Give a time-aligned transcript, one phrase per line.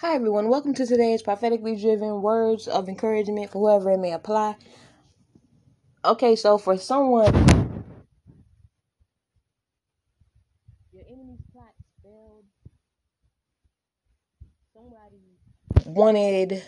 [0.00, 0.48] Hi, everyone.
[0.48, 4.56] Welcome to today's prophetically driven words of encouragement for whoever it may apply.
[6.02, 7.34] Okay, so for someone,
[10.90, 12.46] your enemy's plot failed.
[14.72, 15.36] Somebody
[15.84, 16.62] wanted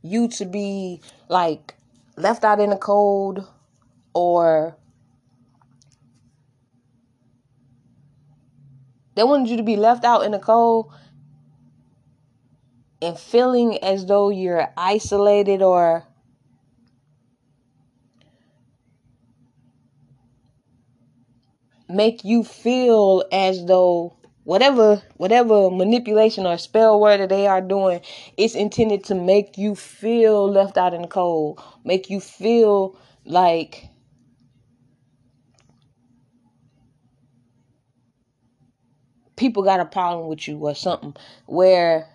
[0.00, 1.74] you to be like
[2.16, 3.46] left out in the cold
[4.14, 4.78] or
[9.14, 10.90] they wanted you to be left out in the cold
[13.02, 16.04] and feeling as though you're isolated or
[21.88, 28.00] make you feel as though whatever whatever manipulation or spell word that they are doing
[28.36, 33.88] it's intended to make you feel left out in the cold make you feel like
[39.36, 41.14] people got a problem with you or something
[41.46, 42.08] where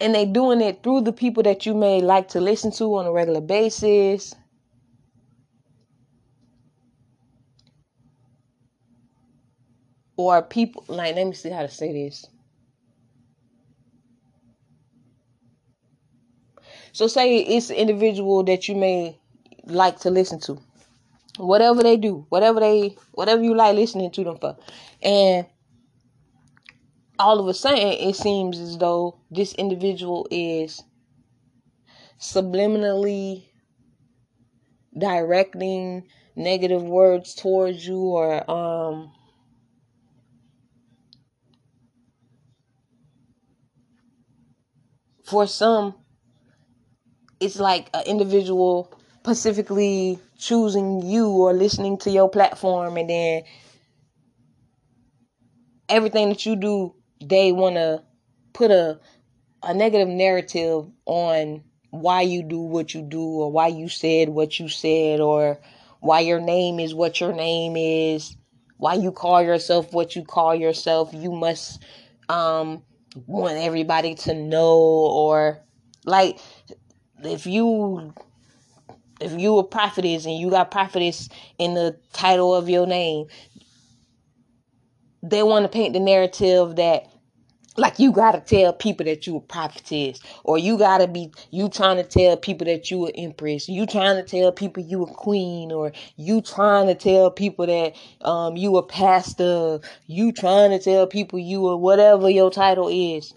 [0.00, 3.06] and they doing it through the people that you may like to listen to on
[3.06, 4.34] a regular basis.
[10.16, 12.26] Or people like let me see how to say this.
[16.92, 19.18] So say it's an individual that you may
[19.64, 20.58] like to listen to.
[21.36, 24.56] Whatever they do whatever they whatever you like listening to them for.
[25.02, 25.46] And
[27.18, 30.82] all of a sudden it seems as though this individual is
[32.20, 33.46] subliminally
[34.98, 39.12] directing negative words towards you or um
[45.24, 45.94] for some
[47.40, 53.42] it's like an individual specifically choosing you or listening to your platform and then
[55.88, 58.02] everything that you do they want to
[58.52, 59.00] put a
[59.62, 64.60] a negative narrative on why you do what you do or why you said what
[64.60, 65.58] you said or
[66.00, 68.36] why your name is what your name is
[68.78, 71.10] why you call yourself what you call yourself.
[71.12, 71.82] You must
[72.28, 72.82] um
[73.26, 75.58] want everybody to know or
[76.04, 76.38] like
[77.24, 78.12] if you
[79.20, 83.26] if you a prophetess and you got prophetess in the title of your name
[85.30, 87.06] they want to paint the narrative that
[87.76, 91.96] like you gotta tell people that you a prophetess or you gotta be you trying
[91.96, 95.70] to tell people that you an empress you trying to tell people you a queen
[95.72, 101.06] or you trying to tell people that um you a pastor you trying to tell
[101.06, 103.34] people you a whatever your title is.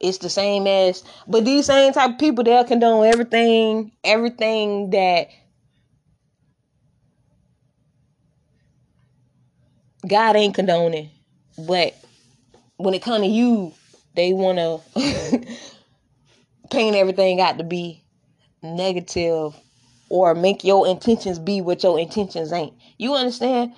[0.00, 5.28] It's the same as but these same type of people they'll condone everything everything that
[10.06, 11.10] God ain't condoning.
[11.58, 11.94] But
[12.76, 13.74] when it come to you,
[14.14, 15.46] they want to
[16.70, 18.02] paint everything out to be
[18.62, 19.54] negative
[20.08, 22.74] or make your intentions be what your intentions ain't.
[22.98, 23.74] You understand?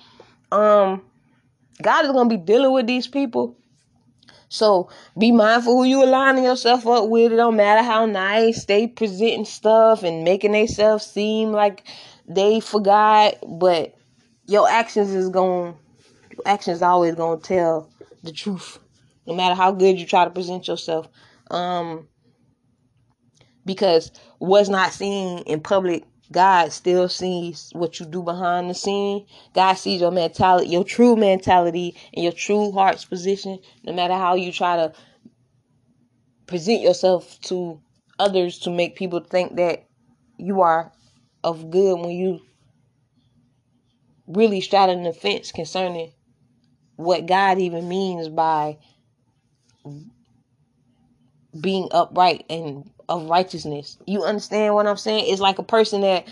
[0.51, 1.03] Um
[1.81, 3.57] God is going to be dealing with these people.
[4.47, 7.31] So be mindful who you aligning yourself up with.
[7.31, 11.83] It don't matter how nice they presenting stuff and making themselves seem like
[12.27, 13.95] they forgot, but
[14.45, 15.75] your actions is going
[16.45, 17.89] actions always gonna tell
[18.23, 18.79] the truth,
[19.25, 21.07] no matter how good you try to present yourself.
[21.51, 22.07] Um,
[23.65, 29.25] because what's not seen in public, God still sees what you do behind the scene.
[29.53, 33.59] God sees your mentality, your true mentality, and your true heart's position.
[33.83, 34.93] No matter how you try to
[36.47, 37.79] present yourself to
[38.19, 39.85] others to make people think that
[40.37, 40.91] you are
[41.43, 42.39] of good when you
[44.27, 46.11] really straddling the fence concerning
[46.95, 48.77] what God even means by
[51.59, 53.97] being upright and of righteousness.
[54.05, 55.25] You understand what I'm saying?
[55.27, 56.27] It's like a person that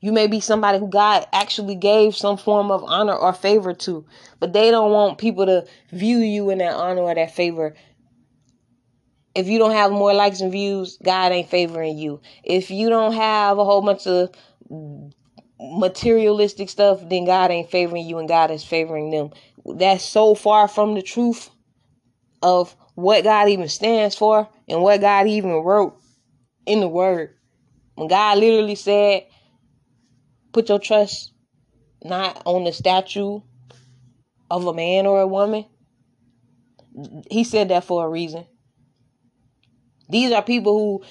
[0.00, 4.04] you may be somebody who God actually gave some form of honor or favor to,
[4.40, 7.74] but they don't want people to view you in that honor or that favor.
[9.34, 12.20] If you don't have more likes and views, God ain't favoring you.
[12.44, 14.30] If you don't have a whole bunch of
[15.62, 19.30] materialistic stuff, then God ain't favoring you and God is favoring them.
[19.64, 21.50] That's so far from the truth
[22.42, 25.96] of what God even stands for and what God even wrote
[26.66, 27.36] in the word.
[27.94, 29.26] When God literally said,
[30.52, 31.32] put your trust
[32.02, 33.40] not on the statue
[34.50, 35.64] of a man or a woman,
[37.30, 38.46] he said that for a reason.
[40.08, 41.04] These are people who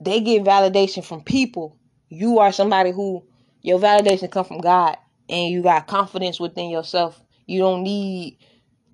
[0.00, 1.78] they get validation from people.
[2.08, 3.26] You are somebody who
[3.62, 4.96] your validation come from God
[5.28, 7.20] and you got confidence within yourself.
[7.46, 8.38] You don't need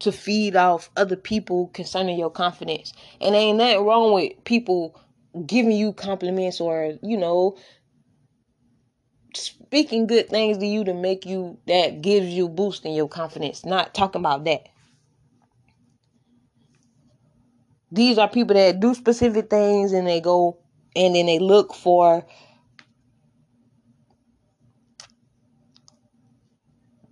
[0.00, 2.92] to feed off other people concerning your confidence.
[3.20, 5.00] And ain't nothing wrong with people
[5.46, 7.56] giving you compliments or, you know,
[9.34, 13.64] speaking good things to you to make you that gives you boost in your confidence.
[13.64, 14.68] Not talking about that.
[17.92, 20.58] These are people that do specific things and they go
[20.94, 22.26] and then they look for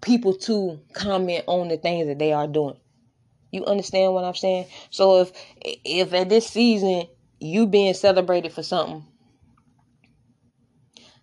[0.05, 2.77] people to comment on the things that they are doing.
[3.51, 4.67] You understand what I'm saying?
[4.91, 7.07] So if if at this season
[7.41, 9.05] you being celebrated for something,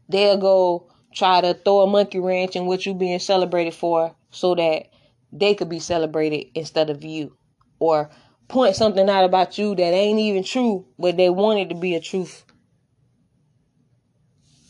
[0.09, 4.55] they'll go try to throw a monkey wrench in what you being celebrated for so
[4.55, 4.87] that
[5.31, 7.35] they could be celebrated instead of you.
[7.79, 8.09] Or
[8.47, 11.95] point something out about you that ain't even true, but they want it to be
[11.95, 12.45] a truth.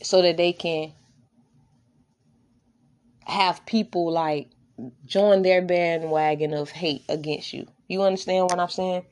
[0.02, 0.94] So that they can
[3.26, 4.50] have people like
[5.06, 7.68] join their bandwagon of hate against you.
[7.88, 9.06] You understand what I'm saying?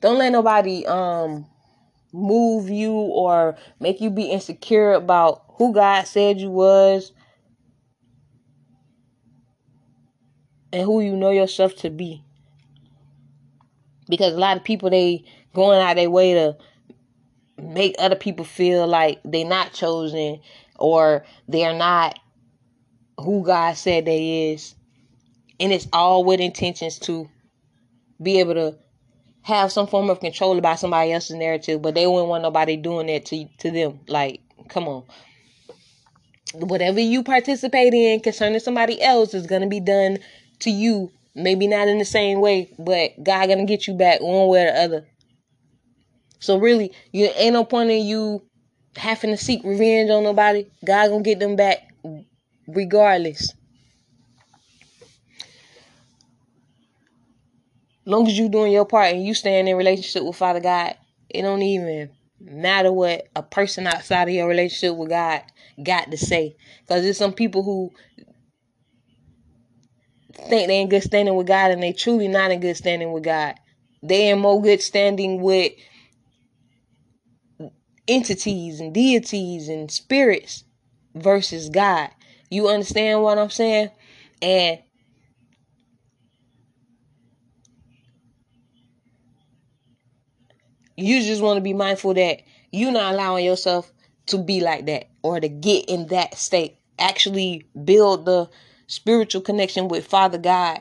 [0.00, 1.46] Don't let nobody um
[2.12, 7.12] move you or make you be insecure about who God said you was
[10.72, 12.25] and who you know yourself to be
[14.08, 15.24] because a lot of people they
[15.54, 16.56] going out their way to
[17.58, 20.40] make other people feel like they're not chosen
[20.78, 22.18] or they're not
[23.18, 24.74] who God said they is.
[25.58, 27.28] And it's all with intentions to
[28.22, 28.76] be able to
[29.42, 33.06] have some form of control about somebody else's narrative, but they wouldn't want nobody doing
[33.06, 34.00] that to to them.
[34.08, 35.04] Like, come on.
[36.54, 40.18] Whatever you participate in concerning somebody else is gonna be done
[40.60, 44.48] to you Maybe not in the same way, but God gonna get you back one
[44.48, 45.06] way or the other.
[46.40, 48.42] So really, you ain't no point in you
[48.96, 50.64] having to seek revenge on nobody.
[50.82, 51.92] God gonna get them back
[52.66, 53.52] regardless.
[58.06, 60.94] Long as you doing your part and you staying in relationship with Father God,
[61.28, 62.10] it don't even
[62.40, 65.42] matter what a person outside of your relationship with God
[65.82, 66.56] got to say.
[66.80, 67.90] Because there's some people who
[70.36, 73.24] think they in good standing with God and they truly not in good standing with
[73.24, 73.54] God.
[74.02, 75.72] They in more good standing with
[78.08, 80.64] entities and deities and spirits
[81.14, 82.10] versus God.
[82.50, 83.90] You understand what I'm saying?
[84.40, 84.78] And
[90.96, 93.92] you just want to be mindful that you're not allowing yourself
[94.26, 96.76] to be like that or to get in that state.
[96.98, 98.48] Actually build the
[98.86, 100.80] spiritual connection with Father God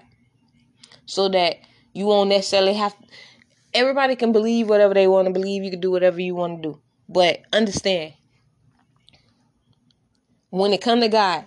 [1.05, 1.57] so that
[1.93, 2.95] you won't necessarily have
[3.73, 6.69] everybody can believe whatever they want to believe you can do whatever you want to
[6.69, 8.13] do but understand
[10.49, 11.45] when it come to god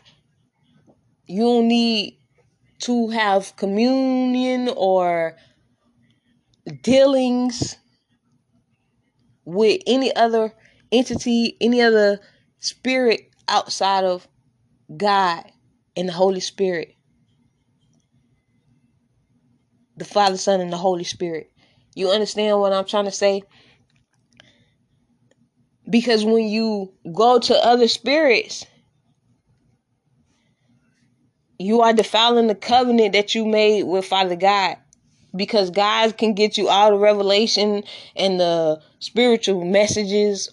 [1.26, 2.18] you don't need
[2.80, 5.36] to have communion or
[6.82, 7.76] dealings
[9.44, 10.52] with any other
[10.92, 12.20] entity any other
[12.58, 14.28] spirit outside of
[14.96, 15.44] god
[15.98, 16.94] and the Holy Spirit.
[19.96, 21.50] The Father, Son, and the Holy Spirit.
[21.96, 23.42] You understand what I'm trying to say?
[25.90, 28.64] Because when you go to other spirits,
[31.58, 34.76] you are defiling the covenant that you made with Father God.
[35.34, 37.82] Because God can get you all the revelation
[38.14, 40.48] and the spiritual messages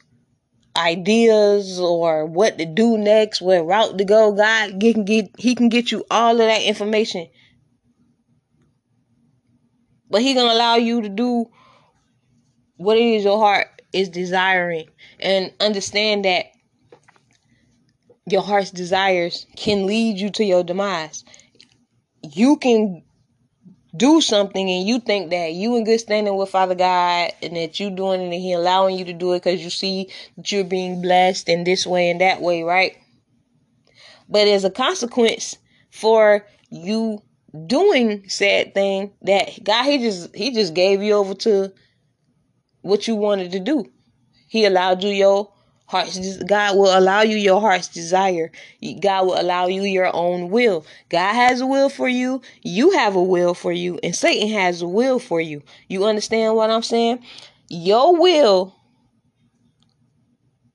[0.77, 5.69] ideas or what to do next, what route to go, God can get he can
[5.69, 7.27] get you all of that information.
[10.09, 11.45] But he gonna allow you to do
[12.77, 14.87] what it is your heart is desiring
[15.19, 16.47] and understand that
[18.27, 21.23] your heart's desires can lead you to your demise.
[22.21, 23.04] You can
[23.95, 27.79] do something and you think that you in good standing with Father God and that
[27.79, 30.63] you doing it and He allowing you to do it because you see that you're
[30.63, 32.97] being blessed in this way and that way, right?
[34.27, 35.57] But as a consequence
[35.91, 37.21] for you
[37.67, 41.71] doing said thing that God he just he just gave you over to
[42.81, 43.85] what you wanted to do.
[44.47, 45.51] He allowed you your
[45.87, 48.51] Hearts, God will allow you your heart's desire.
[49.01, 50.85] God will allow you your own will.
[51.09, 52.41] God has a will for you.
[52.63, 53.99] You have a will for you.
[54.01, 55.61] And Satan has a will for you.
[55.87, 57.23] You understand what I'm saying?
[57.69, 58.75] Your will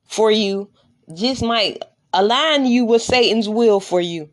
[0.07, 0.71] for you
[1.13, 4.29] just might align you with Satan's will for you.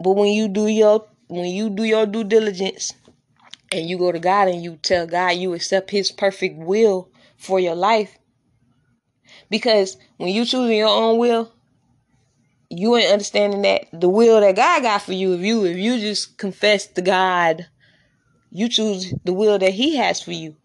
[0.00, 2.94] But when you do your when you do your due diligence,
[3.72, 7.60] and you go to God and you tell God you accept his perfect will for
[7.60, 8.18] your life.
[9.50, 11.52] Because when you choosing your own will,
[12.70, 15.98] you ain't understanding that the will that God got for you, if you if you
[15.98, 17.66] just confess to God,
[18.50, 20.56] you choose the will that He has for you.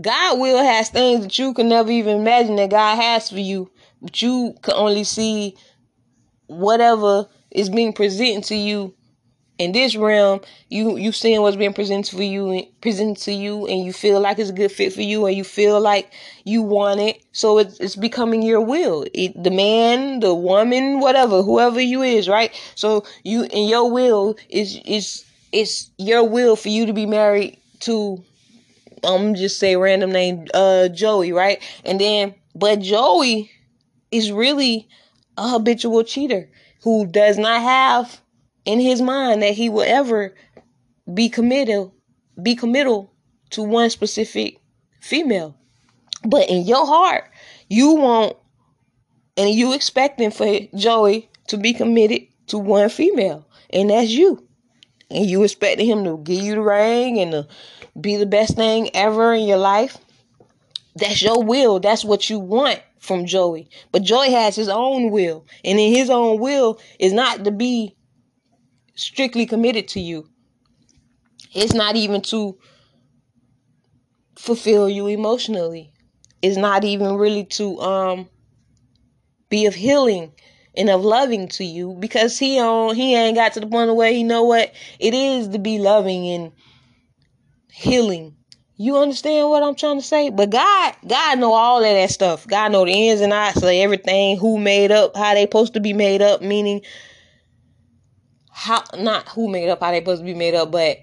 [0.00, 3.70] God will has things that you can never even imagine that God has for you,
[4.00, 5.54] but you can only see
[6.46, 8.94] whatever is being presented to you
[9.58, 13.84] in this realm, you you seeing what's being presented for you, presented to you, and
[13.84, 16.12] you feel like it's a good fit for you, and you feel like
[16.44, 17.22] you want it.
[17.32, 19.06] So it's it's becoming your will.
[19.14, 22.52] It, the man, the woman, whatever, whoever you is, right?
[22.74, 27.58] So you and your will is is it's your will for you to be married
[27.80, 28.22] to.
[29.04, 31.62] I'm just say random name, uh, Joey, right?
[31.84, 33.50] And then, but Joey
[34.12, 34.88] is really
[35.38, 36.50] a habitual cheater
[36.84, 38.21] who does not have
[38.64, 40.34] in his mind that he will ever
[41.12, 41.90] be committed
[42.40, 43.12] be committal
[43.50, 44.58] to one specific
[45.00, 45.56] female.
[46.24, 47.28] But in your heart,
[47.68, 48.36] you want
[49.36, 54.46] and you expecting for Joey to be committed to one female, and that's you.
[55.10, 57.48] And you expecting him to give you the ring and to
[58.00, 59.98] be the best thing ever in your life.
[60.94, 61.80] That's your will.
[61.80, 63.68] That's what you want from Joey.
[63.90, 65.46] But Joey has his own will.
[65.64, 67.94] And in his own will is not to be
[68.94, 70.28] strictly committed to you.
[71.54, 72.58] It's not even to
[74.36, 75.92] fulfill you emotionally.
[76.40, 78.28] It's not even really to um
[79.48, 80.32] be of healing
[80.76, 84.12] and of loving to you because he on he ain't got to the point where
[84.12, 86.52] he know what it is to be loving and
[87.70, 88.36] healing.
[88.76, 90.30] You understand what I'm trying to say?
[90.30, 92.46] But God, God know all of that stuff.
[92.46, 95.80] God know the ins and outs of everything, who made up, how they supposed to
[95.80, 96.82] be made up, meaning
[98.52, 100.98] how not who made up how they supposed to be made up, but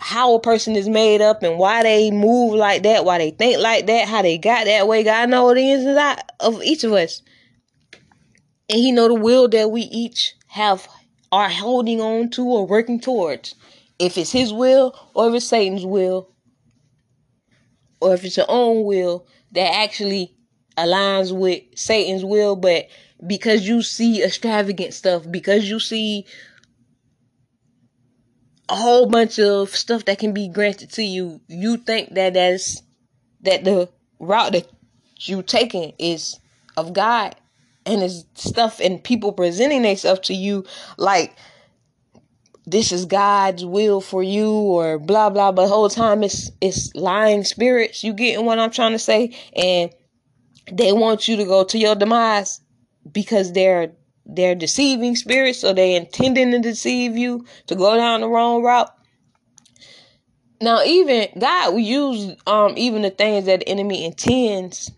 [0.00, 3.58] how a person is made up and why they move like that, why they think
[3.58, 5.04] like that, how they got that way.
[5.04, 7.22] God know the ins and outs of each of us.
[8.70, 10.88] And he know the will that we each have
[11.30, 13.54] are holding on to or working towards.
[13.98, 16.32] If it's his will or if it's Satan's will.
[18.00, 20.34] Or if it's your own will that actually
[20.76, 22.86] aligns with Satan's will, but
[23.26, 26.26] because you see extravagant stuff, because you see
[28.68, 32.82] a whole bunch of stuff that can be granted to you, you think that that's
[33.42, 34.68] that the route that
[35.20, 36.38] you taking is
[36.76, 37.34] of God
[37.86, 40.64] and it's stuff and people presenting themselves to you
[40.96, 41.34] like
[42.66, 47.44] this is God's will for you or blah blah but whole time it's it's lying
[47.44, 49.90] spirits you getting what I'm trying to say and
[50.70, 52.60] they want you to go to your demise
[53.12, 53.92] because they're
[54.26, 58.90] they're deceiving spirits or they intending to deceive you to go down the wrong route.
[60.60, 64.90] Now even god we use um even the things that the enemy intends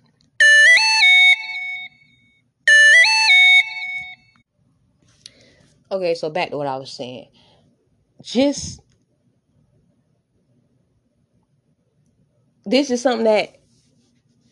[5.91, 7.29] okay so back to what i was saying.
[8.23, 8.81] Just
[12.65, 13.57] this is something that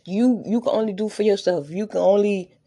[0.05, 1.71] you you can only do for yourself.
[1.71, 2.58] You can only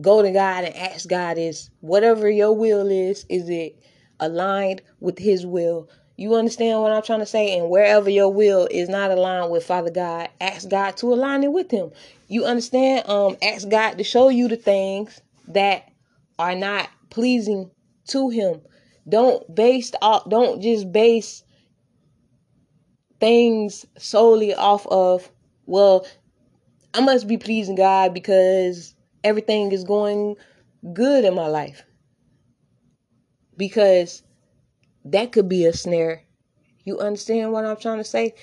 [0.00, 3.78] go to God and ask God is whatever your will is, is it
[4.20, 5.88] aligned with his will?
[6.16, 7.58] You understand what I'm trying to say?
[7.58, 11.52] And wherever your will is not aligned with Father God, ask God to align it
[11.52, 11.90] with him.
[12.28, 13.08] You understand?
[13.08, 15.90] Um, ask God to show you the things that
[16.38, 17.70] are not pleasing
[18.08, 18.60] to him.
[19.08, 21.44] Don't base off don't just base
[23.20, 25.30] things solely off of,
[25.66, 26.06] well,
[26.92, 28.93] I must be pleasing God because
[29.24, 30.36] everything is going
[30.92, 31.82] good in my life.
[33.56, 34.22] Because
[35.04, 36.22] that could be a snare.
[36.84, 38.34] You understand what I'm trying to say?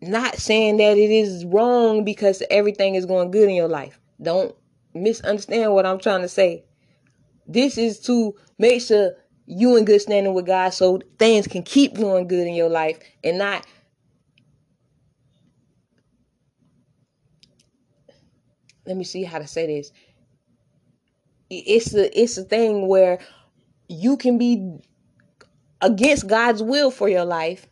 [0.00, 3.98] Not saying that it is wrong because everything is going good in your life.
[4.22, 4.54] Don't
[4.94, 6.64] misunderstand what I'm trying to say.
[7.46, 9.12] This is to make sure
[9.46, 12.98] you in good standing with God so things can keep going good in your life
[13.22, 13.66] and not
[18.86, 19.92] let me see how to say this.
[21.50, 23.18] It's a it's a thing where
[23.88, 24.78] you can be
[25.80, 27.66] against God's will for your life,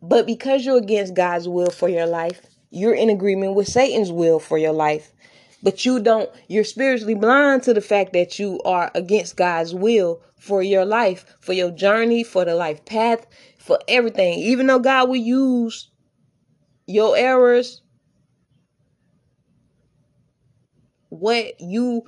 [0.00, 4.38] but because you're against God's will for your life, you're in agreement with Satan's will
[4.38, 5.12] for your life.
[5.60, 10.22] But you don't, you're spiritually blind to the fact that you are against God's will
[10.38, 13.26] for your life, for your journey, for the life path,
[13.58, 14.38] for everything.
[14.38, 15.90] Even though God will use
[16.86, 17.82] your errors
[21.08, 22.04] what you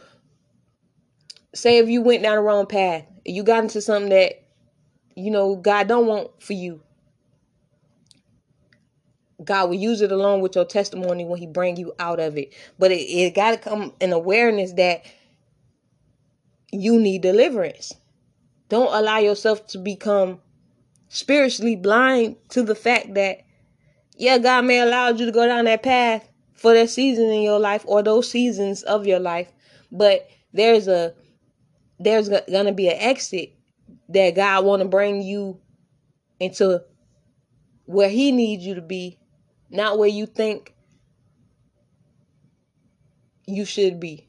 [1.54, 4.42] say if you went down the wrong path, you got into something that
[5.16, 6.83] you know God don't want for you.
[9.42, 12.54] God will use it along with your testimony when He bring you out of it.
[12.78, 15.04] But it, it got to come an awareness that
[16.73, 17.95] you need deliverance.
[18.69, 20.40] Don't allow yourself to become
[21.09, 23.40] spiritually blind to the fact that,
[24.16, 27.59] yeah, God may allow you to go down that path for that season in your
[27.59, 29.50] life or those seasons of your life,
[29.90, 31.14] but there's a
[32.00, 33.52] there's gonna be an exit
[34.09, 35.61] that God want to bring you
[36.40, 36.83] into
[37.85, 39.19] where He needs you to be,
[39.69, 40.75] not where you think
[43.47, 44.26] you should be.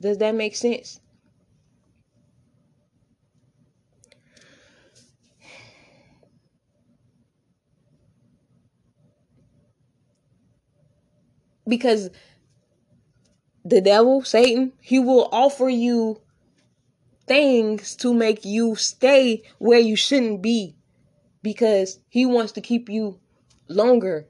[0.00, 0.98] Does that make sense?
[11.68, 12.10] Because
[13.72, 16.20] the devil, Satan, he will offer you
[17.26, 20.76] things to make you stay where you shouldn't be
[21.42, 23.18] because he wants to keep you
[23.68, 24.26] longer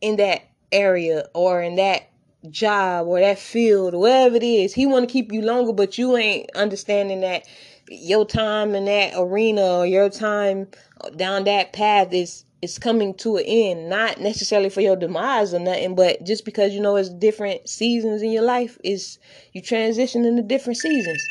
[0.00, 2.08] in that area or in that
[2.48, 4.72] job or that field whatever it is.
[4.72, 7.46] He want to keep you longer, but you ain't understanding that
[7.88, 10.68] your time in that arena or your time
[11.16, 13.88] down that path is is coming to an end.
[13.88, 18.22] Not necessarily for your demise or nothing, but just because you know it's different seasons
[18.22, 19.18] in your life is
[19.52, 21.22] you transition into different seasons.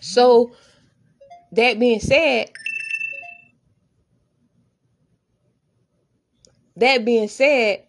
[0.00, 0.52] So
[1.52, 2.50] that being said,
[6.76, 7.84] that being said,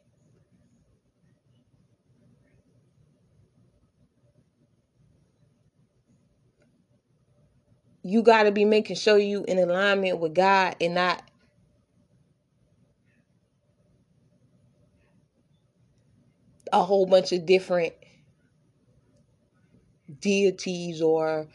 [8.06, 11.24] you got to be making sure you in alignment with God and not
[16.72, 17.96] a whole bunch of different
[20.22, 21.48] deities or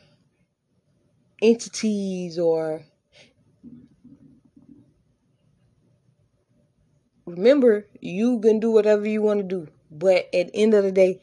[1.41, 2.83] entities or
[7.27, 10.91] remember you can do whatever you want to do but at the end of the
[10.91, 11.23] day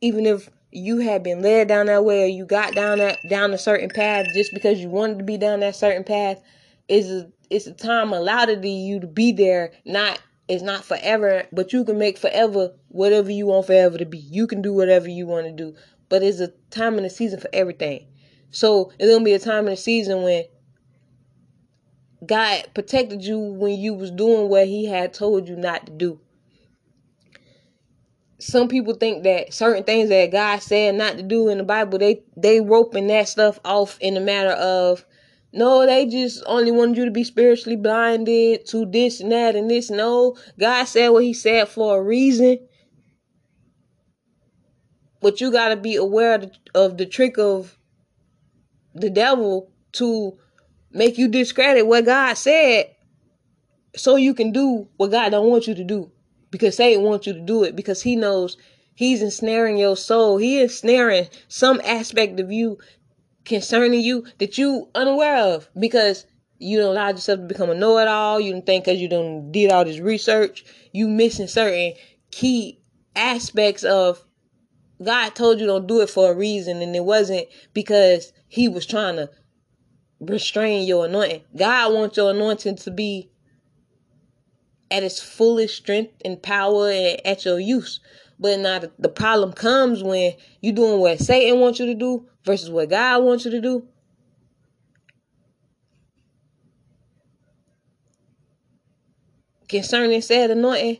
[0.00, 3.52] even if you had been led down that way or you got down that down
[3.52, 6.40] a certain path just because you wanted to be down that certain path
[6.88, 11.44] is a it's a time allotted to you to be there not it's not forever
[11.52, 14.18] but you can make forever whatever you want forever to be.
[14.18, 15.74] You can do whatever you want to do
[16.08, 18.06] but it's a time and a season for everything.
[18.50, 20.44] So it's gonna be a time in the season when
[22.26, 26.20] God protected you when you was doing what he had told you not to do
[28.42, 31.98] some people think that certain things that God said not to do in the Bible,
[31.98, 35.04] they they roping that stuff off in the matter of
[35.52, 39.70] no, they just only wanted you to be spiritually blinded to this and that and
[39.70, 39.90] this.
[39.90, 42.58] No, God said what He said for a reason.
[45.20, 47.76] But you got to be aware of the, of the trick of
[48.94, 50.38] the devil to
[50.92, 52.94] make you discredit what God said
[53.96, 56.10] so you can do what God don't want you to do
[56.50, 58.56] because Satan wants you to do it because he knows
[58.94, 60.36] he's ensnaring your soul.
[60.36, 62.78] He is ensnaring some aspect of you
[63.44, 66.26] concerning you that you unaware of because
[66.58, 68.38] you don't allow yourself to become a know-it-all.
[68.40, 71.94] You don't think because you don't did all this research, you missing certain
[72.30, 72.80] key
[73.16, 74.24] aspects of
[75.02, 78.84] God told you don't do it for a reason, and it wasn't because He was
[78.84, 79.30] trying to
[80.20, 81.42] restrain your anointing.
[81.56, 83.30] God wants your anointing to be
[84.90, 88.00] at its fullest strength and power and at your use.
[88.38, 92.70] But now the, problem comes when you're doing what Satan wants you to do versus
[92.70, 93.86] what God wants you to do.
[99.68, 100.98] Concerning said anointing,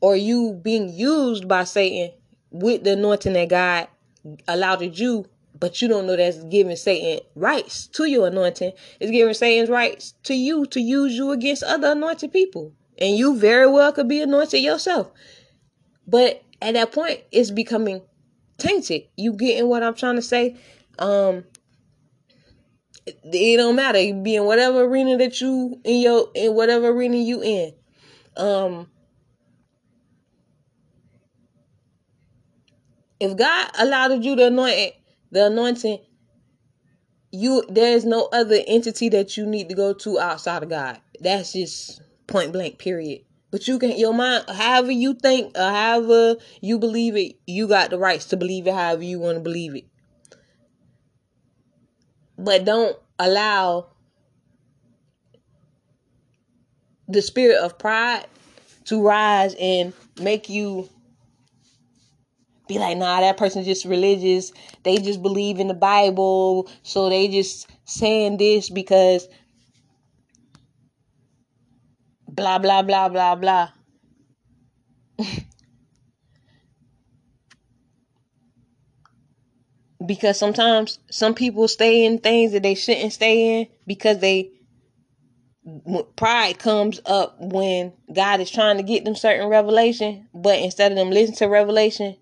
[0.00, 2.12] or you being used by Satan
[2.50, 3.88] with the anointing that God
[4.46, 5.26] allowed you,
[5.58, 8.72] but you don't know that's giving Satan rights to your anointing.
[9.00, 12.72] It's giving Satan's rights to you to use you against other anointed people.
[12.98, 15.10] And you very well could be anointed yourself.
[16.06, 18.02] But at that point, it's becoming
[18.58, 19.04] tainted.
[19.16, 20.56] You getting what I'm trying to say?
[20.98, 21.44] Um
[23.06, 24.00] it, it don't matter.
[24.00, 27.72] You be in whatever arena that you in your in whatever arena you in.
[28.36, 28.88] Um
[33.20, 34.94] if God allowed you to anoint
[35.30, 35.98] the anointing,
[37.30, 41.00] you there is no other entity that you need to go to outside of God.
[41.20, 46.36] That's just point blank period but you can your mind however you think or however
[46.60, 49.74] you believe it you got the rights to believe it however you want to believe
[49.74, 49.84] it
[52.38, 53.86] but don't allow
[57.08, 58.26] the spirit of pride
[58.84, 60.88] to rise and make you
[62.66, 64.52] be like, nah, that person's just religious.
[64.84, 66.68] They just believe in the Bible.
[66.82, 69.28] So they just saying this because
[72.34, 73.68] blah, blah, blah, blah, blah.
[80.06, 84.50] because sometimes some people stay in things that they shouldn't stay in because they
[86.16, 90.98] pride comes up when God is trying to get them certain revelation, but instead of
[90.98, 92.16] them listening to revelation,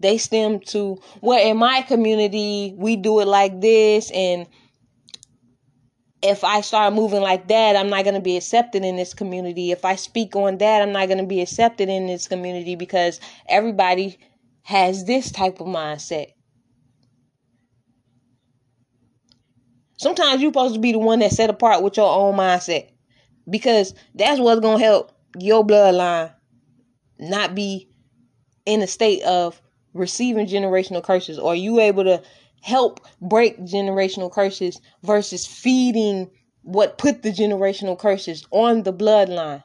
[0.00, 4.46] they stem to well in my community we do it like this and
[6.22, 9.70] if I start moving like that, I'm not going to be accepted in this community.
[9.70, 13.20] If I speak on that, I'm not going to be accepted in this community because
[13.48, 14.18] everybody
[14.62, 16.32] has this type of mindset.
[19.96, 22.90] Sometimes you're supposed to be the one that set apart with your own mindset
[23.48, 26.32] because that's what's going to help your bloodline
[27.18, 27.88] not be
[28.64, 29.60] in a state of
[29.94, 31.38] receiving generational curses.
[31.38, 32.22] Or you able to
[32.62, 36.30] help break generational curses versus feeding
[36.62, 39.62] what put the generational curses on the bloodline?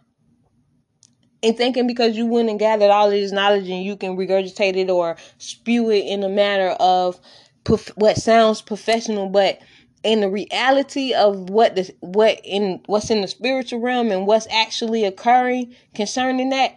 [1.43, 4.89] and thinking because you went and gathered all this knowledge and you can regurgitate it
[4.89, 7.19] or spew it in a manner of
[7.65, 9.59] prof- what sounds professional, but
[10.03, 14.47] in the reality of what the what in what's in the spiritual realm and what's
[14.49, 16.75] actually occurring concerning that,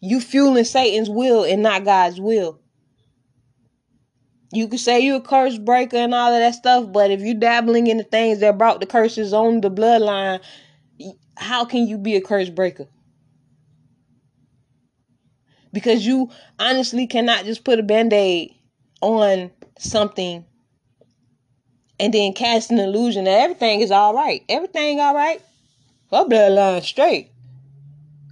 [0.00, 2.60] you fueling Satan's will and not God's will.
[4.50, 7.34] You could say you're a curse breaker and all of that stuff, but if you're
[7.34, 10.40] dabbling in the things that brought the curses on the bloodline,
[11.36, 12.86] how can you be a curse breaker?
[15.72, 18.54] Because you honestly cannot just put a band aid
[19.02, 20.44] on something
[22.00, 24.42] and then cast an illusion that everything is all right.
[24.48, 25.42] Everything all right.
[26.10, 27.30] Her bloodline straight.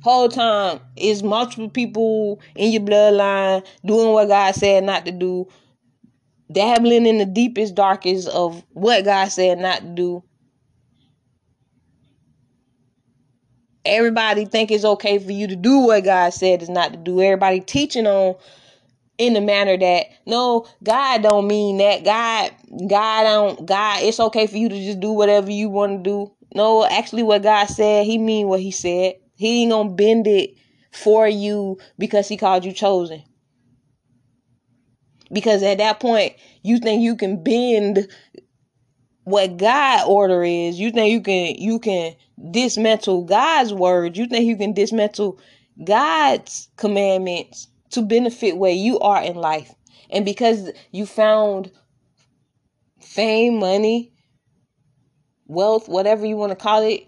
[0.02, 5.48] Whole time is multiple people in your bloodline doing what God said not to do,
[6.50, 10.24] dabbling in the deepest, darkest of what God said not to do.
[13.84, 17.20] Everybody think it's okay for you to do what God said is not to do.
[17.20, 18.34] Everybody teaching on
[19.18, 22.50] in the manner that no god don't mean that god
[22.88, 26.32] god don't god it's okay for you to just do whatever you want to do
[26.54, 30.50] no actually what god said he mean what he said he ain't gonna bend it
[30.92, 33.22] for you because he called you chosen
[35.32, 38.08] because at that point you think you can bend
[39.24, 42.14] what god order is you think you can you can
[42.50, 45.38] dismantle god's word you think you can dismantle
[45.84, 49.72] god's commandments to benefit where you are in life.
[50.10, 51.70] And because you found
[53.00, 54.12] fame, money,
[55.46, 57.06] wealth, whatever you want to call it,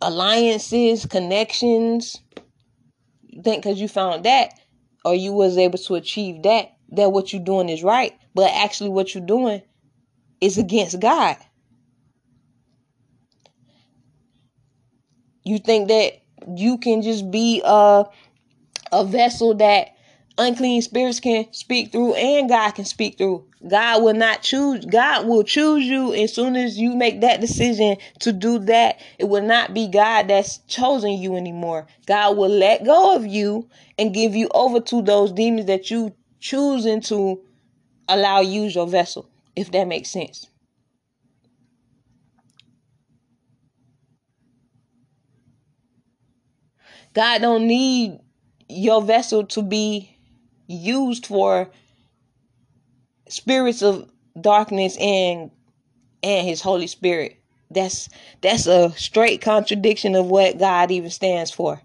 [0.00, 2.20] alliances, connections,
[3.42, 4.52] think because you found that
[5.04, 8.12] or you was able to achieve that, that what you're doing is right.
[8.34, 9.62] But actually what you're doing
[10.40, 11.36] is against God.
[15.44, 16.22] You think that
[16.56, 18.04] you can just be a
[18.92, 19.94] a vessel that
[20.38, 23.46] unclean spirits can speak through and God can speak through.
[23.68, 24.84] God will not choose.
[24.86, 28.98] God will choose you as soon as you make that decision to do that.
[29.18, 31.86] It will not be God that's chosen you anymore.
[32.06, 36.14] God will let go of you and give you over to those demons that you
[36.40, 37.40] choosing to
[38.08, 40.46] allow use your vessel, if that makes sense.
[47.12, 48.20] God don't need
[48.68, 50.16] your vessel to be
[50.68, 51.68] used for
[53.28, 54.08] spirits of
[54.40, 55.50] darkness and
[56.22, 57.36] and his holy spirit
[57.70, 58.08] that's
[58.40, 61.80] that's a straight contradiction of what god even stands for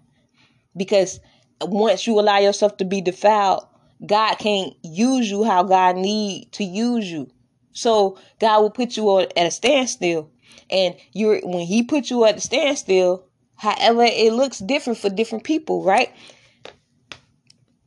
[0.76, 1.18] because
[1.62, 3.66] once you allow yourself to be defiled
[4.04, 7.30] god can't use you how god need to use you.
[7.72, 10.30] So god will put you at a standstill.
[10.70, 13.24] And you're when he put you at a standstill
[13.56, 16.12] however it looks different for different people right?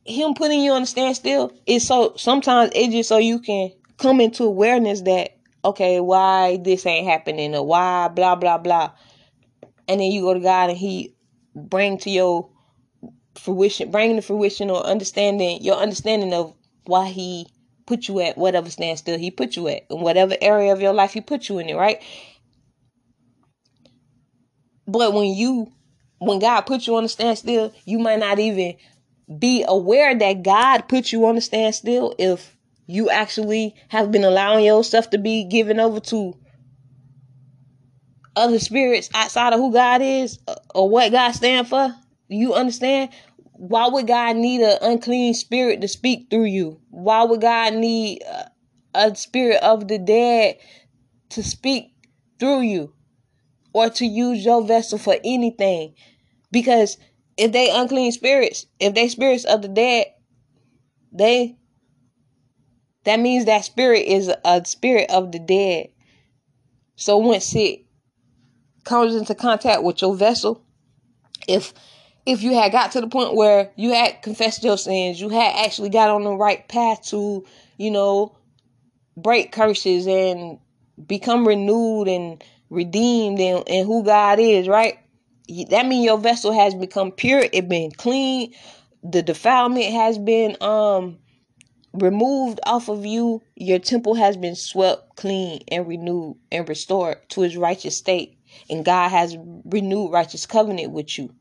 [0.04, 4.20] Him putting you on a standstill is so sometimes it's just so you can come
[4.20, 8.92] into awareness that okay, why this ain't happening or why blah blah blah.
[9.88, 11.14] And then you go to God and He
[11.54, 12.48] bring to your
[13.40, 17.46] fruition, bringing to fruition or understanding your understanding of why He
[17.86, 21.12] put you at whatever standstill He put you at in whatever area of your life
[21.12, 22.02] He put you in it, right?
[24.86, 25.72] But when you
[26.18, 28.76] when God put you on a standstill, you might not even
[29.38, 34.64] be aware that God put you on a standstill if you actually have been allowing
[34.64, 36.36] yourself to be given over to
[38.36, 40.38] other spirits outside of who God is
[40.74, 41.94] or what God stands for.
[42.28, 43.10] You understand?
[43.60, 46.80] Why would God need an unclean spirit to speak through you?
[46.88, 48.50] Why would God need a,
[48.94, 50.56] a spirit of the dead
[51.28, 51.92] to speak
[52.38, 52.94] through you
[53.74, 55.92] or to use your vessel for anything?
[56.50, 56.96] Because
[57.36, 60.06] if they unclean spirits, if they spirits of the dead,
[61.12, 61.58] they
[63.04, 65.88] that means that spirit is a spirit of the dead.
[66.96, 67.80] So once it
[68.84, 70.64] comes into contact with your vessel,
[71.46, 71.74] if
[72.26, 75.66] if you had got to the point where you had confessed your sins, you had
[75.66, 77.44] actually got on the right path to,
[77.76, 78.36] you know,
[79.16, 80.58] break curses and
[81.06, 84.98] become renewed and redeemed and, in who God is, right?
[85.70, 88.54] That means your vessel has become pure, it been clean,
[89.02, 91.18] the defilement has been um
[91.92, 97.42] removed off of you, your temple has been swept clean and renewed and restored to
[97.42, 98.38] its righteous state.
[98.68, 101.34] And God has renewed righteous covenant with you.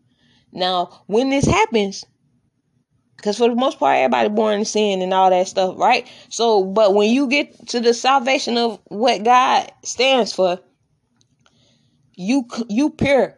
[0.51, 2.05] Now, when this happens,
[3.17, 6.07] because for the most part, everybody born in sin and all that stuff, right?
[6.29, 10.59] So, but when you get to the salvation of what God stands for,
[12.15, 13.35] you you pure.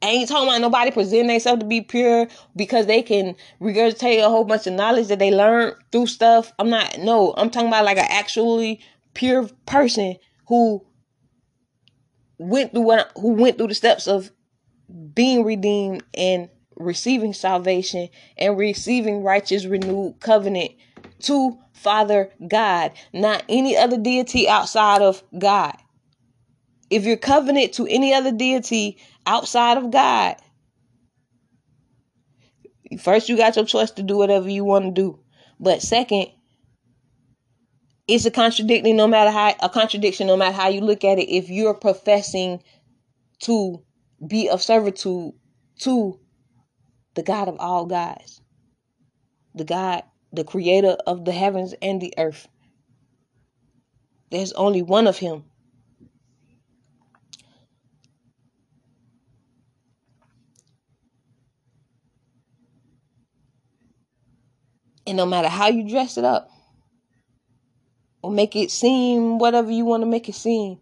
[0.00, 4.28] I ain't talking about nobody presenting themselves to be pure because they can regurgitate a
[4.28, 6.52] whole bunch of knowledge that they learned through stuff.
[6.58, 8.80] I'm not no, I'm talking about like an actually
[9.14, 10.84] pure person who
[12.38, 14.30] went through what who went through the steps of
[15.14, 20.72] being redeemed and receiving salvation and receiving righteous renewed covenant
[21.20, 25.76] to Father God, not any other deity outside of God.
[26.90, 30.36] If you're covenant to any other deity outside of God,
[32.98, 35.20] first you got your choice to do whatever you want to do.
[35.60, 36.28] But second,
[38.06, 41.30] it's a contradiction no matter how a contradiction no matter how you look at it
[41.30, 42.62] if you're professing
[43.40, 43.82] to
[44.26, 45.32] be of servitude
[45.80, 46.18] to
[47.14, 48.40] the God of all gods,
[49.54, 50.02] the God,
[50.32, 52.48] the creator of the heavens and the earth.
[54.30, 55.44] There's only one of him.
[65.06, 66.50] And no matter how you dress it up
[68.22, 70.78] or make it seem whatever you want to make it seem,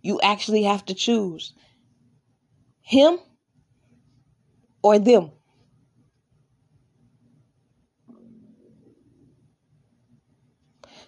[0.00, 1.52] you actually have to choose
[2.84, 3.18] him
[4.82, 5.32] or them.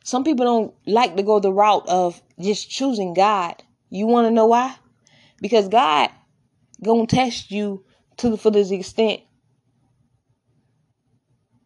[0.03, 3.63] Some people don't like to go the route of just choosing God.
[3.91, 4.75] You want to know why?
[5.41, 6.11] Because God
[6.83, 7.85] gonna test you
[8.17, 9.21] to the fullest extent,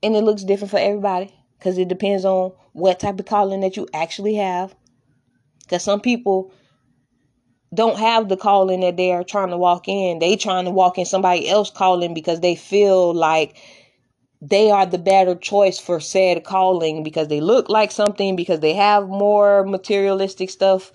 [0.02, 3.76] and it looks different for everybody because it depends on what type of calling that
[3.76, 4.74] you actually have.
[5.62, 6.52] Because some people
[7.74, 10.18] don't have the calling that they are trying to walk in.
[10.18, 13.56] They trying to walk in somebody else calling because they feel like
[14.42, 18.74] they are the better choice for said calling because they look like something because they
[18.74, 20.92] have more materialistic stuff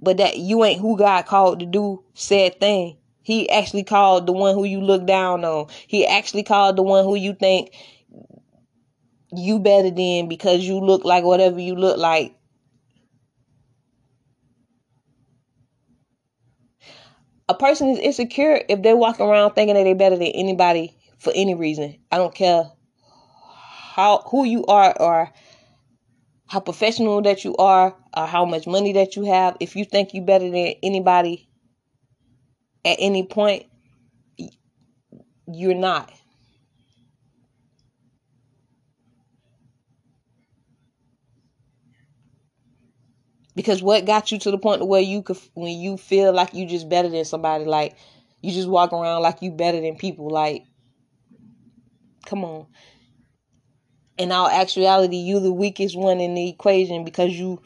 [0.00, 2.98] but that you ain't who God called to do said thing.
[3.22, 5.68] He actually called the one who you look down on.
[5.86, 7.74] He actually called the one who you think
[9.32, 12.34] you better than because you look like whatever you look like
[17.48, 21.32] a person is insecure if they walk around thinking that they're better than anybody for
[21.34, 21.98] any reason.
[22.12, 22.64] I don't care
[23.94, 25.30] how who you are or
[26.46, 29.56] how professional that you are or how much money that you have.
[29.60, 31.48] If you think you're better than anybody
[32.84, 33.66] at any point,
[35.50, 36.12] you're not.
[43.58, 46.64] Because what got you to the point where you could, when you feel like you
[46.64, 47.96] just better than somebody, like
[48.40, 50.62] you just walk around like you better than people, like,
[52.24, 52.68] come on.
[54.16, 57.60] In all actuality, you the weakest one in the equation because you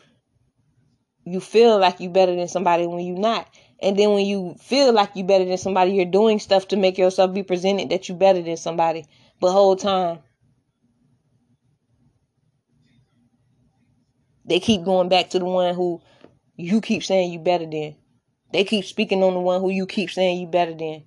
[1.26, 3.46] you feel like you better than somebody when you not.
[3.82, 6.96] And then when you feel like you better than somebody, you're doing stuff to make
[6.96, 9.04] yourself be presented that you better than somebody.
[9.40, 10.20] But whole time
[14.52, 16.02] They keep going back to the one who
[16.56, 17.96] you keep saying you better than.
[18.52, 21.04] They keep speaking on the one who you keep saying you better than.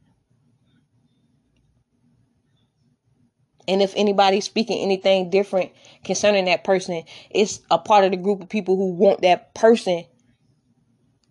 [3.68, 8.42] And if anybody's speaking anything different concerning that person, it's a part of the group
[8.42, 10.06] of people who want that person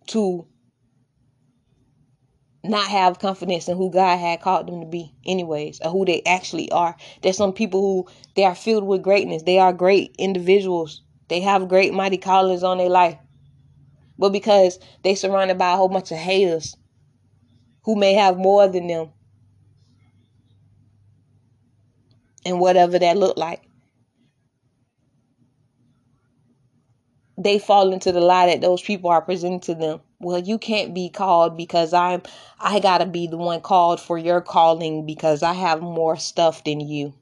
[0.07, 0.47] to
[2.63, 6.23] not have confidence in who God had called them to be, anyways, or who they
[6.25, 6.95] actually are.
[7.23, 9.43] There's some people who they are filled with greatness.
[9.43, 11.04] They are great individuals.
[11.29, 13.19] They have great mighty callings on their life.
[14.19, 16.77] But because they surrounded by a whole bunch of haters
[17.85, 19.11] who may have more than them.
[22.45, 23.63] and whatever that looked like.
[27.37, 30.01] They fall into the lie that those people are presenting to them.
[30.21, 32.23] Well, you can't be called because I'm
[32.61, 36.63] I got to be the one called for your calling because I have more stuff
[36.63, 37.13] than you.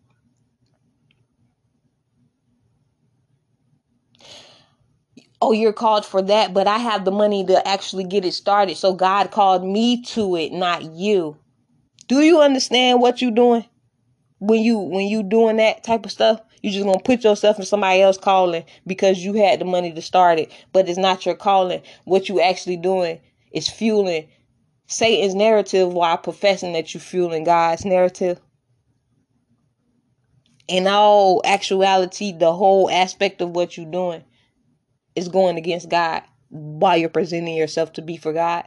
[5.42, 8.76] Oh, you're called for that, but I have the money to actually get it started.
[8.76, 11.36] So God called me to it, not you.
[12.06, 13.64] Do you understand what you're doing?
[14.38, 17.64] When you when you doing that type of stuff, you just gonna put yourself in
[17.64, 21.34] somebody else calling because you had the money to start it, but it's not your
[21.34, 21.82] calling.
[22.04, 23.20] What you actually doing
[23.52, 24.28] is fueling
[24.86, 28.40] Satan's narrative while professing that you're fueling God's narrative.
[30.68, 34.22] In all actuality, the whole aspect of what you're doing
[35.14, 38.64] is going against God while you're presenting yourself to be for God.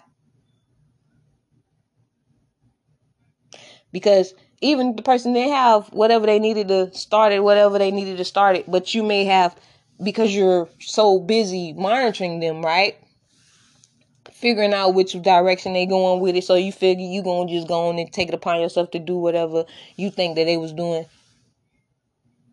[3.91, 8.17] Because even the person they have whatever they needed to start it, whatever they needed
[8.17, 9.55] to start it, but you may have
[10.03, 12.97] because you're so busy monitoring them, right?
[14.33, 17.89] Figuring out which direction they going with it, so you figure you gonna just go
[17.89, 21.05] on and take it upon yourself to do whatever you think that they was doing.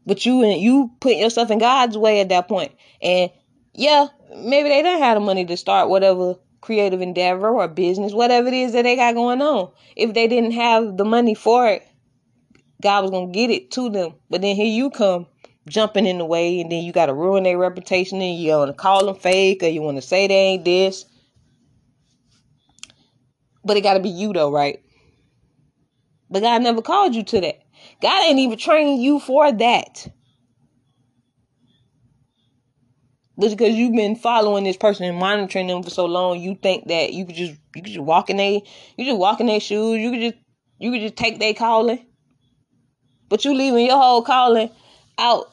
[0.06, 3.30] But you and you put yourself in God's way at that point, and
[3.74, 8.48] yeah, maybe they didn't have the money to start whatever creative endeavor or business, whatever
[8.48, 9.70] it is that they got going on.
[9.96, 11.86] If they didn't have the money for it,
[12.82, 14.14] God was gonna get it to them.
[14.30, 15.26] But then here you come
[15.68, 19.06] jumping in the way, and then you gotta ruin their reputation, and you wanna call
[19.06, 21.04] them fake, or you wanna say they ain't this.
[23.64, 24.82] But it gotta be you though, right?
[26.30, 27.60] But God never called you to that.
[28.00, 30.08] God ain't even trained you for that.
[33.42, 36.86] But because you've been following this person and monitoring them for so long, you think
[36.86, 38.62] that you could just you could just walk in they
[38.96, 39.98] you just walk in their shoes.
[39.98, 40.36] You could just
[40.78, 42.06] you could just take their calling.
[43.28, 44.70] But you leaving your whole calling
[45.18, 45.52] out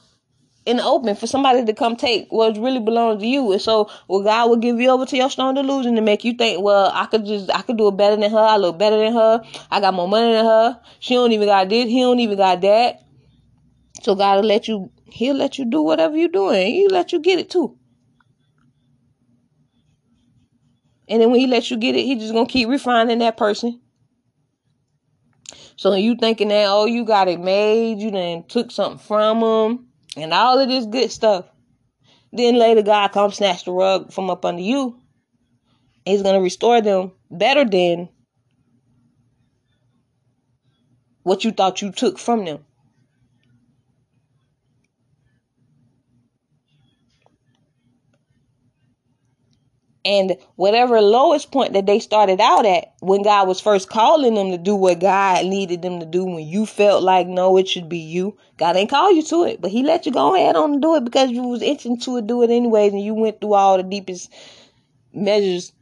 [0.68, 3.52] in the open for somebody to come take what really belongs to you.
[3.54, 6.34] And so, well, God will give you over to your strong delusion to make you
[6.34, 8.38] think, well, I could just, I could do it better than her.
[8.38, 9.42] I look better than her.
[9.72, 10.80] I got more money than her.
[11.00, 11.90] She don't even got this.
[11.90, 13.00] He don't even got that.
[14.04, 16.68] So God will let you, he'll let you do whatever you're doing.
[16.68, 17.79] He'll let you get it too.
[21.10, 23.82] And then when he lets you get it, he just gonna keep refining that person.
[25.76, 29.88] So you thinking that oh you got it made, you then took something from them,
[30.16, 31.46] and all of this good stuff.
[32.32, 35.00] Then later God come snatch the rug from up under you.
[36.06, 38.10] He's gonna restore them better than
[41.24, 42.66] what you thought you took from them.
[50.10, 54.50] And whatever lowest point that they started out at when God was first calling them
[54.50, 57.88] to do what God needed them to do, when you felt like, no, it should
[57.88, 60.74] be you, God ain't call you to it, but He let you go ahead on
[60.74, 63.54] and do it because you was itching to do it anyways, and you went through
[63.54, 64.34] all the deepest
[65.14, 65.74] measures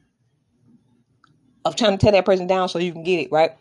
[1.63, 3.51] of trying to tear that person down so you can get it, right?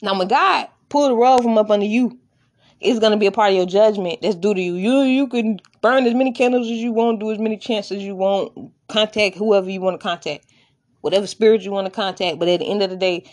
[0.00, 2.18] Now, when God pulled the rug from up under you,
[2.80, 4.76] it's gonna be a part of your judgment that's due to you.
[4.76, 8.02] You you can burn as many candles as you want, do as many chances as
[8.02, 10.46] you want, contact whoever you want to contact,
[11.00, 12.38] whatever spirit you want to contact.
[12.38, 13.30] But at the end of the day,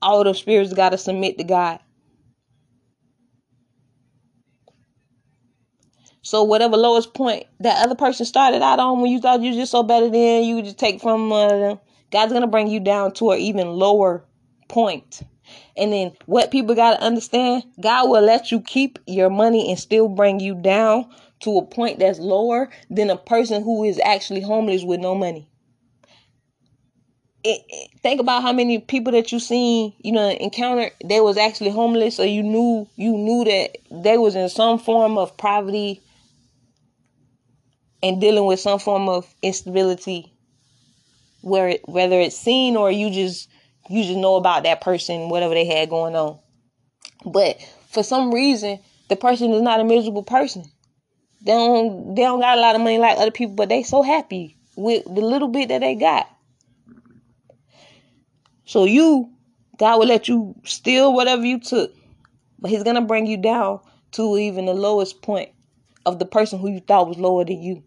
[0.00, 1.80] all those spirits got to submit to God.
[6.22, 9.56] So whatever lowest point that other person started out on when you thought you were
[9.56, 11.76] just so better than you just take from uh,
[12.10, 14.24] God's gonna bring you down to an even lower
[14.68, 15.22] point.
[15.76, 20.06] And then what people gotta understand, God will let you keep your money and still
[20.06, 21.08] bring you down
[21.40, 25.48] to a point that's lower than a person who is actually homeless with no money.
[27.44, 31.36] It, it, think about how many people that you seen, you know, encountered they was
[31.36, 36.02] actually homeless, or you knew you knew that they was in some form of poverty
[38.02, 40.32] and dealing with some form of instability,
[41.42, 43.48] where it, whether it's seen or you just
[43.88, 46.38] you just know about that person, whatever they had going on.
[47.24, 47.58] But
[47.88, 50.64] for some reason, the person is not a miserable person.
[51.42, 54.02] They don't they don't got a lot of money like other people, but they so
[54.02, 56.28] happy with the little bit that they got.
[58.64, 59.30] So you,
[59.78, 61.94] God will let you steal whatever you took,
[62.58, 63.80] but He's gonna bring you down
[64.12, 65.50] to even the lowest point
[66.04, 67.84] of the person who you thought was lower than you.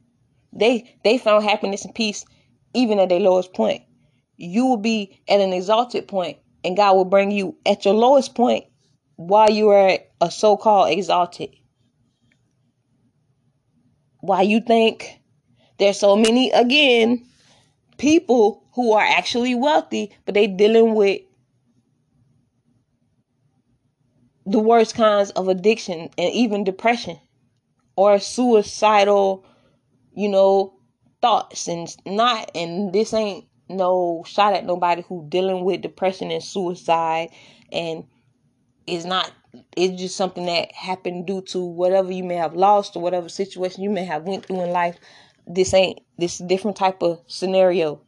[0.53, 2.25] They they found happiness and peace
[2.73, 3.83] even at their lowest point.
[4.37, 8.33] You will be at an exalted point, and God will bring you at your lowest
[8.33, 8.65] point
[9.17, 11.49] while you are at a so-called exalted
[14.21, 15.19] why you think
[15.77, 17.23] there's so many again
[17.97, 21.21] people who are actually wealthy but they dealing with
[24.45, 27.19] the worst kinds of addiction and even depression
[27.95, 29.45] or suicidal,
[30.13, 30.73] you know,
[31.21, 36.43] thoughts and not and this ain't no shot at nobody who dealing with depression and
[36.43, 37.29] suicide
[37.71, 38.03] and
[38.91, 39.31] is not
[39.75, 43.83] it's just something that happened due to whatever you may have lost or whatever situation
[43.83, 44.97] you may have went through in life.
[45.45, 48.01] This ain't this different type of scenario.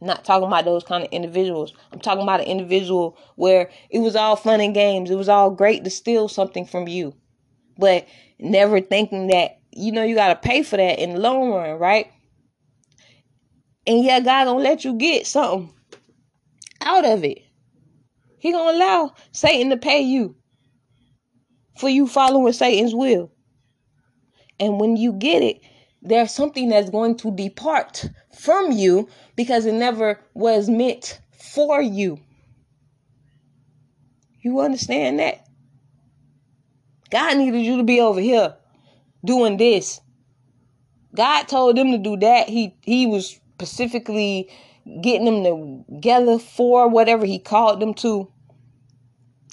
[0.00, 1.74] Not talking about those kind of individuals.
[1.92, 5.10] I'm talking about an individual where it was all fun and games.
[5.10, 7.14] It was all great to steal something from you
[7.78, 8.06] but
[8.38, 11.78] never thinking that you know you got to pay for that in the long run
[11.78, 12.08] right?
[13.86, 15.72] And yeah god gonna let you get something
[16.82, 17.38] out of it
[18.38, 20.34] he gonna allow satan to pay you
[21.78, 23.30] for you following satan's will
[24.60, 25.60] and when you get it
[26.02, 28.04] there's something that's going to depart
[28.38, 32.20] from you because it never was meant for you.
[34.40, 35.46] You understand that?
[37.10, 38.54] God needed you to be over here
[39.24, 40.00] doing this.
[41.14, 42.48] God told them to do that.
[42.48, 44.50] He he was specifically
[45.02, 48.30] getting them together for whatever he called them to.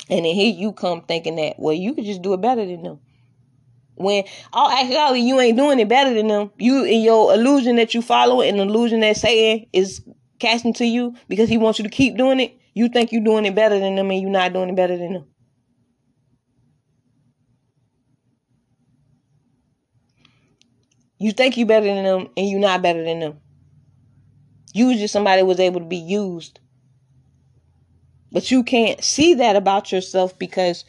[0.10, 2.84] And then here you come thinking that, well, you could just do it better than
[2.84, 3.00] them.
[3.96, 6.52] When all actually you ain't doing it better than them.
[6.58, 10.04] You in your illusion that you follow and the illusion that Satan is
[10.40, 12.58] casting to you because he wants you to keep doing it.
[12.74, 15.14] You think you're doing it better than them and you're not doing it better than
[15.14, 15.26] them.
[21.18, 23.40] You think you're better than them and you're not better than them.
[24.76, 26.60] Just somebody was able to be used.
[28.32, 30.84] But you can't see that about yourself because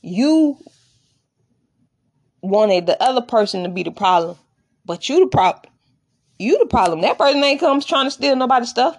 [0.00, 0.58] you
[2.40, 4.36] wanted the other person to be the problem,
[4.84, 5.72] but you the problem.
[6.38, 7.00] You the problem.
[7.00, 8.96] That person ain't comes trying to steal nobody's stuff.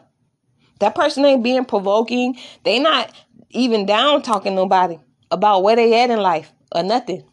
[0.79, 2.37] That person ain't being provoking.
[2.63, 3.11] They not
[3.51, 4.97] even down talking nobody
[5.31, 7.23] about where they at in life or nothing.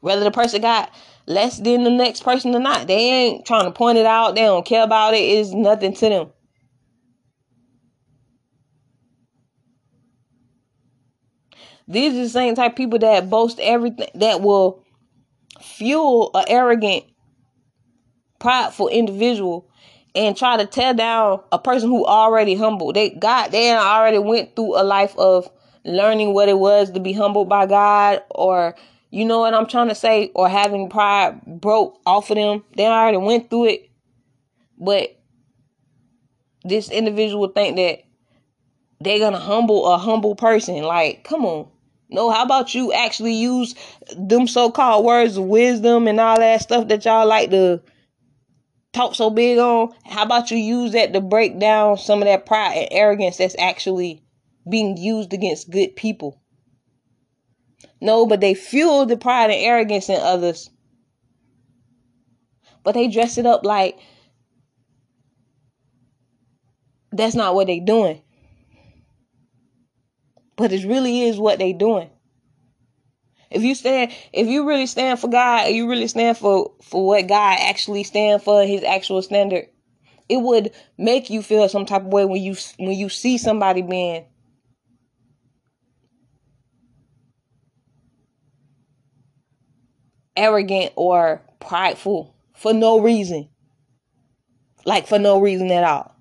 [0.00, 0.92] Whether the person got
[1.28, 4.34] less than the next person or not, they ain't trying to point it out.
[4.34, 5.18] They don't care about it.
[5.18, 6.30] It's nothing to them.
[11.86, 14.84] These are the same type people that boast everything that will
[15.60, 17.04] fuel an arrogant,
[18.38, 19.70] prideful individual
[20.14, 22.92] and try to tear down a person who already humble.
[22.92, 25.50] They got they already went through a life of
[25.84, 28.74] learning what it was to be humbled by God or
[29.10, 32.64] you know what I'm trying to say or having pride broke off of them.
[32.76, 33.90] They already went through it.
[34.78, 35.18] But
[36.64, 38.00] this individual think that
[39.00, 40.82] they're gonna humble a humble person.
[40.82, 41.68] Like, come on.
[42.10, 43.74] No, how about you actually use
[44.16, 47.82] them so-called words of wisdom and all that stuff that y'all like to
[48.92, 49.92] talk so big on?
[50.04, 53.56] How about you use that to break down some of that pride and arrogance that's
[53.58, 54.22] actually
[54.68, 56.40] being used against good people?
[58.00, 60.70] No, but they fuel the pride and arrogance in others.
[62.84, 63.98] But they dress it up like
[67.12, 68.22] that's not what they're doing.
[70.56, 72.10] But it really is what they're doing.
[73.50, 77.26] If you stand, if you really stand for God, you really stand for for what
[77.26, 79.66] God actually stand for, His actual standard,
[80.28, 83.82] it would make you feel some type of way when you when you see somebody
[83.82, 84.26] being
[90.38, 93.48] arrogant or prideful for no reason,
[94.86, 96.14] like for no reason at all.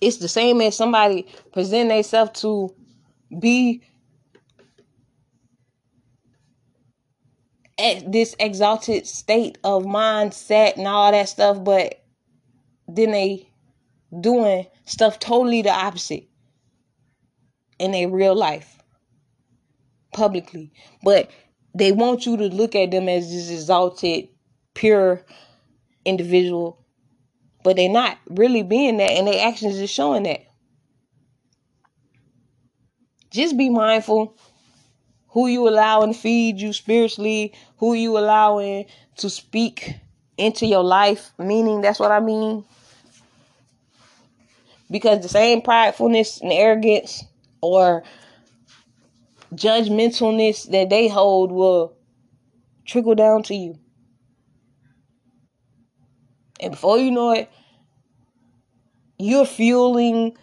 [0.00, 2.74] It's the same as somebody present themselves to
[3.38, 3.82] be
[7.78, 12.02] at this exalted state of mindset and all that stuff, but
[12.88, 13.48] then they
[14.20, 16.28] doing stuff totally the opposite
[17.78, 18.78] in their real life
[20.14, 20.72] publicly.
[21.02, 21.30] But
[21.74, 24.28] they want you to look at them as this exalted,
[24.74, 25.22] pure
[26.04, 26.85] individual
[27.66, 30.40] but they're not really being that, and their actions is showing that.
[33.32, 34.38] Just be mindful
[35.30, 38.84] who you allowing to feed you spiritually, who you allowing
[39.16, 39.96] to speak
[40.38, 42.64] into your life, meaning that's what I mean.
[44.88, 47.24] Because the same pridefulness and arrogance
[47.60, 48.04] or
[49.56, 51.96] judgmentalness that they hold will
[52.84, 53.76] trickle down to you.
[56.60, 57.50] And before you know it,
[59.18, 60.36] you're fueling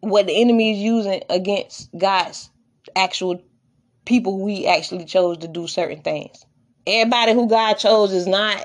[0.00, 2.50] what the enemy is using against God's
[2.94, 3.42] actual
[4.04, 6.44] people we actually chose to do certain things.
[6.86, 8.64] Everybody who God chose is not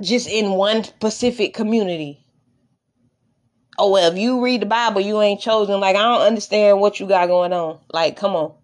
[0.00, 2.25] just in one specific community.
[3.78, 5.80] Oh well, if you read the Bible, you ain't chosen.
[5.80, 7.78] Like I don't understand what you got going on.
[7.92, 8.54] Like, come on.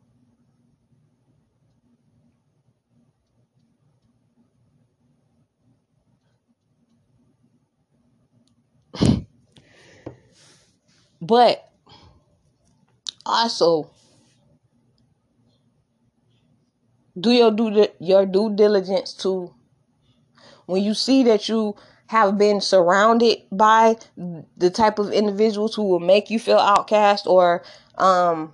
[11.21, 11.69] but
[13.27, 13.91] also
[17.19, 19.53] do your due your due diligence to
[20.67, 21.77] when you see that you
[22.07, 23.97] have been surrounded by
[24.57, 27.63] the type of individuals who will make you feel outcast or
[27.97, 28.53] um,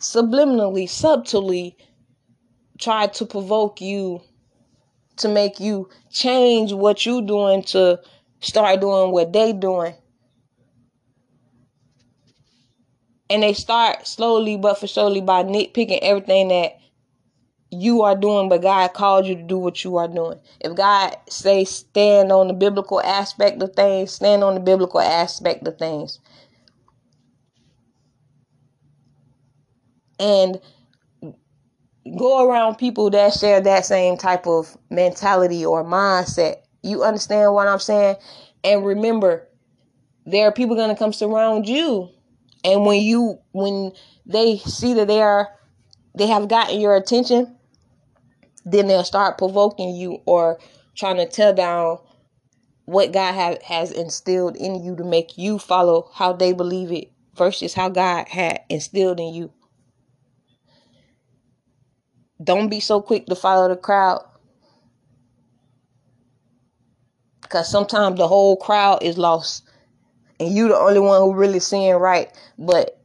[0.00, 1.76] subliminally, subtly
[2.78, 4.20] try to provoke you
[5.16, 8.00] to make you change what you're doing to
[8.40, 9.94] start doing what they doing.
[13.30, 16.78] And they start slowly but for surely by nitpicking everything that
[17.80, 20.38] you are doing, but God called you to do what you are doing.
[20.60, 25.66] If God say stand on the biblical aspect of things, stand on the biblical aspect
[25.66, 26.18] of things.
[30.18, 30.60] And
[32.18, 36.56] go around people that share that same type of mentality or mindset.
[36.82, 38.16] You understand what I'm saying?
[38.62, 39.48] And remember,
[40.26, 42.10] there are people going to come surround you.
[42.64, 43.92] And when you when
[44.26, 45.48] they see that they are
[46.16, 47.56] they have gotten your attention,
[48.64, 50.58] then they'll start provoking you or
[50.94, 51.98] trying to tear down
[52.86, 57.10] what God have, has instilled in you to make you follow how they believe it
[57.36, 59.52] versus how God had instilled in you.
[62.42, 64.22] Don't be so quick to follow the crowd.
[67.42, 69.62] Because sometimes the whole crowd is lost.
[70.40, 72.28] And you the only one who really seeing right.
[72.58, 73.00] But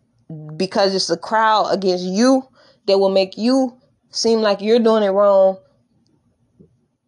[0.57, 2.47] because it's a crowd against you
[2.87, 3.78] that will make you
[4.09, 5.57] seem like you're doing it wrong.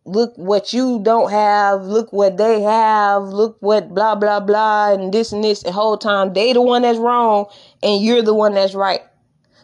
[0.04, 1.84] Look what you don't have.
[1.84, 3.24] Look what they have.
[3.24, 5.64] Look what blah blah blah and this and this.
[5.64, 7.46] The whole time they the one that's wrong
[7.84, 9.02] and you're the one that's right.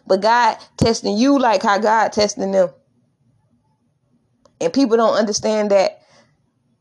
[0.06, 2.70] But God testing you like how God testing them.
[4.60, 6.02] And people don't understand that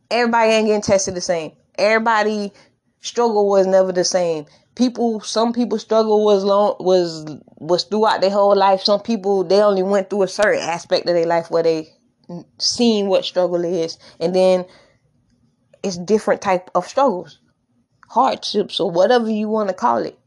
[0.10, 1.52] everybody ain't getting tested the same.
[1.76, 2.54] Everybody
[3.02, 4.46] struggle was never the same
[4.78, 7.26] people some people struggle was long was
[7.58, 8.82] was throughout their whole life.
[8.82, 11.90] Some people they only went through a certain aspect of their life where they
[12.60, 13.98] seen what struggle is.
[14.20, 14.66] And then
[15.84, 17.40] it's different type of struggles
[18.10, 20.18] hardships or whatever you want to call it.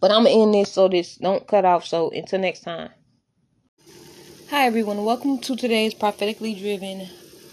[0.00, 1.86] But i'm gonna end this so this don't cut off.
[1.86, 2.90] So until next time.
[4.50, 5.04] Hi everyone.
[5.04, 7.08] Welcome to today's prophetically driven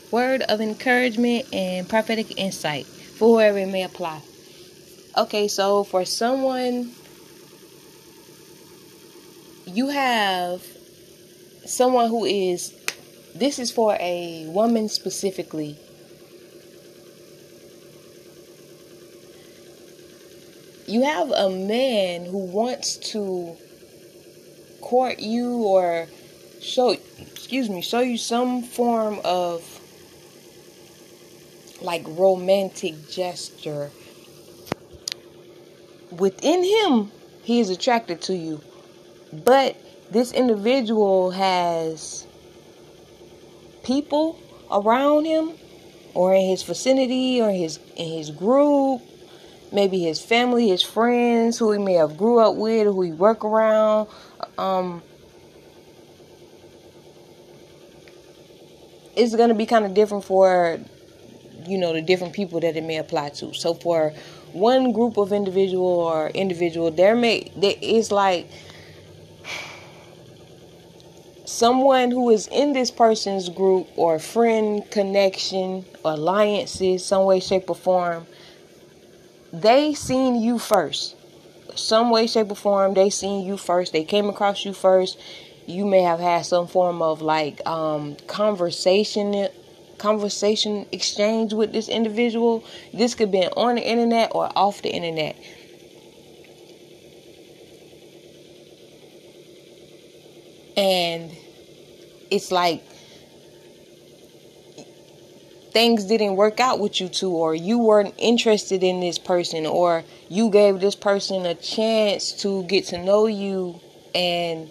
[0.10, 4.22] word of encouragement and prophetic insight for whoever it may apply
[5.18, 6.92] Okay, so for someone,
[9.66, 10.64] you have
[11.66, 12.72] someone who is,
[13.34, 15.76] this is for a woman specifically.
[20.86, 23.58] You have a man who wants to
[24.82, 26.06] court you or
[26.62, 29.64] show, excuse me, show you some form of
[31.82, 33.90] like romantic gesture
[36.12, 37.12] within him,
[37.44, 38.62] he is attracted to you.
[39.34, 39.76] But
[40.12, 42.26] this individual has
[43.84, 44.40] people
[44.72, 45.52] around him
[46.14, 49.02] or in his vicinity or his in his group
[49.72, 53.46] maybe his family his friends who he may have grew up with who he work
[53.46, 54.08] around
[54.58, 55.02] um
[59.16, 60.80] it's going to be kind of different for
[61.66, 64.14] you know the different people that it may apply to so for
[64.54, 68.50] one group of individual or individual there may there is like
[71.46, 77.76] someone who is in this person's group or friend connection alliances some way shape or
[77.76, 78.26] form
[79.54, 81.16] they seen you first.
[81.76, 83.94] Some way shape or form they seen you first.
[83.94, 85.20] They came across you first.
[85.66, 89.48] You may have had some form of like um conversation
[89.98, 92.64] conversation exchange with this individual.
[92.94, 95.36] This could be on the internet or off the internet.
[100.76, 101.32] And
[102.30, 102.84] it's like
[105.72, 110.04] things didn't work out with you two or you weren't interested in this person or
[110.30, 113.80] you gave this person a chance to get to know you
[114.16, 114.70] and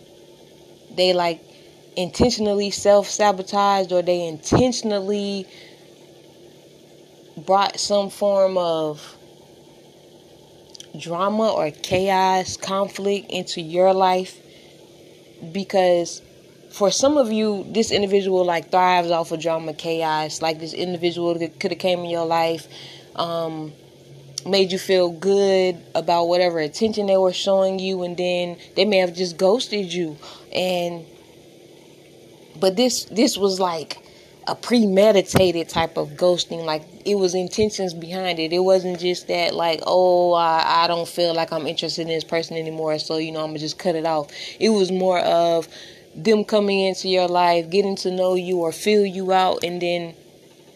[0.96, 1.45] they like
[1.96, 5.46] intentionally self-sabotaged or they intentionally
[7.46, 9.16] brought some form of
[10.98, 14.38] drama or chaos conflict into your life
[15.52, 16.22] because
[16.76, 20.42] for some of you, this individual like thrives off of drama, chaos.
[20.42, 22.68] Like this individual could have came in your life,
[23.14, 23.72] um,
[24.44, 28.98] made you feel good about whatever attention they were showing you, and then they may
[28.98, 30.18] have just ghosted you.
[30.52, 31.06] And
[32.60, 33.98] but this this was like
[34.46, 36.64] a premeditated type of ghosting.
[36.64, 38.52] Like it was intentions behind it.
[38.52, 42.24] It wasn't just that like, oh, I, I don't feel like I'm interested in this
[42.24, 44.30] person anymore, so you know I'm gonna just cut it off.
[44.60, 45.68] It was more of
[46.14, 50.14] them coming into your life, getting to know you or fill you out, and then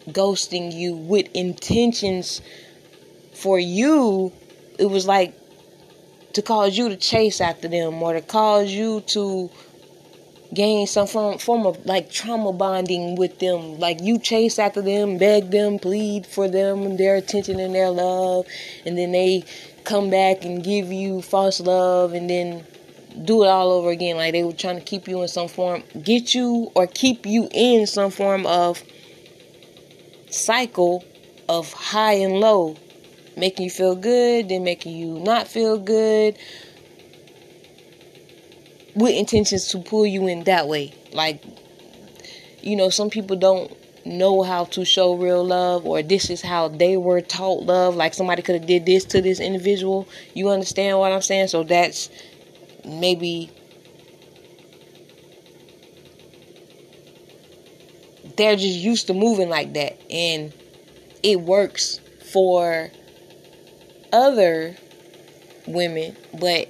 [0.09, 2.41] ghosting you with intentions
[3.33, 4.31] for you.
[4.77, 5.33] It was like
[6.33, 9.49] to cause you to chase after them or to cause you to
[10.53, 13.79] gain some form, form of like trauma bonding with them.
[13.79, 18.45] Like you chase after them, beg them, plead for them, their attention and their love,
[18.85, 19.43] and then they
[19.83, 22.65] come back and give you false love, and then
[23.25, 24.17] do it all over again.
[24.17, 27.47] Like they were trying to keep you in some form, get you or keep you
[27.51, 28.83] in some form of
[30.29, 31.03] cycle
[31.49, 32.77] of high and low,
[33.35, 36.37] making you feel good, then making you not feel good,
[38.95, 40.93] with intentions to pull you in that way.
[41.13, 41.43] Like,
[42.61, 43.75] you know, some people don't
[44.05, 47.95] know how to show real love or this is how they were taught love.
[47.95, 50.07] Like somebody could have did this to this individual.
[50.33, 51.47] You understand what i'm saying?
[51.47, 52.09] So that's
[52.83, 53.51] maybe
[58.37, 59.99] they're just used to moving like that.
[60.11, 60.53] And
[61.23, 61.99] it works
[62.31, 62.89] for
[64.11, 64.75] other
[65.67, 66.67] women but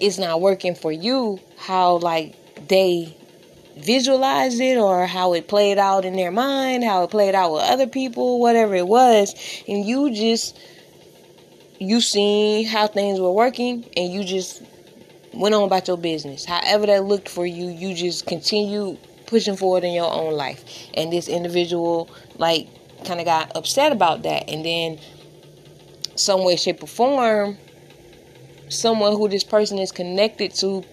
[0.00, 2.34] it's not working for you how like
[2.68, 3.16] they
[3.78, 7.62] visualized it or how it played out in their mind how it played out with
[7.62, 9.34] other people whatever it was
[9.68, 10.58] and you just
[11.80, 14.62] you seen how things were working and you just
[15.32, 16.44] went on about your business.
[16.44, 18.96] However that looked for you, you just continue
[19.26, 20.64] pushing forward in your own life.
[20.94, 22.68] And this individual like
[23.04, 24.98] kind of got upset about that and then
[26.16, 27.56] some way shape or form
[28.70, 30.84] someone who this person is connected to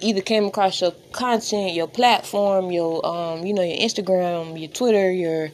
[0.00, 5.10] either came across your content, your platform, your um, you know, your Instagram, your Twitter,
[5.10, 5.50] your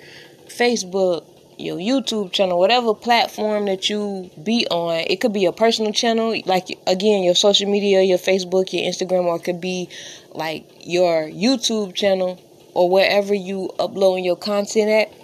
[0.49, 1.25] Facebook,
[1.59, 4.97] your YouTube channel, whatever platform that you be on.
[4.97, 9.25] It could be a personal channel, like again, your social media, your Facebook, your Instagram,
[9.25, 9.89] or it could be
[10.33, 12.41] like your YouTube channel
[12.75, 15.20] or wherever you uploading your content at.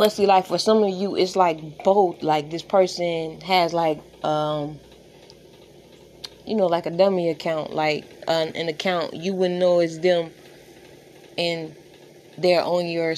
[0.00, 2.22] But see, like for some of you, it's like both.
[2.22, 4.80] Like this person has like um
[6.46, 10.30] you know, like a dummy account, like an, an account you wouldn't know it's them,
[11.36, 11.76] and
[12.38, 13.14] they're on your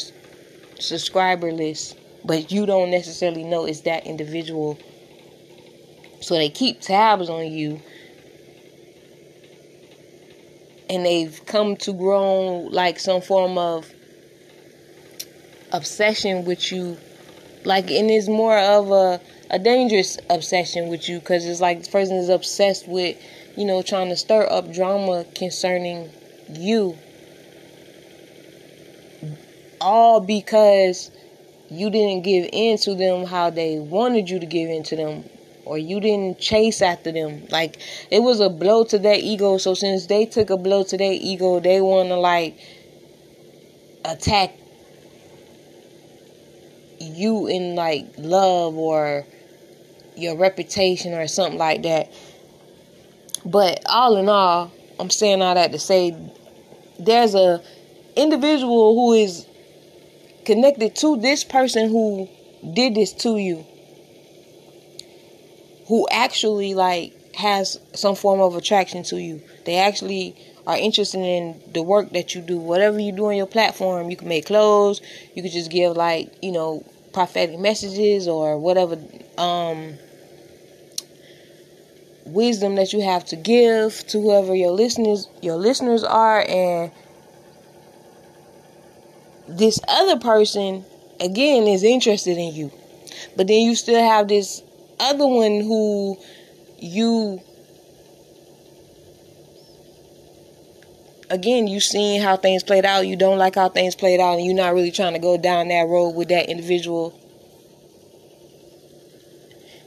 [0.81, 4.77] subscriber list, but you don't necessarily know it's that individual.
[6.21, 7.81] So they keep tabs on you.
[10.91, 13.89] And they've come to grow like some form of
[15.73, 16.97] obsession with you.
[17.65, 19.21] Like, and it's more of a,
[19.51, 23.17] a dangerous obsession with you because it's like this person is obsessed with,
[23.57, 26.11] you know, trying to stir up drama concerning
[26.51, 26.97] you.
[29.81, 31.11] All because
[31.71, 35.25] you didn't give in to them how they wanted you to give in to them
[35.65, 37.47] or you didn't chase after them.
[37.51, 37.79] Like
[38.11, 39.59] it was a blow to their ego.
[39.59, 42.59] So since they took a blow to their ego they want to like
[44.05, 44.55] attack
[47.03, 49.27] you in like love or
[50.17, 52.13] your reputation or something like that.
[53.45, 56.17] But all in all i'm saying all that to say
[57.01, 57.61] there's a
[58.15, 59.47] individual who is
[60.45, 62.29] connected to this person who
[62.75, 63.67] did this to you
[65.87, 69.43] who actually like has some form of attraction to you.
[69.65, 70.37] They actually
[70.67, 72.59] are interested in the work that you do.
[72.59, 75.01] Whatever you do on your platform you can make clothes.
[75.35, 78.99] You could just give like you know prophetic messages or whatever
[79.39, 79.95] um
[82.25, 86.91] wisdom that you have to give to whoever your listeners your listeners are and
[89.49, 90.85] this other person
[91.21, 92.71] again is interested in you.
[93.37, 94.63] But then you still have this
[94.99, 96.17] other one who
[96.79, 97.41] you
[101.33, 104.47] again, you seeing how things played out, you don't like how things played out, and
[104.47, 107.19] you're not really trying to go down that road with that individual.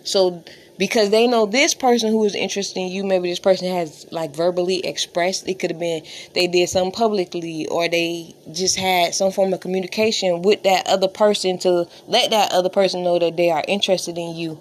[0.03, 0.43] So
[0.77, 4.35] because they know this person who is interested in you maybe this person has like
[4.35, 9.31] verbally expressed it could have been they did something publicly or they just had some
[9.31, 13.49] form of communication with that other person to let that other person know that they
[13.49, 14.59] are interested in you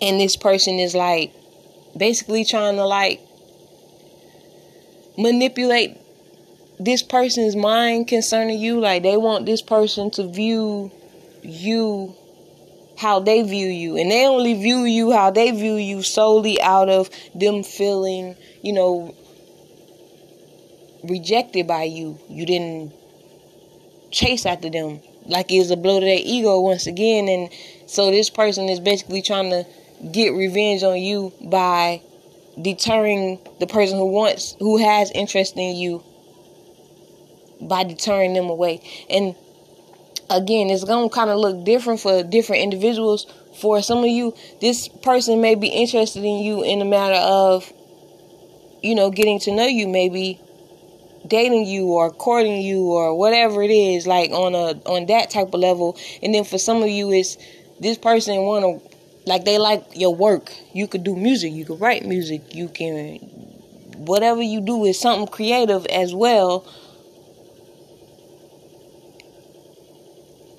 [0.00, 1.32] and this person is like
[1.96, 3.20] basically trying to like
[5.18, 5.96] manipulate
[6.78, 8.80] this person's mind concerning you.
[8.80, 10.90] Like they want this person to view
[11.42, 12.14] you
[12.96, 13.96] how they view you.
[13.96, 18.72] And they only view you how they view you solely out of them feeling you
[18.72, 19.14] know
[21.04, 22.18] rejected by you.
[22.28, 22.92] You didn't
[24.10, 25.00] chase after them.
[25.26, 27.28] Like it's a blow to their ego once again.
[27.28, 27.50] And
[27.86, 29.66] so this person is basically trying to
[30.12, 32.02] get revenge on you by
[32.60, 36.02] deterring the person who wants who has interest in you
[37.60, 38.80] by deterring them away.
[39.08, 39.34] And
[40.30, 43.26] again, it's going to kind of look different for different individuals.
[43.60, 47.70] For some of you, this person may be interested in you in a matter of,
[48.82, 50.40] you know, getting to know you, maybe
[51.26, 55.48] dating you or courting you or whatever it is, like on a on that type
[55.52, 55.98] of level.
[56.22, 57.36] And then for some of you, it's
[57.78, 58.89] this person want to
[59.30, 60.52] like they like your work.
[60.74, 63.18] You could do music, you could write music, you can
[63.96, 66.66] whatever you do is something creative as well.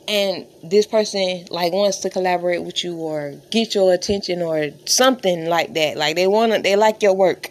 [0.07, 5.47] And this person like wants to collaborate with you or get your attention or something
[5.47, 5.97] like that.
[5.97, 7.49] Like they want to they like your work.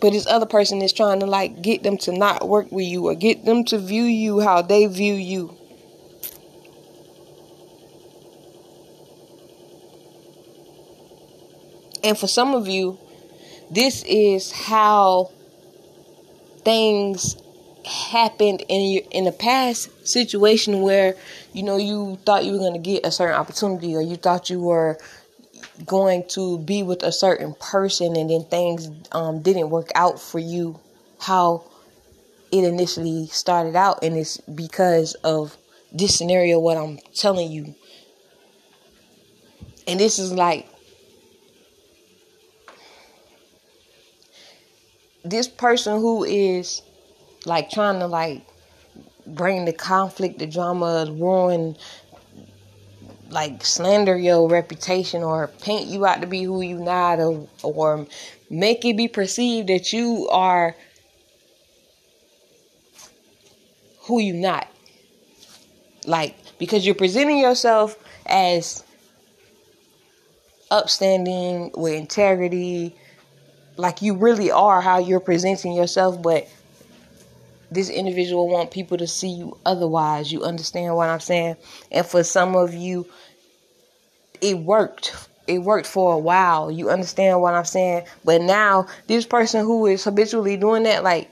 [0.00, 3.08] But this other person is trying to like get them to not work with you
[3.08, 5.59] or get them to view you how they view you
[12.02, 12.98] and for some of you
[13.70, 15.30] this is how
[16.64, 17.36] things
[17.84, 21.14] happened in your in the past situation where
[21.52, 24.50] you know you thought you were going to get a certain opportunity or you thought
[24.50, 24.98] you were
[25.86, 30.38] going to be with a certain person and then things um, didn't work out for
[30.38, 30.78] you
[31.20, 31.64] how
[32.52, 34.02] it initially started out.
[34.02, 35.56] And it's because of
[35.92, 37.74] this scenario what i'm telling you.
[39.86, 40.68] And this is like
[45.24, 46.82] this person who is
[47.46, 48.46] like trying to like
[49.26, 51.76] bring the conflict, the drama, ruin,
[53.30, 58.06] like slander your reputation or paint you out to be who you not or, or
[58.48, 60.74] make it be perceived that you are
[64.02, 64.68] who you not.
[66.06, 67.96] Like because you're presenting yourself
[68.26, 68.82] as
[70.70, 72.96] upstanding with integrity
[73.80, 76.48] like you really are how you're presenting yourself but
[77.70, 80.32] this individual want people to see you otherwise.
[80.32, 81.56] You understand what I'm saying?
[81.90, 83.06] And for some of you,
[84.40, 85.28] it worked.
[85.46, 86.70] It worked for a while.
[86.70, 88.06] You understand what I'm saying?
[88.24, 91.30] But now, this person who is habitually doing that, like,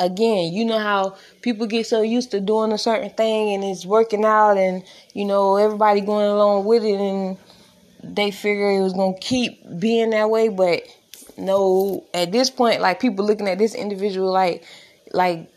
[0.00, 3.86] again, you know how people get so used to doing a certain thing and it's
[3.86, 4.82] working out, and
[5.14, 7.36] you know, everybody going along with it, and
[8.02, 10.82] they figure it was gonna keep being that way, but
[11.38, 14.64] no, at this point, like, people looking at this individual, like,
[15.12, 15.50] like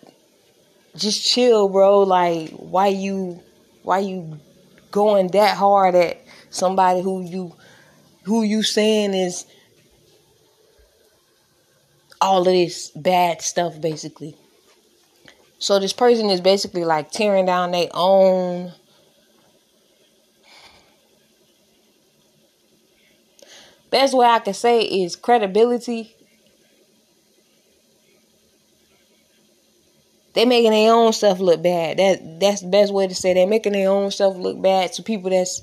[0.95, 1.99] just chill, bro.
[2.01, 3.41] Like why you
[3.83, 4.39] why you
[4.91, 7.55] going that hard at somebody who you
[8.23, 9.45] who you saying is
[12.19, 14.35] all of this bad stuff basically.
[15.59, 18.73] So this person is basically like tearing down their own
[23.91, 26.15] best way I can say is credibility
[30.33, 31.97] they making their own stuff look bad.
[31.97, 35.03] That that's the best way to say they making their own stuff look bad to
[35.03, 35.61] people that's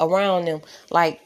[0.00, 0.62] around them.
[0.90, 1.20] Like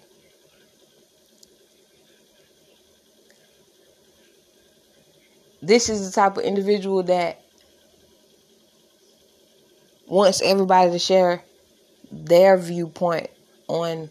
[5.62, 7.40] this is the type of individual that
[10.06, 11.42] wants everybody to share
[12.10, 13.30] their viewpoint
[13.68, 14.10] on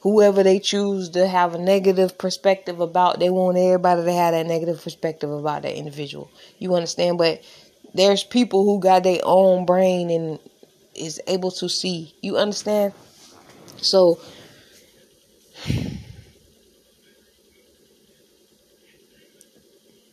[0.00, 4.46] whoever they choose to have a negative perspective about, they want everybody to have that
[4.46, 6.30] negative perspective about that individual.
[6.58, 7.18] You understand?
[7.18, 7.42] But
[7.94, 10.38] there's people who got their own brain and
[10.94, 12.14] is able to see.
[12.22, 12.94] You understand?
[13.76, 14.20] So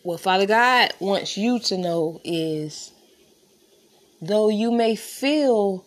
[0.04, 2.92] what Father God wants you to know is
[4.22, 5.86] though you may feel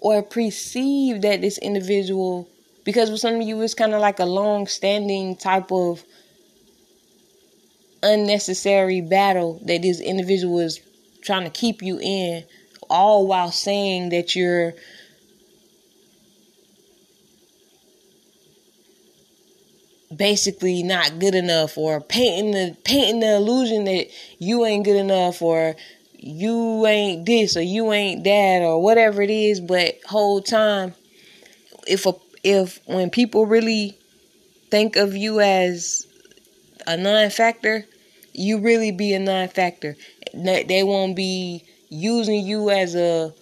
[0.00, 2.48] or perceive that this individual
[2.84, 6.04] because with some of you it's kind of like a long standing type of
[8.02, 10.80] unnecessary battle that this individual is
[11.22, 12.44] trying to keep you in
[12.90, 14.74] all while saying that you're
[20.14, 24.06] basically not good enough or painting the painting the illusion that
[24.38, 25.74] you ain't good enough or
[26.18, 29.60] you ain't this or you ain't that or whatever it is.
[29.60, 30.94] But whole time
[31.86, 32.12] if a
[32.44, 33.98] if when people really
[34.70, 36.06] think of you as
[36.86, 37.84] a non-factor
[38.32, 39.96] you really be a non-factor
[40.34, 43.32] they won't be using you as a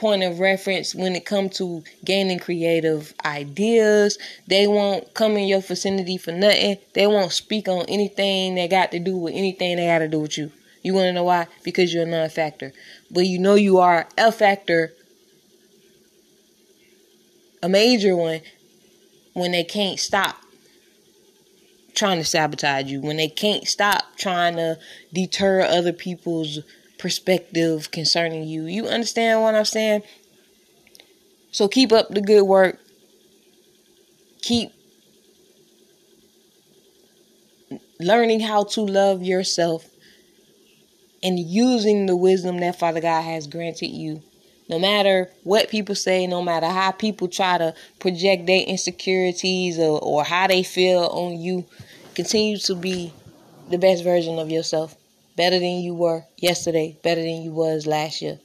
[0.00, 4.18] point of reference when it comes to gaining creative ideas.
[4.46, 6.78] They won't come in your vicinity for nothing.
[6.94, 10.20] They won't speak on anything that got to do with anything that got to do
[10.20, 10.50] with you.
[10.82, 11.46] You want to know why?
[11.62, 12.72] Because you're a non factor.
[13.10, 14.94] But you know you are a factor,
[17.62, 18.40] a major one,
[19.34, 20.36] when they can't stop
[21.94, 24.78] trying to sabotage you, when they can't stop trying to
[25.12, 26.60] deter other people's
[26.98, 28.64] perspective concerning you.
[28.66, 30.02] You understand what I'm saying?
[31.50, 32.78] So keep up the good work.
[34.42, 34.72] Keep
[37.98, 39.86] learning how to love yourself
[41.22, 44.22] and using the wisdom that Father God has granted you.
[44.70, 49.98] No matter what people say, no matter how people try to project their insecurities or,
[50.00, 51.66] or how they feel on you,
[52.14, 53.12] continue to be
[53.68, 54.94] the best version of yourself
[55.36, 58.38] better than you were yesterday, better than you was last year.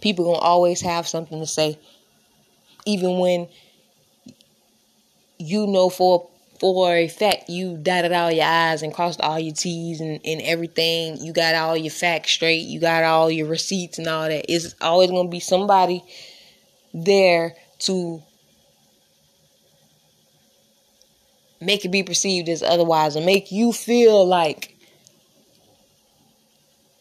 [0.00, 1.78] People gonna always have something to say,
[2.86, 3.46] even when
[5.36, 6.30] you know for
[6.72, 10.40] for a fact you dotted all your I's and crossed all your T's and, and
[10.40, 11.18] everything.
[11.18, 12.62] You got all your facts straight.
[12.62, 14.46] You got all your receipts and all that.
[14.48, 16.02] It's always gonna be somebody
[16.94, 18.22] there to
[21.60, 24.73] make it be perceived as otherwise and make you feel like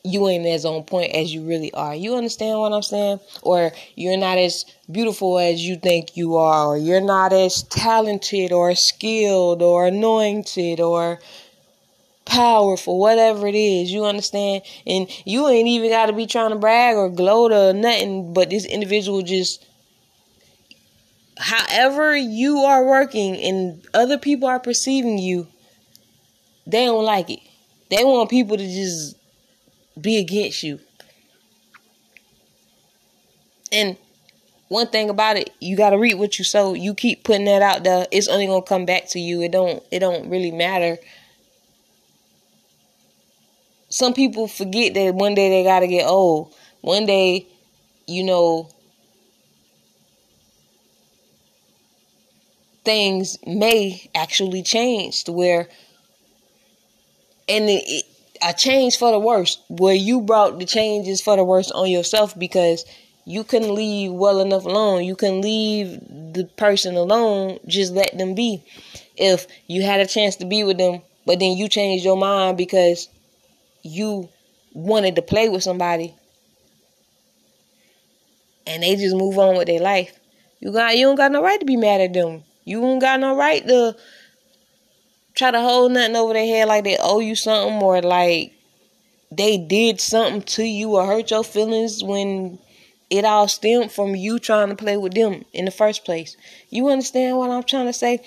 [0.04, 1.96] you ain't as on point as you really are.
[1.96, 3.20] You understand what I'm saying?
[3.42, 8.52] Or you're not as beautiful as you think you are, or you're not as talented
[8.52, 11.20] or skilled or anointed or
[12.26, 14.64] powerful, whatever it is, you understand?
[14.86, 18.50] And you ain't even got to be trying to brag or gloat or nothing, but
[18.50, 19.66] this individual just
[21.38, 25.48] however you are working and other people are perceiving you,
[26.68, 27.40] they don't like it.
[27.90, 29.16] They want people to just
[30.00, 30.80] be against you.
[33.72, 33.98] And
[34.70, 36.74] one thing about it, you gotta read what you sow.
[36.74, 39.42] You keep putting that out there, it's only gonna come back to you.
[39.42, 40.98] It don't it don't really matter.
[43.90, 46.54] Some people forget that one day they gotta get old.
[46.82, 47.48] One day,
[48.08, 48.70] you know,
[52.84, 55.70] things may actually change to where
[57.48, 58.06] and it,
[58.44, 62.38] a change for the worse where you brought the changes for the worse on yourself
[62.38, 62.86] because
[63.26, 65.04] you couldn't leave well enough alone.
[65.04, 66.00] You can leave
[66.34, 68.64] the person alone, just let them be.
[69.16, 72.58] If you had a chance to be with them, but then you changed your mind
[72.58, 73.08] because
[73.82, 74.28] you
[74.74, 76.14] wanted to play with somebody
[78.66, 80.20] and they just move on with their life.
[80.60, 82.44] You got you don't got no right to be mad at them.
[82.66, 83.96] You don't got no right to
[85.36, 88.54] try to hold nothing over their head like they owe you something or like
[89.32, 92.60] they did something to you or hurt your feelings when
[93.10, 96.36] it all stemmed from you trying to play with them in the first place.
[96.70, 98.24] You understand what I'm trying to say?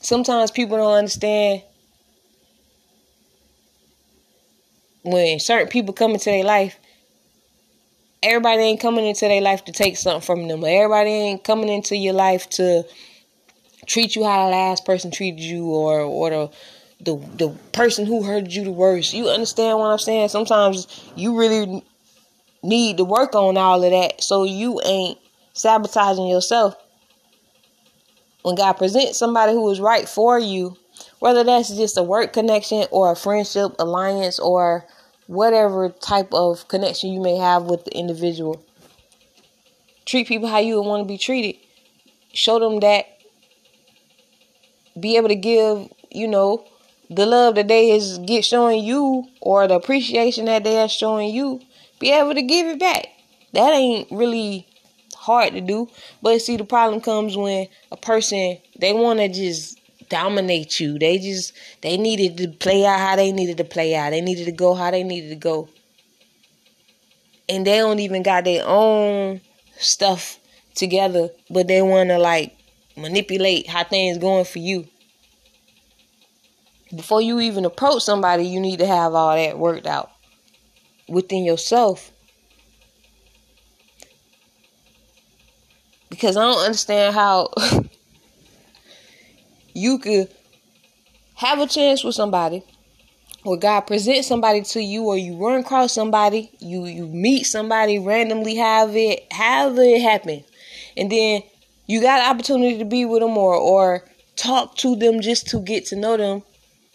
[0.00, 1.62] Sometimes people don't understand
[5.02, 6.78] when certain people come into their life.
[8.22, 10.64] Everybody ain't coming into their life to take something from them.
[10.64, 12.84] Everybody ain't coming into your life to
[13.88, 16.50] treat you how the last person treated you or or the
[17.00, 19.12] the the person who hurt you the worst.
[19.12, 20.28] You understand what I'm saying?
[20.28, 20.86] Sometimes
[21.16, 21.82] you really
[22.62, 25.18] need to work on all of that so you ain't
[25.54, 26.76] sabotaging yourself.
[28.42, 30.76] When God presents somebody who is right for you,
[31.18, 34.86] whether that's just a work connection or a friendship, alliance, or
[35.26, 38.64] whatever type of connection you may have with the individual,
[40.06, 41.56] treat people how you would want to be treated.
[42.32, 43.17] Show them that
[45.00, 46.64] be able to give, you know,
[47.10, 51.34] the love that they is get showing you or the appreciation that they are showing
[51.34, 51.60] you,
[52.00, 53.08] be able to give it back.
[53.54, 54.66] That ain't really
[55.16, 55.88] hard to do.
[56.22, 59.78] But see the problem comes when a person they wanna just
[60.08, 60.98] dominate you.
[60.98, 64.10] They just they needed to play out how they needed to play out.
[64.10, 65.68] They needed to go how they needed to go.
[67.48, 69.40] and they don't even got their own
[69.78, 70.38] stuff
[70.74, 72.56] together, but they want to like
[73.00, 74.86] manipulate how things going for you.
[76.94, 80.10] Before you even approach somebody, you need to have all that worked out
[81.08, 82.10] within yourself.
[86.08, 87.52] Because I don't understand how
[89.74, 90.28] you could
[91.34, 92.62] have a chance with somebody
[93.44, 97.98] or God presents somebody to you or you run across somebody, you you meet somebody
[97.98, 100.44] randomly, have it have it happen.
[100.96, 101.42] And then
[101.88, 104.04] you got an opportunity to be with them or or
[104.36, 106.42] talk to them just to get to know them.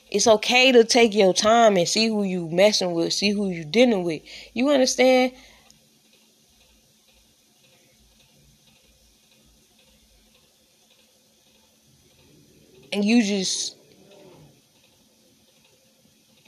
[0.09, 3.65] It's okay to take your time and see who you messing with, see who you
[3.65, 4.21] dealing with.
[4.53, 5.33] You understand?
[12.93, 13.75] And you just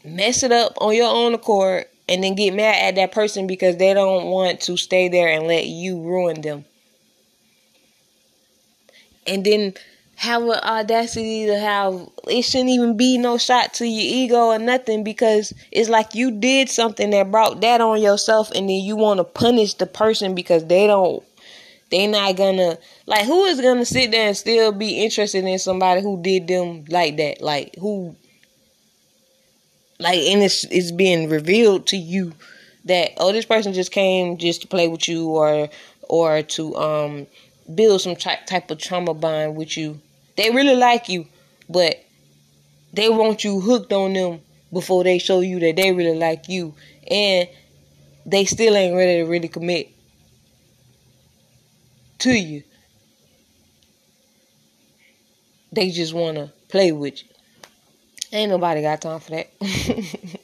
[0.03, 3.77] mess it up on your own accord and then get mad at that person because
[3.77, 6.65] they don't want to stay there and let you ruin them.
[9.27, 9.73] And then
[10.15, 14.59] have an audacity to have it shouldn't even be no shot to your ego or
[14.59, 18.95] nothing because it's like you did something that brought that on yourself and then you
[18.95, 21.21] want to punish the person because they don't
[21.91, 26.01] they not gonna like who is gonna sit there and still be interested in somebody
[26.01, 27.41] who did them like that?
[27.41, 28.15] Like who
[29.99, 32.33] like and it's it's being revealed to you
[32.85, 35.69] that oh this person just came just to play with you or
[36.03, 37.27] or to um
[37.73, 39.99] build some type of trauma bond with you.
[40.35, 41.27] They really like you
[41.69, 42.03] but
[42.93, 44.41] they want you hooked on them
[44.71, 46.75] before they show you that they really like you.
[47.09, 47.49] And
[48.25, 49.89] they still ain't ready to really commit
[52.19, 52.63] to you.
[55.71, 57.29] They just want to play with you.
[58.31, 59.49] Ain't nobody got time for that.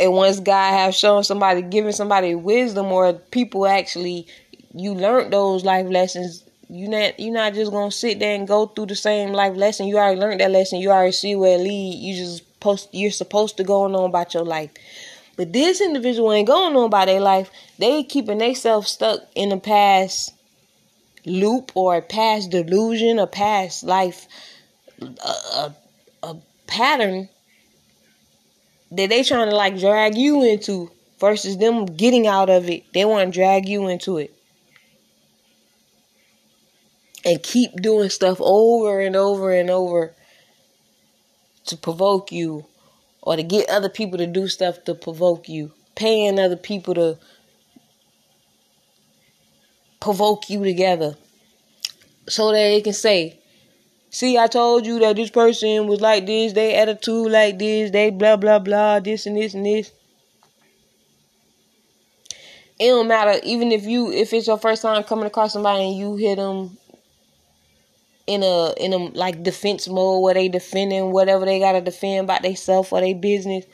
[0.00, 4.26] and once God have shown somebody, given somebody wisdom, or people actually,
[4.74, 6.44] you learned those life lessons.
[6.68, 9.86] You not you not just gonna sit there and go through the same life lesson.
[9.86, 10.80] You already learned that lesson.
[10.80, 11.94] You already see where it lead.
[11.98, 12.88] You just post.
[12.92, 14.70] You're supposed to go on about your life.
[15.36, 17.50] But this individual ain't going on about their life.
[17.78, 20.34] They keeping themselves stuck in the past
[21.24, 24.26] loop or a past delusion a past life
[25.00, 25.72] a,
[26.22, 27.28] a, pattern
[28.90, 32.84] that they trying to like drag you into versus them getting out of it.
[32.94, 34.34] They want to drag you into it.
[37.24, 40.12] And keep doing stuff over and over and over
[41.66, 42.66] to provoke you
[43.22, 45.72] or to get other people to do stuff to provoke you.
[45.94, 47.18] Paying other people to
[50.00, 51.16] provoke you together
[52.28, 53.38] so that they can say,
[54.14, 58.10] See, I told you that this person was like this, they attitude like this, they
[58.10, 59.90] blah blah blah, this and this and this.
[62.78, 65.96] It don't matter, even if you if it's your first time coming across somebody and
[65.96, 66.76] you hit them
[68.26, 72.42] in a in a like defense mode where they defending whatever they gotta defend about
[72.42, 73.64] themselves or their business.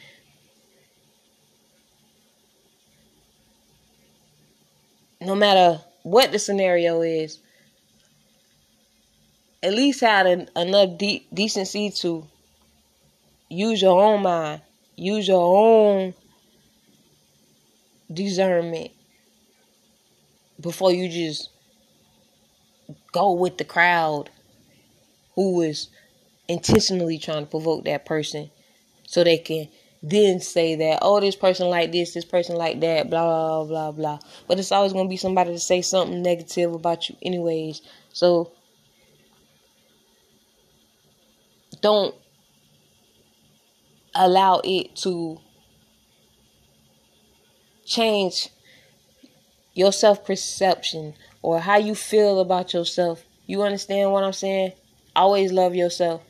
[5.21, 7.41] No matter what the scenario is,
[9.63, 12.27] at least had an, enough de- decency to
[13.49, 14.63] use your own mind,
[14.97, 16.15] use your own
[18.13, 18.93] discernment
[20.61, 21.51] before you just
[23.13, 24.31] go with the crowd
[25.39, 25.87] who is
[26.49, 28.51] intentionally trying to provoke that person
[29.07, 29.69] so they can
[30.03, 33.93] then say that oh this person like this this person like that blah blah blah
[33.93, 34.19] blah
[34.49, 37.83] but it's always going to be somebody to say something negative about you anyways
[38.13, 38.51] so
[41.83, 42.17] don't
[44.17, 45.39] allow it to
[47.85, 48.49] change
[49.75, 53.25] your self perception or how you feel about yourself.
[53.47, 54.73] You understand what I'm saying?
[55.19, 56.23] Always love yourself.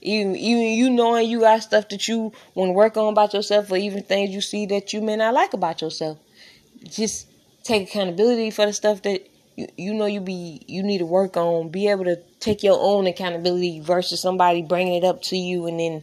[0.00, 3.70] Even even you knowing you got stuff that you want to work on about yourself,
[3.70, 6.18] or even things you see that you may not like about yourself.
[6.82, 7.28] Just
[7.62, 11.36] take accountability for the stuff that you, you know you be you need to work
[11.36, 15.68] on be able to take your own accountability versus somebody bringing it up to you
[15.68, 16.02] and then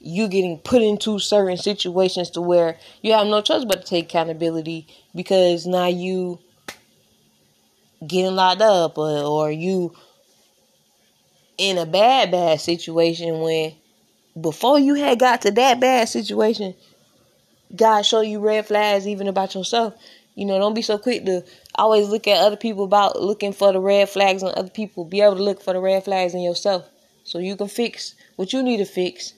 [0.00, 4.06] you getting put into certain situations to where you have no choice but to take
[4.06, 6.40] accountability because now you
[8.04, 9.94] getting locked up or, or you
[11.58, 13.74] in a bad bad situation when
[14.40, 16.74] before you had got to that bad situation
[17.74, 19.94] God show you red flags even about yourself
[20.34, 21.44] you know, don't be so quick to
[21.74, 25.04] always look at other people about looking for the red flags on other people.
[25.04, 26.88] Be able to look for the red flags in yourself
[27.22, 29.34] so you can fix what you need to fix.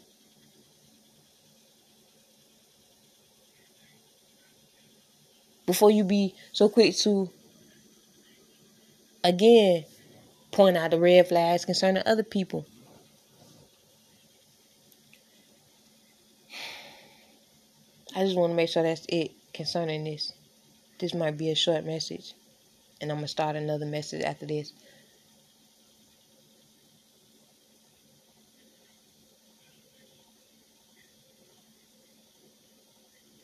[5.67, 7.31] before you be so quick to
[9.23, 9.85] again
[10.55, 12.65] point out the red flags concerning other people.
[18.17, 20.33] I just want to make sure that's it concerning this.
[21.01, 22.35] This might be a short message,
[23.01, 24.73] and I'm going to start another message after this.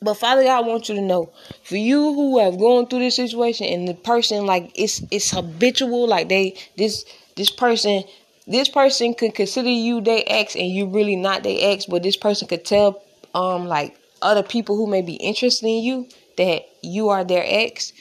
[0.03, 1.29] But Father God, I want you to know,
[1.63, 6.07] for you who have gone through this situation and the person like it's it's habitual,
[6.07, 8.03] like they this this person
[8.47, 12.17] this person could consider you their ex and you really not their ex, but this
[12.17, 13.03] person could tell
[13.35, 17.93] um like other people who may be interested in you that you are their ex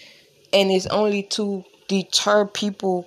[0.54, 3.06] and it's only to deter people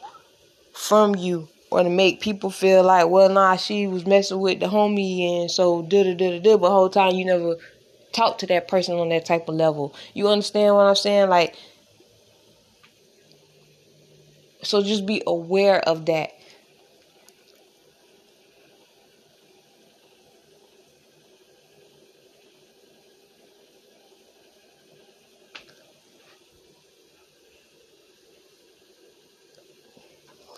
[0.74, 4.68] from you or to make people feel like, well, nah, she was messing with the
[4.68, 6.58] homie and so da da da da da.
[6.58, 7.56] But whole time you never
[8.14, 9.96] talk to that person on that type of level.
[10.14, 11.30] You understand what I'm saying?
[11.30, 11.56] Like,
[14.62, 16.32] so just be aware of that.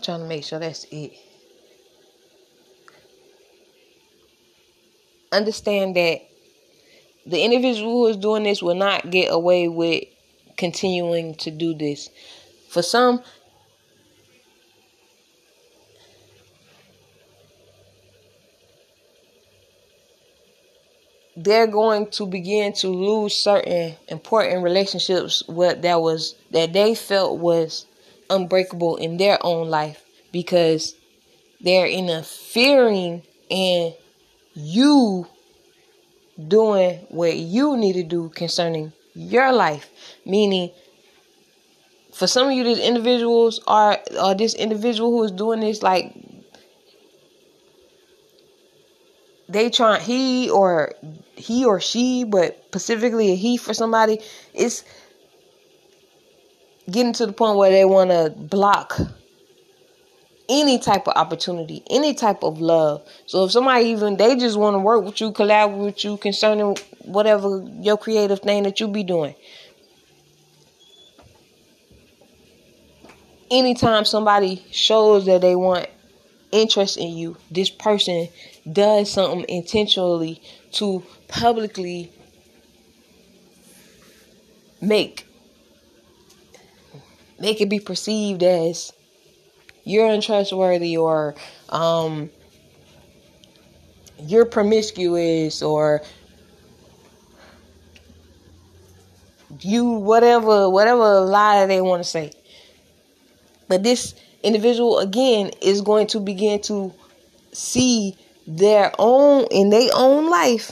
[0.03, 1.13] Trying to make sure that's it.
[5.31, 6.21] Understand that
[7.25, 10.03] the individual who is doing this will not get away with
[10.57, 12.09] continuing to do this.
[12.69, 13.23] For some,
[21.35, 27.39] they're going to begin to lose certain important relationships what that was that they felt
[27.39, 27.85] was
[28.29, 30.95] unbreakable in their own life because
[31.61, 33.93] they're interfering in
[34.53, 35.27] you
[36.47, 39.89] doing what you need to do concerning your life.
[40.25, 40.71] Meaning,
[42.13, 46.13] for some of you, these individuals are, or this individual who is doing this, like,
[49.47, 50.93] they try, he or
[51.35, 54.19] he or she, but specifically a he for somebody,
[54.53, 54.83] it's
[56.89, 58.99] getting to the point where they want to block
[60.49, 63.07] any type of opportunity, any type of love.
[63.25, 66.77] So if somebody even they just want to work with you, collaborate with you concerning
[66.99, 69.35] whatever your creative thing that you be doing.
[73.51, 75.87] Anytime somebody shows that they want
[76.51, 78.27] interest in you, this person
[78.71, 80.41] does something intentionally
[80.71, 82.11] to publicly
[84.81, 85.25] make
[87.39, 88.93] make it be perceived as
[89.85, 91.35] you're untrustworthy or
[91.69, 92.29] um,
[94.19, 96.01] you're promiscuous or
[99.61, 102.31] you whatever whatever lie they want to say.
[103.67, 106.91] But this individual again is going to begin to
[107.53, 108.17] see
[108.47, 110.71] their own in their own life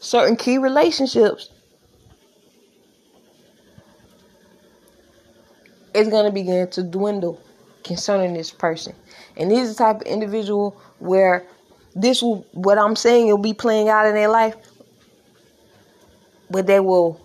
[0.00, 1.50] certain key relationships.
[5.94, 7.40] Is going to begin to dwindle
[7.84, 8.94] concerning this person.
[9.36, 11.46] And is the type of individual where
[11.94, 14.56] this will, what I'm saying, will be playing out in their life,
[16.50, 17.20] but they will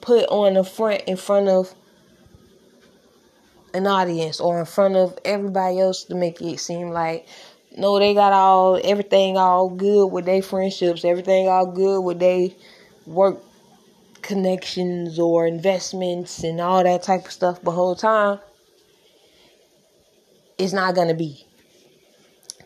[0.00, 1.74] put on the front in front of
[3.74, 7.26] an audience or in front of everybody else to make it seem like
[7.76, 12.48] no, they got all everything all good with their friendships, everything all good with their
[13.06, 13.40] work
[14.22, 17.60] connections or investments and all that type of stuff.
[17.62, 18.40] But whole time
[20.60, 21.46] it's not gonna be.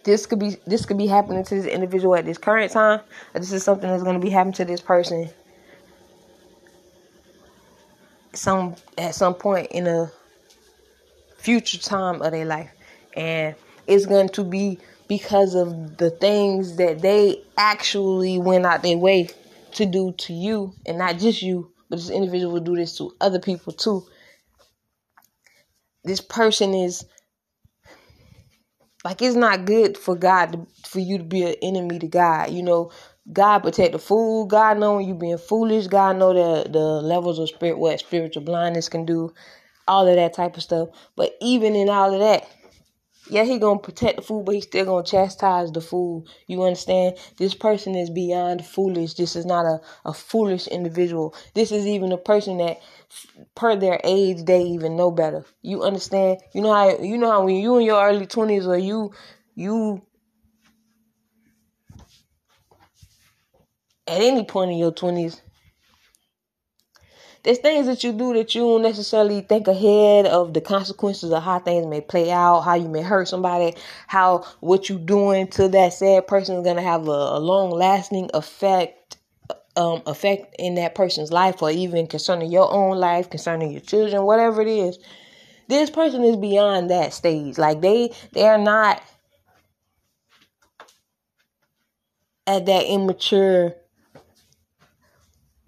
[0.04, 3.00] This could be this could be happening to this individual at this current time,
[3.32, 5.30] this is something that's gonna be happening to this person
[8.36, 10.10] some at some point in a
[11.38, 12.70] future time of their life.
[13.16, 13.54] And
[13.86, 19.28] it's going to be because of the things that they actually went out their way
[19.72, 23.14] to do to you, and not just you, but this individual will do this to
[23.20, 24.04] other people too.
[26.04, 27.04] This person is
[29.04, 32.50] like it's not good for God to, for you to be an enemy to God.
[32.50, 32.92] You know,
[33.32, 34.46] God protect the fool.
[34.46, 35.86] God know you being foolish.
[35.88, 39.34] God know the the levels of spirit what spiritual blindness can do,
[39.88, 40.88] all of that type of stuff.
[41.16, 42.48] But even in all of that,
[43.28, 46.26] yeah, he gonna protect the fool, but he still gonna chastise the fool.
[46.46, 47.16] You understand?
[47.38, 49.14] This person is beyond foolish.
[49.14, 51.34] This is not a, a foolish individual.
[51.54, 52.80] This is even a person that,
[53.54, 55.44] per their age, they even know better.
[55.62, 56.40] You understand?
[56.54, 59.12] You know how you know how when you in your early twenties or you
[59.54, 60.02] you
[64.06, 65.40] at any point in your twenties,
[67.44, 71.42] there's things that you do that you don't necessarily think ahead of the consequences of
[71.42, 73.76] how things may play out, how you may hurt somebody,
[74.06, 78.30] how what you're doing to that sad person is gonna have a, a long lasting
[78.34, 79.18] effect
[79.76, 84.24] um effect in that person's life or even concerning your own life, concerning your children,
[84.24, 84.98] whatever it is.
[85.68, 87.58] This person is beyond that stage.
[87.58, 89.02] Like they they are not
[92.46, 93.74] at that immature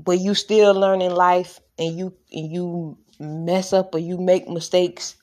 [0.04, 5.16] where you still learning life and you and you mess up or you make mistakes,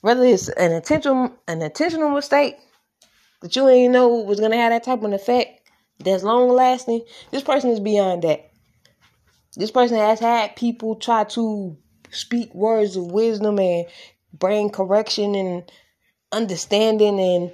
[0.00, 2.56] whether it's an intentional an intentional mistake
[3.42, 5.60] that you ain't know was gonna have that type of effect
[6.00, 8.50] that's long lasting, this person is beyond that.
[9.56, 11.76] This person has had people try to
[12.10, 13.86] speak words of wisdom and
[14.32, 15.70] bring correction and
[16.32, 17.52] understanding and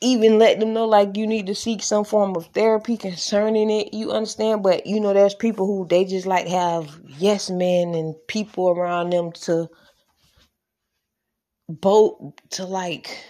[0.00, 3.94] even let them know like you need to seek some form of therapy concerning it.
[3.94, 4.62] You understand?
[4.62, 9.10] But you know, there's people who they just like have yes men and people around
[9.10, 9.68] them to
[11.68, 13.24] boat to like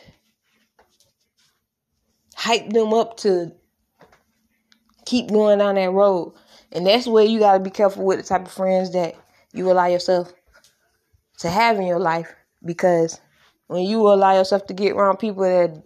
[2.34, 3.52] hype them up to
[5.06, 6.34] keep going down that road.
[6.72, 9.14] And that's where you gotta be careful with the type of friends that
[9.52, 10.32] you allow yourself
[11.38, 12.34] to have in your life
[12.64, 13.20] because
[13.66, 15.82] when you allow yourself to get around people that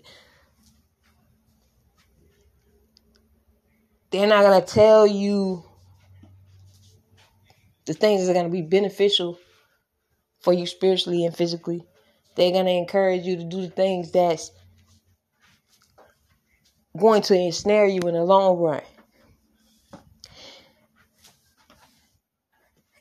[4.10, 5.64] they're not gonna tell you
[7.86, 9.39] the things that are gonna be beneficial
[10.40, 11.85] for you spiritually and physically.
[12.36, 14.51] They're gonna encourage you to do the things that's
[16.97, 18.82] going to ensnare you in the long run.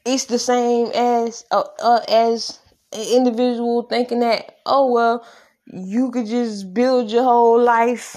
[0.06, 2.60] It's the same as uh, uh, as
[2.94, 5.28] an individual thinking that oh well
[5.66, 8.16] you could just build your whole life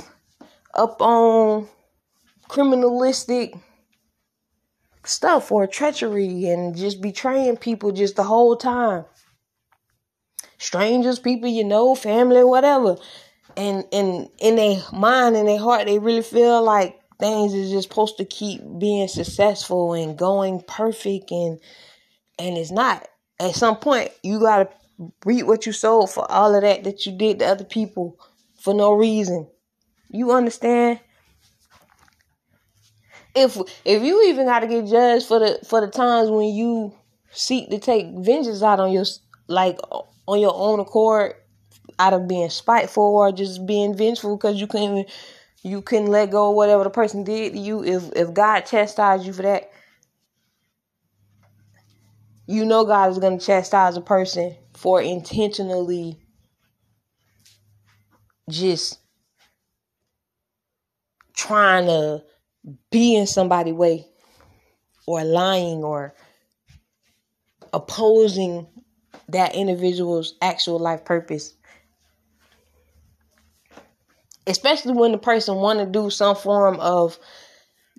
[0.75, 1.67] up on
[2.51, 3.61] criminalistic
[5.05, 9.05] stuff or treachery and just betraying people just the whole time.
[10.59, 12.97] Strangers, people you know, family, whatever.
[13.57, 17.89] And and in their mind and their heart, they really feel like things is just
[17.89, 21.61] supposed to keep being successful and going perfect and
[22.39, 23.07] and it's not.
[23.39, 24.69] At some point you gotta
[25.25, 28.19] reap what you sowed for all of that that you did to other people
[28.59, 29.49] for no reason.
[30.09, 31.01] You understand?
[33.35, 36.95] If if you even got to get judged for the for the times when you
[37.33, 39.05] seek to take vengeance out on your
[39.49, 39.79] like
[40.27, 41.35] on your own accord
[41.99, 45.09] out of being spiteful or just being vengeful because you couldn't
[45.63, 49.27] you couldn't let go of whatever the person did to you if if God chastised
[49.27, 49.71] you for that
[52.47, 56.19] you know God is going to chastise a person for intentionally
[58.49, 58.99] just
[61.35, 62.25] trying to
[62.91, 64.07] be in somebody's way
[65.07, 66.15] or lying or
[67.73, 68.67] opposing
[69.29, 71.55] that individual's actual life purpose.
[74.47, 77.19] Especially when the person want to do some form of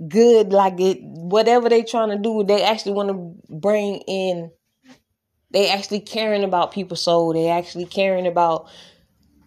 [0.08, 4.50] good like it whatever they trying to do they actually want to bring in
[5.52, 8.68] they actually caring about people's soul they actually caring about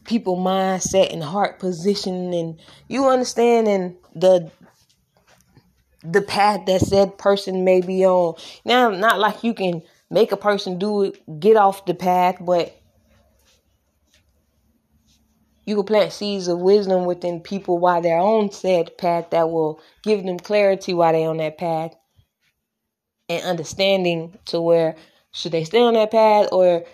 [0.05, 4.49] people mindset and heart position and you understand and the
[6.05, 8.35] the path that said person may be on.
[8.65, 12.79] Now, not like you can make a person do it, get off the path, but
[15.65, 19.81] you can plant seeds of wisdom within people while they're on said path that will
[20.03, 21.95] give them clarity while they're on that path
[23.31, 24.95] and understanding to where
[25.33, 26.85] should they stay on that path or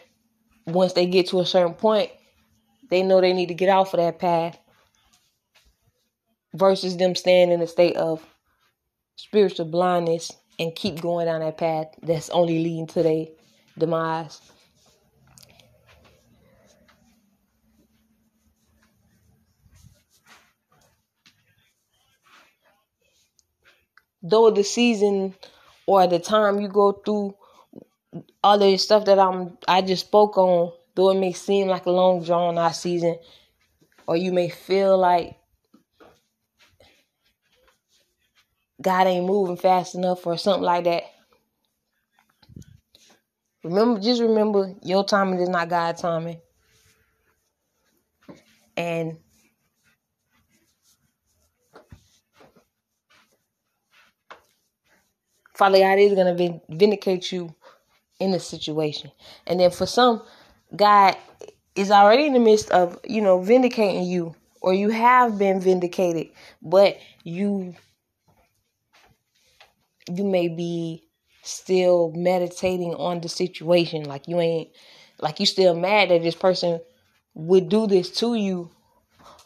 [0.67, 2.11] once they get to a certain point,
[2.91, 4.57] they know they need to get off of that path
[6.55, 8.25] versus them staying in a state of
[9.21, 13.27] spiritual blindness and keep going down that path that's only leading to their
[13.79, 14.41] demise.
[24.23, 25.35] Though the season
[25.87, 27.35] or the time you go through
[28.43, 31.91] all the stuff that I'm I just spoke on, though it may seem like a
[31.91, 33.19] long drawn out season,
[34.07, 35.40] or you may feel like
[38.81, 41.05] God ain't moving fast enough or something like that.
[43.63, 46.41] Remember, just remember your timing is not God's timing.
[48.77, 49.19] And
[55.55, 57.55] Father God is going to vindicate you
[58.19, 59.13] in the situation.
[59.47, 60.23] And then for some,
[60.75, 61.17] God
[61.75, 66.29] is already in the midst of, you know, vindicating you or you have been vindicated,
[66.63, 67.75] but you
[70.09, 71.05] you may be
[71.43, 74.05] still meditating on the situation.
[74.05, 74.71] Like you ain't
[75.21, 76.81] like you still mad that this person
[77.35, 78.71] would do this to you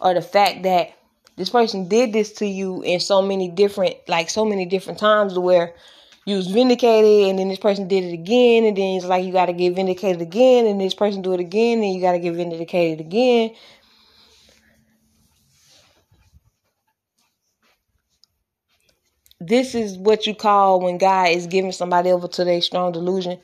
[0.01, 0.93] or the fact that
[1.37, 5.39] this person did this to you in so many different like so many different times
[5.39, 5.75] where
[6.27, 9.33] you was vindicated and then this person did it again and then it's like you
[9.33, 12.19] got to get vindicated again and this person do it again and you got to
[12.19, 13.55] get vindicated again
[19.41, 23.41] this is what you call when God is giving somebody over to their strong delusion.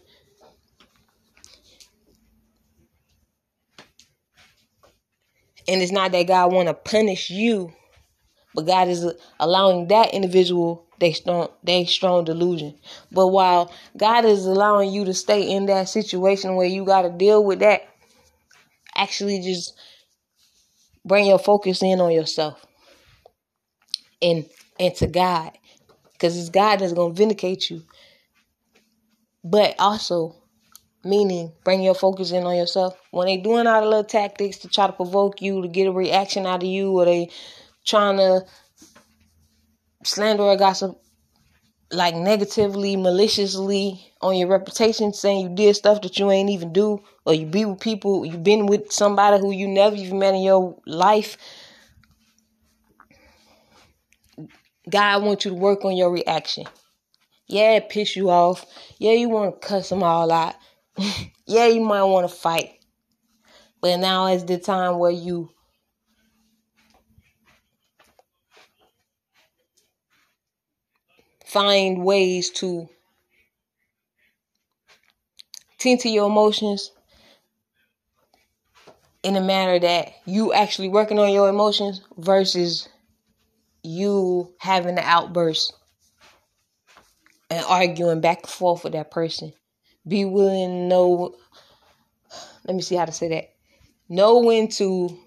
[5.68, 7.72] And it's not that God want to punish you,
[8.54, 9.06] but God is
[9.38, 12.78] allowing that individual they strong they strong delusion.
[13.10, 17.10] But while God is allowing you to stay in that situation where you got to
[17.10, 17.88] deal with that,
[18.94, 19.74] actually just
[21.04, 22.64] bring your focus in on yourself
[24.20, 24.44] and
[24.78, 25.52] and to God
[26.20, 27.82] because it's God that's going to vindicate you.
[29.42, 30.36] But also,
[31.02, 32.94] meaning bring your focus in on yourself.
[33.10, 35.92] When they doing all the little tactics to try to provoke you, to get a
[35.92, 37.30] reaction out of you, or they
[37.86, 38.44] trying to
[40.04, 41.00] slander or gossip
[41.90, 47.02] like negatively, maliciously on your reputation, saying you did stuff that you ain't even do,
[47.24, 50.42] or you be with people, you been with somebody who you never even met in
[50.42, 51.38] your life
[54.90, 56.64] God wants you to work on your reaction.
[57.46, 58.66] Yeah, it piss you off.
[58.98, 60.54] Yeah, you want to cuss them all out.
[61.46, 62.70] yeah, you might want to fight.
[63.80, 65.50] But now is the time where you
[71.44, 72.88] find ways to
[75.78, 76.92] tend to your emotions
[79.22, 82.88] in a manner that you actually working on your emotions versus
[83.82, 85.74] you having an outburst
[87.50, 89.52] and arguing back and forth with that person.
[90.06, 91.34] Be willing to know,
[92.64, 93.50] let me see how to say that.
[94.08, 95.18] Know when to,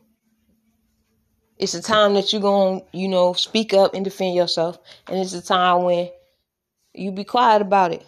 [1.58, 4.78] it's a time that you're going to, you know, speak up and defend yourself.
[5.08, 6.10] And it's a time when
[6.94, 8.06] you be quiet about it.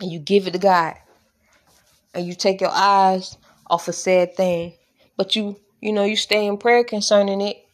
[0.00, 0.94] And you give it to God.
[2.14, 4.74] And you take your eyes off a sad thing.
[5.16, 7.65] But you, you know, you stay in prayer concerning it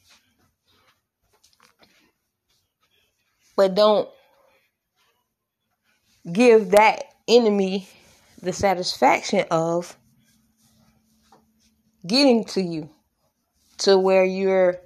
[3.57, 4.09] but don't
[6.31, 7.89] give that enemy
[8.41, 9.97] the satisfaction of
[12.07, 12.91] getting to you
[13.79, 14.77] to where you're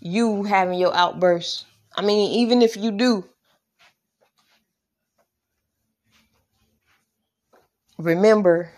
[0.00, 1.64] you having your outbursts.
[1.96, 3.24] I mean, even if you do,
[7.98, 8.70] remember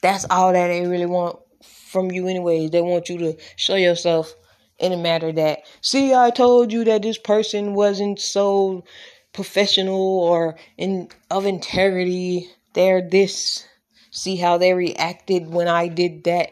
[0.00, 2.70] that's all that they really want from you anyways.
[2.70, 4.34] They want you to show yourself
[4.82, 8.84] in a matter that, see, I told you that this person wasn't so
[9.32, 12.50] professional or in of integrity.
[12.74, 13.66] They're this.
[14.10, 16.50] See how they reacted when I did that.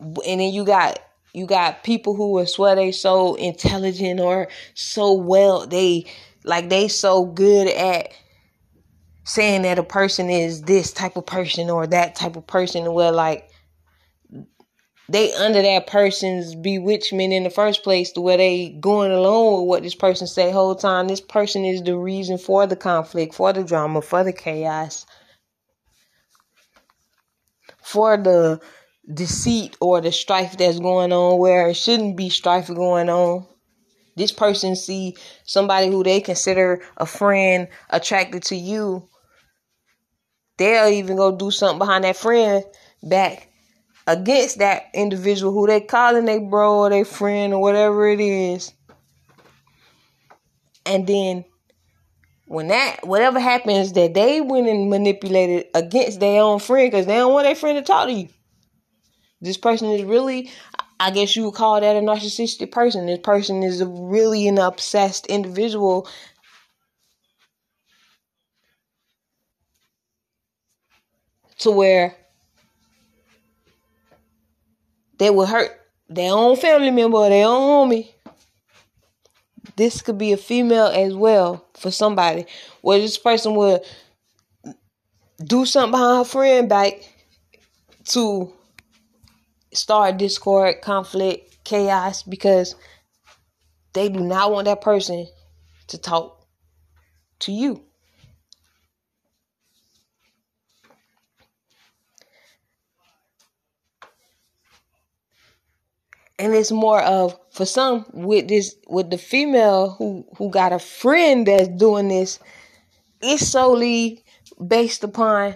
[0.00, 1.00] And then you got
[1.32, 6.06] you got people who are swear they so intelligent or so well they
[6.44, 8.12] like they so good at
[9.24, 13.12] saying that a person is this type of person or that type of person where
[13.12, 13.50] like
[15.08, 19.68] they under that person's bewitchment in the first place to where they going along with
[19.68, 21.08] what this person say whole time.
[21.08, 25.06] This person is the reason for the conflict for the drama for the chaos
[27.88, 28.60] for the
[29.14, 33.46] deceit or the strife that's going on where it shouldn't be strife going on.
[34.14, 39.08] This person see somebody who they consider a friend attracted to you.
[40.58, 42.62] They'll even go do something behind that friend
[43.02, 43.47] back
[44.08, 48.72] against that individual who they calling their bro or their friend or whatever it is.
[50.86, 51.44] And then
[52.46, 57.16] when that whatever happens that they went and manipulated against their own friend because they
[57.16, 58.28] don't want their friend to talk to you.
[59.42, 60.50] This person is really
[60.98, 63.06] I guess you would call that a narcissistic person.
[63.06, 66.08] This person is really an obsessed individual
[71.58, 72.16] to where
[75.18, 75.70] they will hurt
[76.08, 78.08] their own family member or their own homie.
[79.76, 82.46] This could be a female as well for somebody
[82.80, 83.82] where this person would
[85.44, 86.94] do something behind her friend back
[88.06, 88.52] to
[89.72, 92.74] start discord, conflict, chaos because
[93.92, 95.26] they do not want that person
[95.88, 96.46] to talk
[97.40, 97.87] to you.
[106.38, 110.78] And it's more of for some with this with the female who who got a
[110.78, 112.38] friend that's doing this
[113.20, 114.24] it's solely
[114.66, 115.54] based upon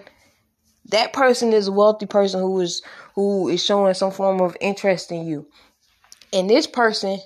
[0.89, 2.81] that person is a wealthy person who is
[3.15, 5.47] who is showing some form of interest in you.
[6.31, 7.19] And this person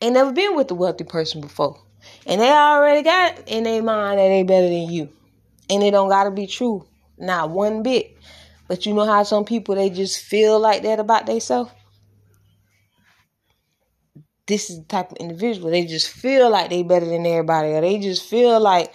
[0.00, 1.80] ain't never been with a wealthy person before.
[2.26, 5.08] And they already got in their mind that they better than you.
[5.68, 6.86] And it don't gotta be true.
[7.18, 8.16] Not one bit.
[8.68, 11.70] But you know how some people they just feel like that about themselves?
[14.46, 15.70] This is the type of individual.
[15.70, 18.92] They just feel like they better than everybody, or they just feel like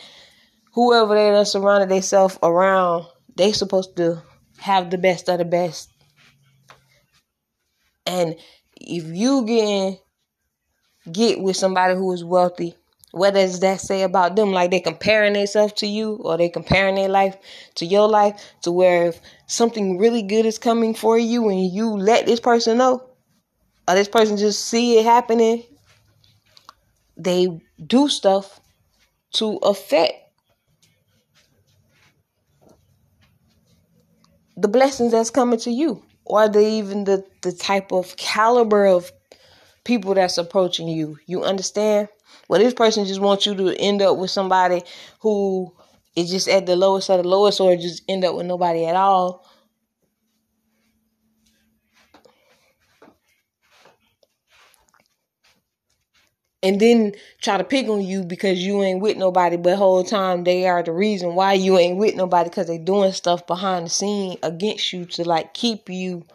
[0.74, 3.06] whoever they are surrounded themselves around,
[3.36, 4.22] they supposed to
[4.60, 5.92] have the best of the best.
[8.06, 8.36] And
[8.80, 10.00] if you get
[11.12, 12.76] get with somebody who is wealthy,
[13.12, 14.52] what does that say about them?
[14.52, 17.36] Like they comparing themselves to you or they comparing their life
[17.76, 21.90] to your life to where if something really good is coming for you and you
[21.90, 23.11] let this person know
[23.88, 25.64] or this person just see it happening,
[27.18, 28.60] they do stuff
[29.34, 30.14] to affect
[34.58, 39.12] the blessings that's coming to you or the even the, the type of caliber of
[39.84, 41.18] people that's approaching you.
[41.26, 42.10] You understand?
[42.48, 44.84] Well, this person just wants you to end up with somebody
[45.20, 45.74] who
[46.16, 48.96] is just at the lowest of the lowest, or just end up with nobody at
[48.96, 49.46] all.
[56.64, 60.44] And then try to pick on you because you ain't with nobody but whole time
[60.44, 63.90] they are the reason why you ain't with nobody because they doing stuff behind the
[63.90, 66.26] scene against you to like keep you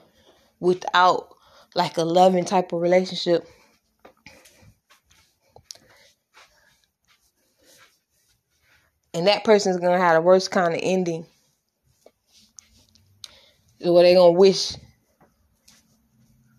[0.60, 1.28] without
[1.74, 3.46] like a loving type of relationship
[9.16, 11.24] and that person's gonna have the worst kind of ending.
[13.80, 14.74] Where they gonna wish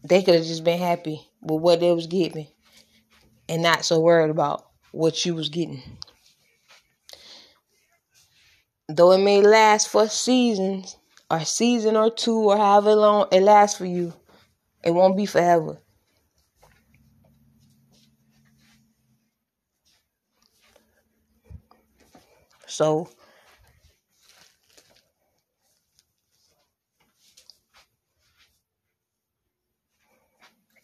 [0.03, 2.47] they could have just been happy with what they was given,
[3.49, 5.81] and not so worried about what you was getting.
[8.89, 10.97] Though it may last for seasons,
[11.31, 14.11] or season or two, or however long it lasts for you,
[14.83, 15.79] it won't be forever.
[22.67, 23.09] So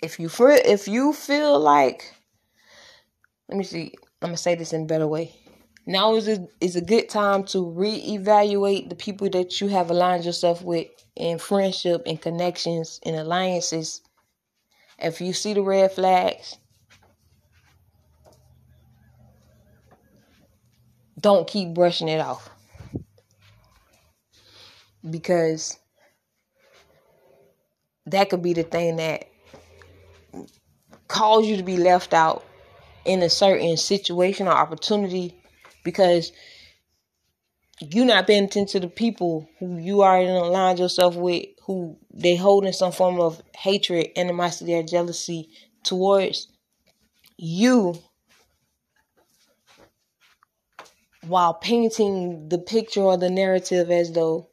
[0.02, 2.14] if you feel if you feel like
[3.49, 3.94] let me see.
[4.22, 5.36] I'm gonna say this in a better way.
[5.86, 10.24] Now is a, is a good time to reevaluate the people that you have aligned
[10.24, 14.02] yourself with in friendship and connections and alliances.
[14.98, 16.57] If you see the red flags
[21.20, 22.49] don't keep brushing it off.
[25.10, 25.78] Because
[28.06, 29.28] that could be the thing that
[31.07, 32.45] cause you to be left out
[33.05, 35.35] in a certain situation or opportunity
[35.84, 36.31] because
[37.81, 42.35] you're not paying attention to the people who you already aligned yourself with, who they
[42.35, 45.49] holding some form of hatred, animosity, or jealousy
[45.84, 46.47] towards
[47.38, 47.95] you
[51.27, 54.49] while painting the picture or the narrative as though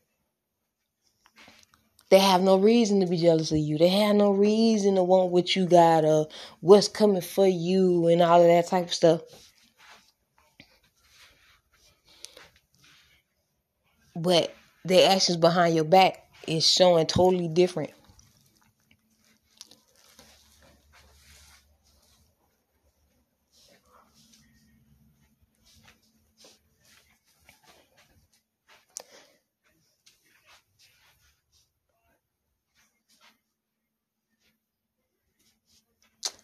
[2.10, 3.78] they have no reason to be jealous of you.
[3.78, 6.28] They have no reason to want what you got or
[6.60, 9.22] what's coming for you and all of that type of stuff.
[14.16, 14.52] But
[14.84, 17.92] their actions behind your back is showing totally different.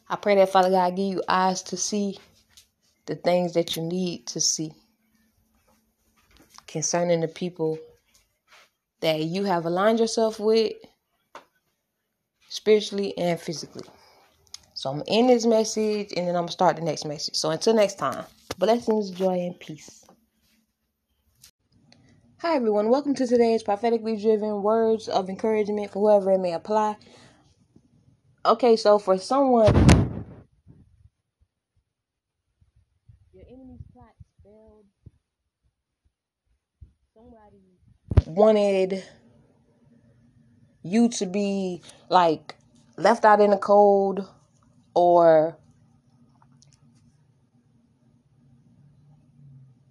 [0.08, 2.18] I pray that Father God give you eyes to see
[3.06, 4.72] the things that you need to see
[6.68, 7.78] concerning the people
[9.00, 10.72] that you have aligned yourself with
[12.48, 13.86] spiritually and physically.
[14.74, 17.34] So I'm in this message and then I'm gonna start the next message.
[17.34, 18.24] So until next time,
[18.58, 20.04] blessings, joy, and peace.
[22.38, 26.96] Hi everyone, welcome to today's prophetically driven words of encouragement for whoever it may apply.
[28.46, 29.74] Okay, so for someone
[33.32, 34.14] your enemy's plot
[34.44, 34.84] failed.
[37.12, 37.56] Somebody
[38.24, 39.02] wanted
[40.84, 42.54] you to be like
[42.96, 44.28] left out in the cold
[44.94, 45.56] or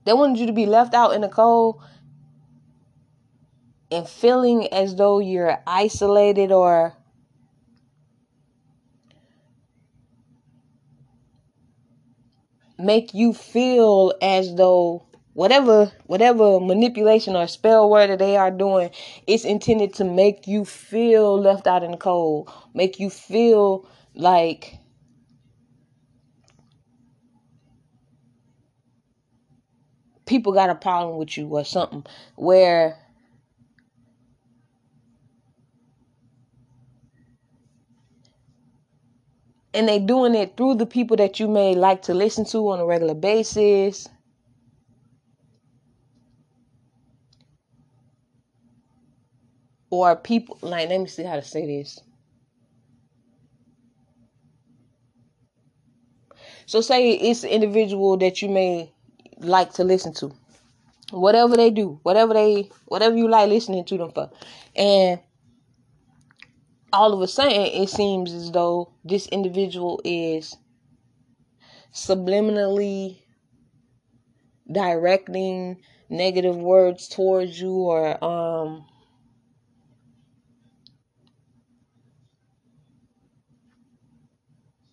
[0.06, 1.82] they wanted you to be left out in the cold
[3.91, 6.95] and feeling as though you're isolated or
[12.86, 18.90] make you feel as though whatever whatever manipulation or spell word that they are doing
[19.28, 24.78] it's intended to make you feel left out in the cold make you feel like
[30.26, 32.06] people got a problem with you or something
[32.38, 32.98] where
[39.76, 42.80] and they doing it through the people that you may like to listen to on
[42.80, 44.07] a regular basis.
[49.89, 51.99] Or people like let me see how to say this.
[56.65, 58.91] So say it's an individual that you may
[59.39, 60.31] like to listen to.
[61.11, 64.31] Whatever they do whatever they whatever you like listening to them for.
[64.76, 65.19] And
[66.95, 70.55] all of a sudden it seems as though this individual is
[71.93, 73.19] subliminally
[74.72, 75.77] directing
[76.09, 78.85] negative words towards you or um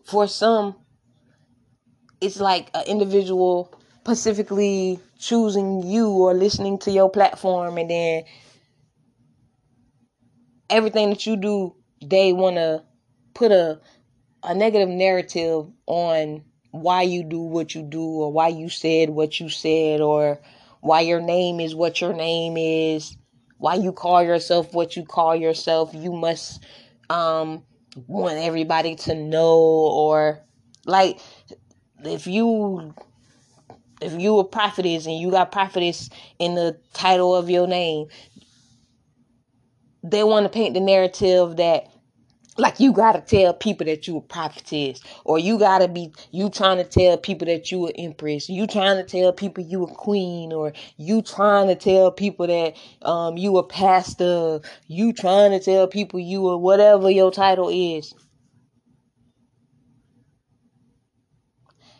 [0.05, 0.75] for some
[2.21, 8.25] it's like an individual specifically choosing you or listening to your platform and then
[10.69, 12.83] everything that you do they want to
[13.35, 13.81] put a
[14.45, 16.43] a negative narrative on
[16.73, 20.41] why you do what you do or why you said what you said or
[20.81, 23.17] why your name is what your name is
[23.63, 25.95] why you call yourself what you call yourself.
[25.95, 26.65] You must
[27.09, 27.63] um
[28.09, 30.41] want everybody to know or
[30.85, 31.21] like
[32.05, 32.93] if you
[34.01, 36.11] if you a prophetess and you got prophetess
[36.41, 38.09] in the title of your name
[40.03, 41.92] they want to paint the narrative that
[42.59, 46.77] like you gotta tell people that you a prophetess or you gotta be you trying
[46.79, 50.53] to tell people that you an empress you trying to tell people you a queen
[50.53, 55.87] or you trying to tell people that um you a pastor you trying to tell
[55.87, 58.15] people you a whatever your title is.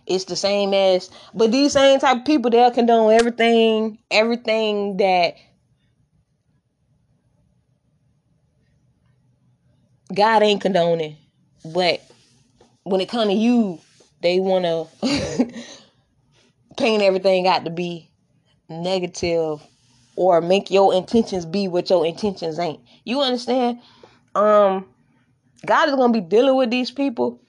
[0.07, 5.37] It's the same as but these same type of people they'll condone everything everything that
[10.15, 11.17] God ain't condoning.
[11.65, 12.01] But
[12.85, 13.81] when it come to you,
[14.21, 15.47] they want to
[16.77, 18.11] paint everything out to be
[18.69, 19.63] negative
[20.17, 22.81] or make your intentions be what your intentions ain't.
[23.05, 23.81] You understand?
[24.35, 24.87] Um
[25.65, 27.41] God is to be dealing with these people.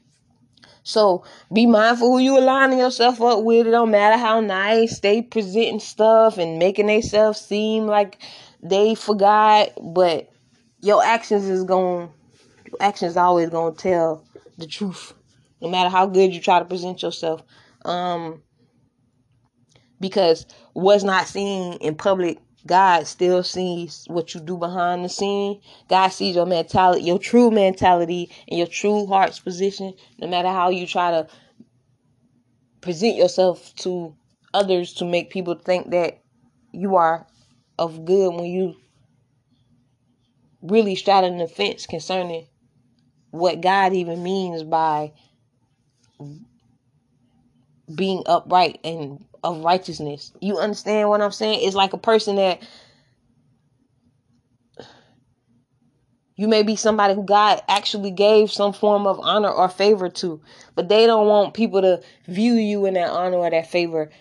[0.84, 3.68] So be mindful who you aligning yourself up with.
[3.68, 8.22] It don't matter how nice they presenting stuff and making themselves seem like
[8.62, 10.30] they forgot, but
[10.82, 11.64] your actions is
[12.80, 14.26] going actions always gonna tell
[14.58, 15.14] the truth,
[15.62, 17.44] no matter how good you try to present yourself.
[17.86, 18.42] Um,
[20.00, 25.62] because what's not seen in public, God still sees what you do behind the scene.
[25.90, 29.94] God sees your mentality, your true mentality, and your true heart's position.
[30.20, 31.28] No matter how you try to
[32.82, 34.16] present yourself to
[34.54, 36.22] others to make people think that
[36.72, 37.26] you are
[37.80, 38.76] of good when you
[40.62, 42.48] really straddling the fence concerning
[43.34, 45.12] what God even means by
[47.94, 50.32] being upright and of righteousness.
[50.40, 51.62] You understand what I'm saying?
[51.64, 52.62] It's like a person that
[56.36, 60.40] you may be somebody who God actually gave some form of honor or favor to,
[60.76, 64.12] but they don't want people to view you in that honor or that favor.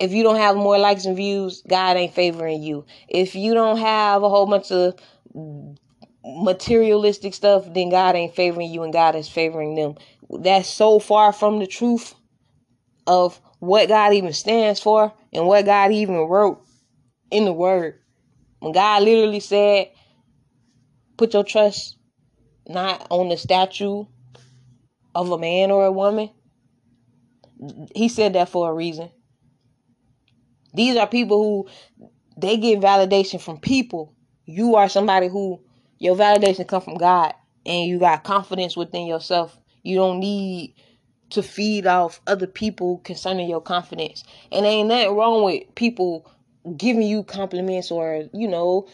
[0.00, 2.86] If you don't have more likes and views, God ain't favoring you.
[3.06, 4.98] If you don't have a whole bunch of
[6.24, 9.94] materialistic stuff, then God ain't favoring you and God is favoring them.
[10.30, 12.14] That's so far from the truth
[13.06, 16.64] of what God even stands for and what God even wrote
[17.30, 17.98] in the word.
[18.60, 19.90] When God literally said,
[21.16, 21.96] put your trust
[22.68, 24.04] not on the statue
[25.14, 26.30] of a man or a woman,
[27.94, 29.10] he said that for a reason.
[30.74, 34.14] These are people who they get validation from people.
[34.46, 35.60] You are somebody who
[36.02, 37.32] your validation come from God
[37.64, 39.56] and you got confidence within yourself.
[39.84, 40.74] You don't need
[41.30, 44.24] to feed off other people concerning your confidence.
[44.50, 46.28] And ain't nothing wrong with people
[46.76, 48.88] giving you compliments or, you know,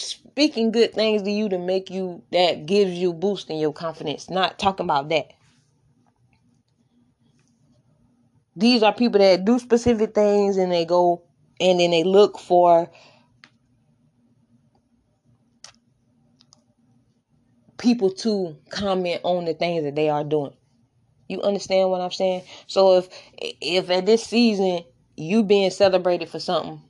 [0.00, 4.30] speaking good things to you to make you that gives you boost in your confidence.
[4.30, 5.34] Not talking about that.
[8.56, 11.24] These are people that do specific things and they go
[11.60, 12.90] and then they look for
[17.78, 20.54] people to comment on the things that they are doing.
[21.28, 22.42] You understand what I'm saying?
[22.66, 23.08] So if
[23.38, 24.84] if at this season
[25.16, 26.80] you being celebrated for something,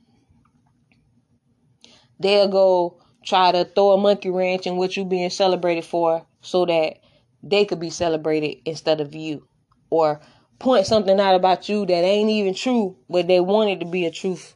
[2.19, 6.65] they'll go try to throw a monkey wrench in what you being celebrated for so
[6.65, 6.97] that
[7.43, 9.47] they could be celebrated instead of you.
[9.89, 10.21] Or
[10.59, 14.05] point something out about you that ain't even true, but they want it to be
[14.05, 14.55] a truth.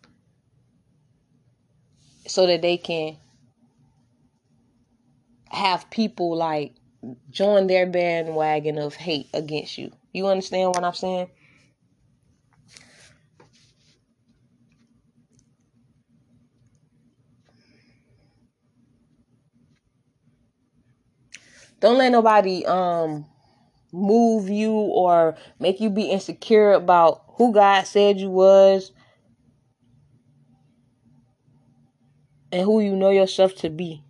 [2.27, 3.17] So that they can
[5.51, 6.73] have people like
[7.29, 9.91] join their bandwagon of hate against you.
[10.13, 11.29] You understand what I'm saying?
[21.79, 23.25] Don't let nobody um
[23.91, 28.91] move you or make you be insecure about who God said you was
[32.51, 34.03] and who you know yourself to be.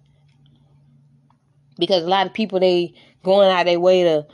[1.82, 2.94] Because a lot of people they
[3.24, 4.28] going out their way to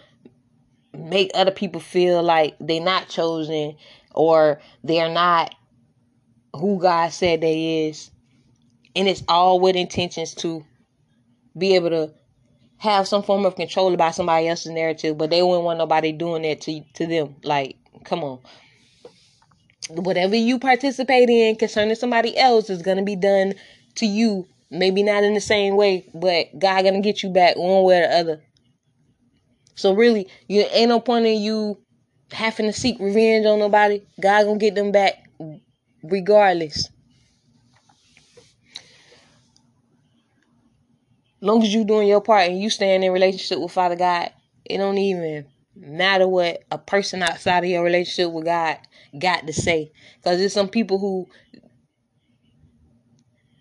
[0.94, 3.78] make other people feel like they're not chosen
[4.14, 5.56] or they're not
[6.54, 8.12] who God said they is.
[8.98, 10.66] And it's all with intentions to
[11.58, 12.12] be able to
[12.80, 16.42] have some form of control about somebody else's narrative, but they wouldn't want nobody doing
[16.42, 17.36] that to to them.
[17.44, 18.40] Like, come on.
[19.90, 23.54] Whatever you participate in concerning somebody else is gonna be done
[23.96, 24.48] to you.
[24.70, 28.08] Maybe not in the same way, but God gonna get you back one way or
[28.08, 28.42] the other.
[29.76, 31.80] So really, you ain't no point in you
[32.32, 34.02] having to seek revenge on nobody.
[34.20, 35.30] God gonna get them back
[36.04, 36.90] regardless.
[41.42, 44.32] long as you doing your part and you staying in relationship with Father God,
[44.66, 45.46] it don't even
[45.76, 48.78] matter what a person outside of your relationship with God
[49.18, 49.92] got to say.
[50.18, 51.28] Because there's some people who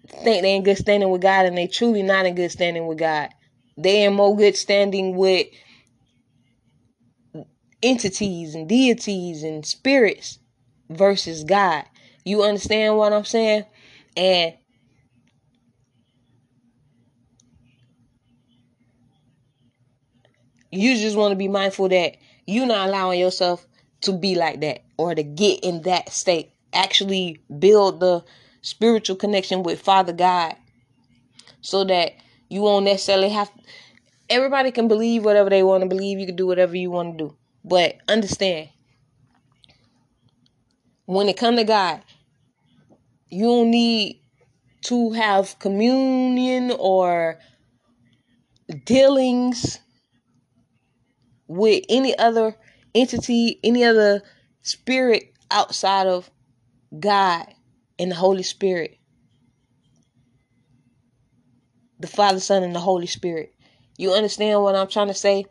[0.07, 2.99] think they in good standing with God and they truly not in good standing with
[2.99, 3.31] God.
[3.77, 5.47] They in more good standing with
[7.83, 10.39] entities and deities and spirits
[10.89, 11.85] versus God.
[12.25, 13.65] You understand what I'm saying?
[14.17, 14.55] And
[20.73, 22.17] you just want to be mindful that
[22.47, 23.67] you're not allowing yourself
[24.03, 26.53] to be like that or to get in that state.
[26.73, 28.25] Actually build the
[28.67, 30.57] spiritual connection with Father God
[31.61, 32.15] so that
[32.49, 33.49] you won't necessarily have
[34.29, 36.19] everybody can believe whatever they want to believe.
[36.19, 37.37] You can do whatever you want to do.
[37.65, 38.71] But understand
[41.05, 42.03] when it come to God,
[43.29, 44.21] you don't need
[44.87, 47.39] to have communion or
[48.85, 49.79] dealings
[51.47, 52.57] with any other
[52.97, 54.23] entity, any other
[54.63, 56.29] spirit outside of
[56.99, 57.47] God
[57.99, 58.99] and the Holy Spirit.
[61.99, 63.55] The Father, Son, and the Holy Spirit.
[63.97, 65.47] You understand what I'm trying to say?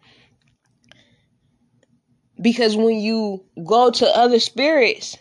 [2.40, 5.18] Because when you go to other spirits,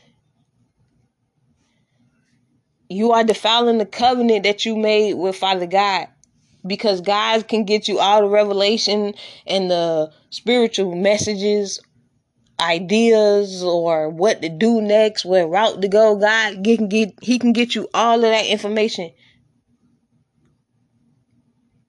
[2.88, 6.08] you are defiling the covenant that you made with Father God
[6.66, 9.14] because God can get you all the revelation
[9.46, 11.80] and the spiritual messages,
[12.60, 16.16] ideas, or what to do next, what route to go.
[16.16, 19.10] God he can get He can get you all of that information,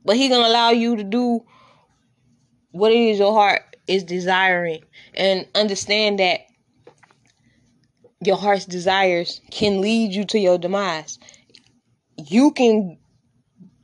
[0.04, 1.46] but He gonna allow you to do
[2.72, 4.84] what it is your heart is desiring,
[5.14, 6.42] and understand that
[8.22, 11.20] your heart's desires can lead you to your demise.
[12.18, 12.98] You can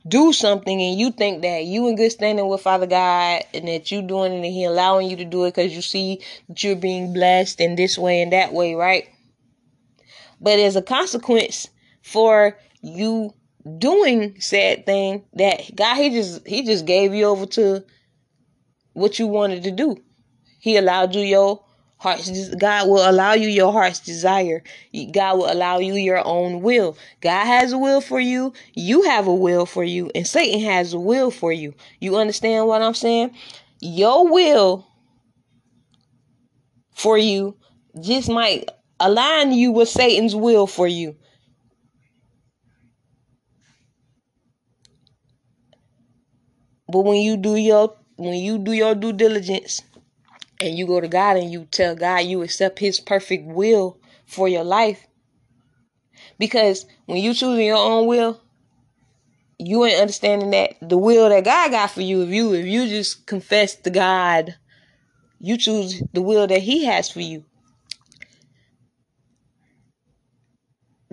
[0.06, 3.90] do something and you think that you in good standing with Father God and that
[3.90, 6.76] you doing it and He allowing you to do it because you see that you're
[6.76, 9.08] being blessed in this way and that way, right?
[10.40, 11.68] But as a consequence
[12.02, 13.32] for you
[13.78, 17.84] doing said thing, that God He just He just gave you over to
[18.92, 19.96] what you wanted to do.
[20.58, 21.64] He allowed you your
[22.02, 24.62] heart's God will allow you your heart's desire.
[25.12, 26.96] God will allow you your own will.
[27.20, 28.52] God has a will for you.
[28.74, 30.10] You have a will for you.
[30.14, 31.74] And Satan has a will for you.
[32.00, 33.36] You understand what I'm saying?
[33.80, 34.86] Your will
[36.94, 37.56] for you
[38.00, 38.68] just might
[39.00, 41.16] align you with Satan's will for you.
[46.88, 49.82] But when you do your when you do your due diligence
[50.62, 54.48] and you go to God and you tell God you accept his perfect will for
[54.48, 55.06] your life.
[56.38, 58.40] Because when you choose your own will,
[59.58, 62.88] you ain't understanding that the will that God got for you, if you if you
[62.88, 64.56] just confess to God,
[65.38, 67.44] you choose the will that He has for you.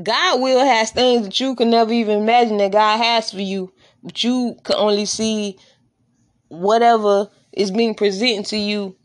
[0.02, 3.74] God will has things that you can never even imagine that God has for you,
[4.02, 5.58] but you can only see
[6.48, 8.96] whatever is being presented to you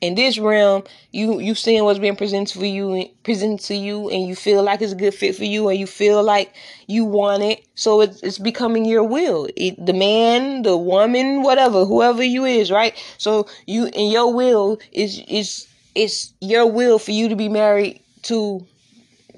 [0.00, 4.26] in this realm, you you seeing what's being presented for you, presented to you, and
[4.26, 6.54] you feel like it's a good fit for you, and you feel like
[6.86, 7.66] you want it.
[7.74, 9.48] So it's it's becoming your will.
[9.56, 12.96] It, the man, the woman, whatever, whoever you is, right?
[13.18, 18.02] So you and your will is is it's your will for you to be married
[18.22, 18.66] to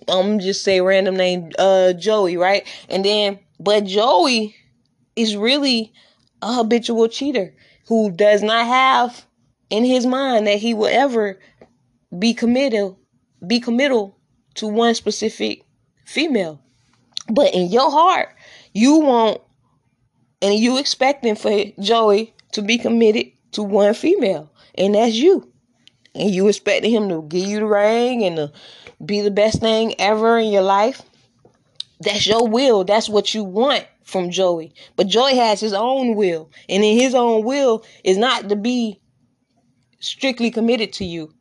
[0.08, 2.66] um just say random name uh Joey, right?
[2.88, 4.54] And then but Joey
[5.16, 5.92] is really
[6.40, 7.54] a habitual cheater
[7.88, 9.26] who does not have
[9.72, 11.40] in his mind that he will ever
[12.16, 12.94] be committed
[13.44, 14.18] be committal
[14.54, 15.64] to one specific
[16.04, 16.60] female.
[17.28, 18.28] But in your heart,
[18.72, 19.40] you want
[20.42, 25.50] and you expecting for Joey to be committed to one female, and that's you.
[26.14, 28.52] And you expecting him to give you the ring and to
[29.04, 31.00] be the best thing ever in your life.
[32.00, 32.84] That's your will.
[32.84, 34.74] That's what you want from Joey.
[34.96, 36.50] But Joey has his own will.
[36.68, 39.00] And in his own will is not to be
[40.02, 41.32] strictly committed to you.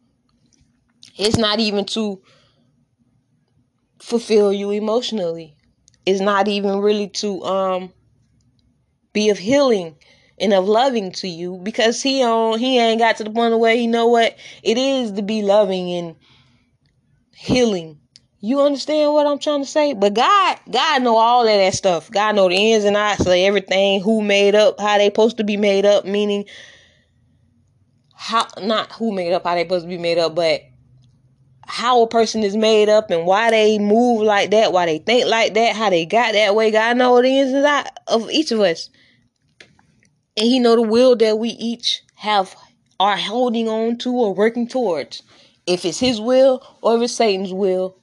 [1.17, 2.21] It's not even to
[3.99, 5.55] fulfill you emotionally.
[6.05, 7.93] It's not even really to um
[9.13, 9.97] be of healing
[10.39, 13.75] and of loving to you because he on he ain't got to the point where
[13.75, 16.15] he know what it is to be loving and
[17.35, 17.99] healing.
[18.43, 19.93] You understand what I'm trying to say?
[19.93, 22.09] But God, God know all of that stuff.
[22.09, 25.43] God know the ins and outs of everything, who made up, how they supposed to
[25.43, 26.45] be made up, meaning
[28.21, 30.61] how not who made up, how they supposed to be made up, but
[31.65, 35.25] how a person is made up and why they move like that, why they think
[35.25, 36.69] like that, how they got that way.
[36.69, 38.91] God know the ins and of each of us.
[40.37, 42.55] And he know the will that we each have
[42.99, 45.23] are holding on to or working towards.
[45.65, 47.97] If it's his will or if it's Satan's will,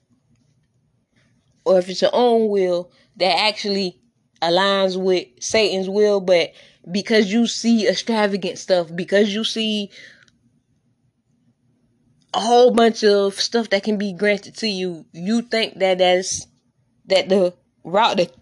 [1.65, 4.01] or if it's your own will that actually
[4.43, 6.51] aligns with Satan's will, but
[6.91, 9.91] because you see extravagant stuff, because you see
[12.35, 16.47] a whole bunch of stuff that can be granted to you, you think that that's
[17.07, 17.55] that the
[17.85, 18.35] route that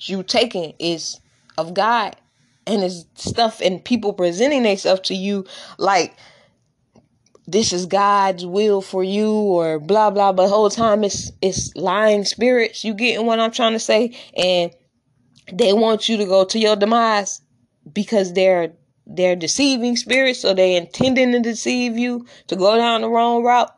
[0.00, 1.20] you're taking is
[1.56, 2.16] of God
[2.66, 5.44] and it's stuff and people presenting themselves to you
[5.78, 6.16] like
[7.46, 10.32] this is God's will for you or blah blah.
[10.32, 14.16] But the whole time it's it's lying spirits you getting what I'm trying to say.
[14.36, 14.72] And
[15.52, 17.42] they want you to go to your demise
[17.92, 18.72] because they're
[19.06, 23.70] they're deceiving spirits so they intending to deceive you to go down the wrong route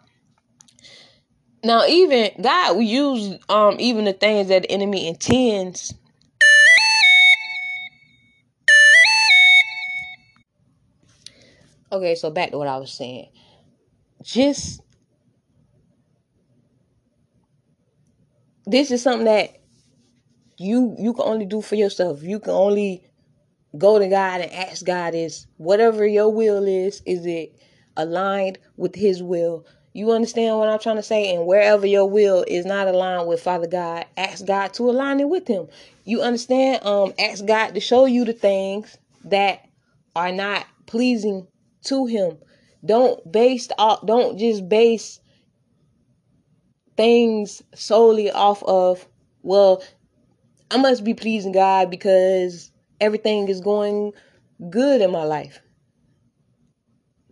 [1.65, 5.95] now even God will use um even the things that the enemy intends
[11.91, 13.31] okay so back to what I was saying
[14.23, 14.81] just
[18.67, 19.61] this is something that
[20.59, 22.23] you you can only do for yourself.
[22.23, 23.06] You can only
[23.77, 27.55] go to God and ask God is whatever your will is, is it
[27.97, 29.67] aligned with his will?
[29.93, 31.35] You understand what I'm trying to say?
[31.35, 35.29] And wherever your will is not aligned with Father God, ask God to align it
[35.29, 35.69] with him.
[36.05, 36.85] You understand?
[36.85, 39.67] Um, ask God to show you the things that
[40.15, 41.47] are not pleasing
[41.85, 42.39] to him.
[42.85, 45.21] Don't base off don't just base
[46.97, 49.07] things solely off of
[49.43, 49.83] well
[50.71, 52.71] I must be pleasing God because
[53.01, 54.13] everything is going
[54.71, 55.61] good in my life.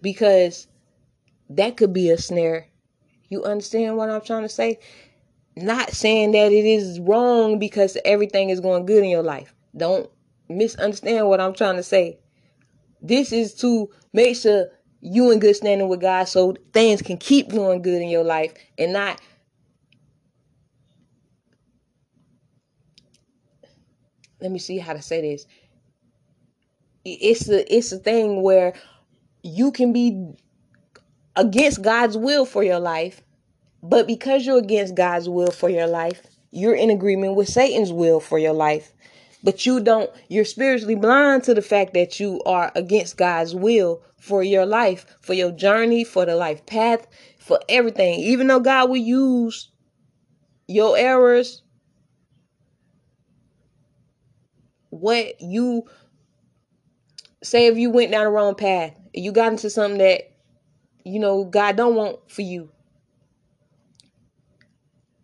[0.01, 0.66] Because
[1.51, 2.66] that could be a snare.
[3.28, 4.78] You understand what I'm trying to say?
[5.57, 9.55] Not saying that it is wrong because everything is going good in your life.
[9.77, 10.11] Don't
[10.49, 12.19] misunderstand what I'm trying to say.
[13.01, 14.69] This is to make sure
[15.01, 18.55] you in good standing with God so things can keep going good in your life
[18.78, 19.20] and not
[24.44, 25.46] let me see how to say this.
[27.04, 28.74] It's a it's a thing where
[29.42, 30.34] you can be
[31.34, 33.22] against God's will for your life,
[33.82, 36.22] but because you're against God's will for your life,
[36.52, 38.92] you're in agreement with Satan's will for your life
[39.44, 44.02] but you don't you're spiritually blind to the fact that you are against God's will
[44.18, 47.06] for your life, for your journey, for the life path,
[47.38, 48.20] for everything.
[48.20, 49.68] Even though God will use
[50.66, 51.62] your errors,
[55.05, 55.85] what you
[57.43, 60.32] say if you went down the wrong path, you got into something that
[61.05, 62.70] you know God don't want for you.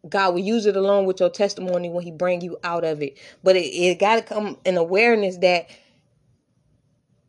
[0.06, 3.16] God will use it along with your testimony when He bring you out of it.
[3.42, 5.70] But it, it got to come an awareness that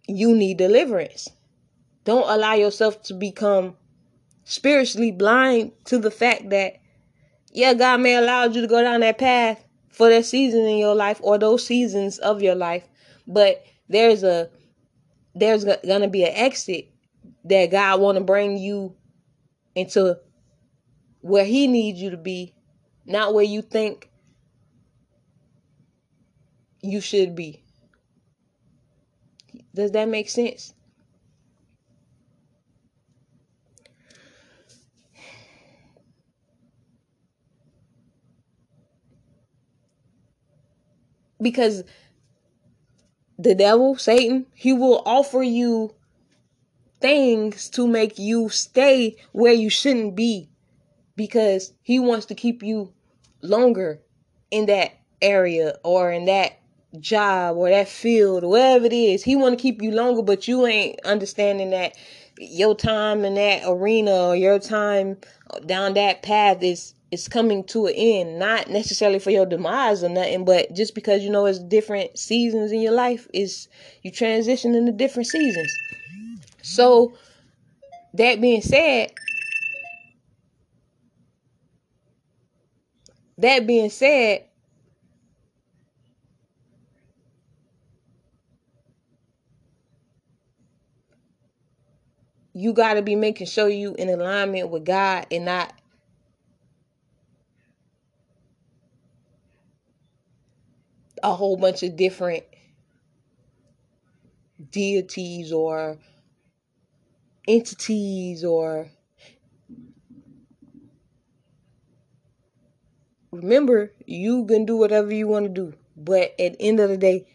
[0.10, 1.30] you need deliverance.
[2.03, 3.78] Don't allow yourself to become
[4.44, 6.82] spiritually blind to the fact that,
[7.53, 9.61] yeah, God may allow you to go down that path
[9.91, 12.88] for that season in your life or those seasons of your life,
[13.27, 14.49] but there's a
[15.35, 16.89] there's gonna be an exit
[17.45, 18.95] that God want to bring you
[19.76, 20.18] into
[21.22, 22.53] where he needs you to be,
[23.05, 24.09] not where you think
[26.81, 27.63] you should be.
[29.73, 30.73] Does that make sense?
[41.41, 41.84] Because
[43.38, 45.95] the devil, Satan, he will offer you
[46.99, 50.49] things to make you stay where you shouldn't be
[51.15, 52.93] because he wants to keep you
[53.41, 54.01] longer
[54.51, 54.91] in that
[55.22, 56.59] area or in that
[56.99, 59.23] job or that field whatever it is.
[59.23, 61.95] He want to keep you longer, but you ain't understanding that
[62.38, 65.18] your time in that arena or your time
[65.65, 68.40] down that path is is coming to an end.
[68.40, 72.72] Not necessarily for your demise or nothing, but just because you know it's different seasons
[72.72, 73.68] in your life is
[74.02, 75.72] you transition into different seasons.
[76.62, 77.14] So
[78.14, 79.12] that being said,
[83.38, 84.46] that being said,
[92.54, 95.74] you got to be making sure you in alignment with God and not
[101.23, 102.43] a whole bunch of different
[104.72, 105.98] deities or
[107.48, 108.89] entities or
[113.31, 116.98] remember you can do whatever you want to do but at the end of the
[116.98, 117.26] day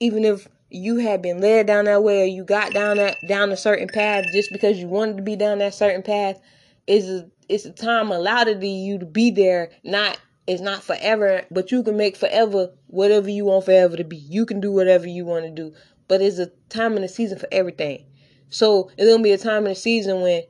[0.00, 3.50] even if you have been led down that way or you got down that down
[3.52, 6.40] a certain path just because you wanted to be down that certain path
[6.86, 11.44] is a it's a time allotted to you to be there not it's not forever
[11.50, 15.06] but you can make forever whatever you want forever to be you can do whatever
[15.06, 15.72] you want to do
[16.08, 18.04] but it's a time and a season for everything
[18.50, 20.42] so it's gonna be a time in the season when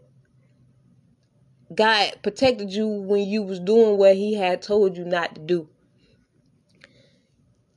[1.75, 5.69] God protected you when you was doing what He had told you not to do.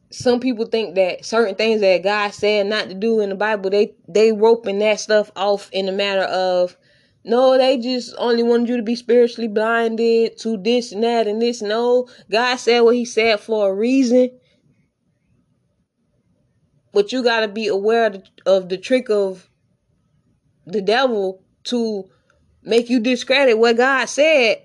[0.09, 3.69] Some people think that certain things that God said not to do in the Bible,
[3.69, 6.77] they they roping that stuff off in the matter of
[7.23, 11.41] no, they just only wanted you to be spiritually blinded to this and that and
[11.41, 11.61] this.
[11.61, 14.31] No, God said what He said for a reason.
[16.93, 18.11] But you got to be aware
[18.45, 19.49] of the, trick of
[20.65, 22.09] the devil to
[22.63, 24.63] make you discredit what God said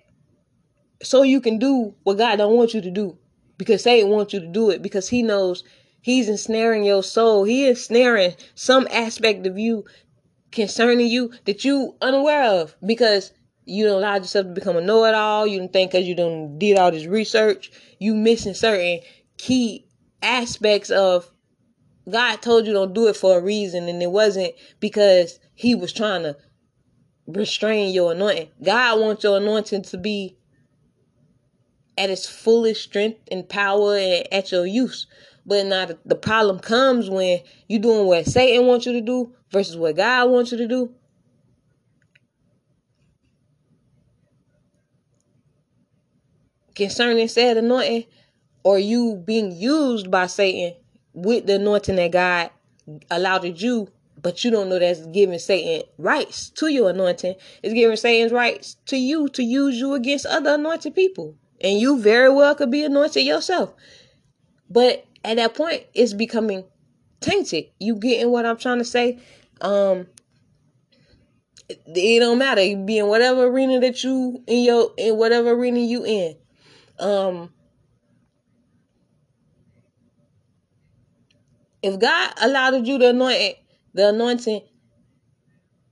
[1.03, 3.19] so you can do what God don't want you to do
[3.59, 5.65] because Satan wants you to do it because he knows
[6.01, 7.45] he's ensnaring your soul.
[7.45, 9.85] He is ensnaring some aspect of you
[10.53, 13.33] concerning you that you unaware of because
[13.65, 15.47] you don't allow yourself to become a know-it-all.
[15.47, 19.01] You don't think because you don't did all this research, you missing certain
[19.39, 19.87] key
[20.23, 21.31] aspects of
[22.11, 25.93] God told you don't do it for a reason, and it wasn't because He was
[25.93, 26.37] trying to
[27.27, 28.49] restrain your anointing.
[28.63, 30.37] God wants your anointing to be
[31.97, 35.07] at its fullest strength and power and at your use.
[35.45, 39.35] But now the, the problem comes when you're doing what Satan wants you to do
[39.51, 40.95] versus what God wants you to do.
[46.75, 48.07] Concerning said anointing,
[48.65, 50.75] or you being used by Satan
[51.13, 52.51] with the anointing that God
[53.11, 53.89] allowed you,
[54.21, 57.35] but you don't know that's giving Satan rights to your anointing.
[57.63, 61.37] It's giving Satan's rights to you to use you against other anointed people.
[61.61, 63.75] And you very well could be anointed yourself.
[64.71, 66.65] But at that point, it's becoming
[67.21, 67.67] tainted.
[67.79, 69.21] You getting what I'm trying to say?
[69.61, 70.07] Um
[71.69, 72.63] it, it don't matter.
[72.63, 76.37] You be in whatever arena that you in your in whatever arena you in.
[76.99, 77.51] Um
[81.83, 83.57] If God allowed you to anoint
[83.93, 84.63] the anointing,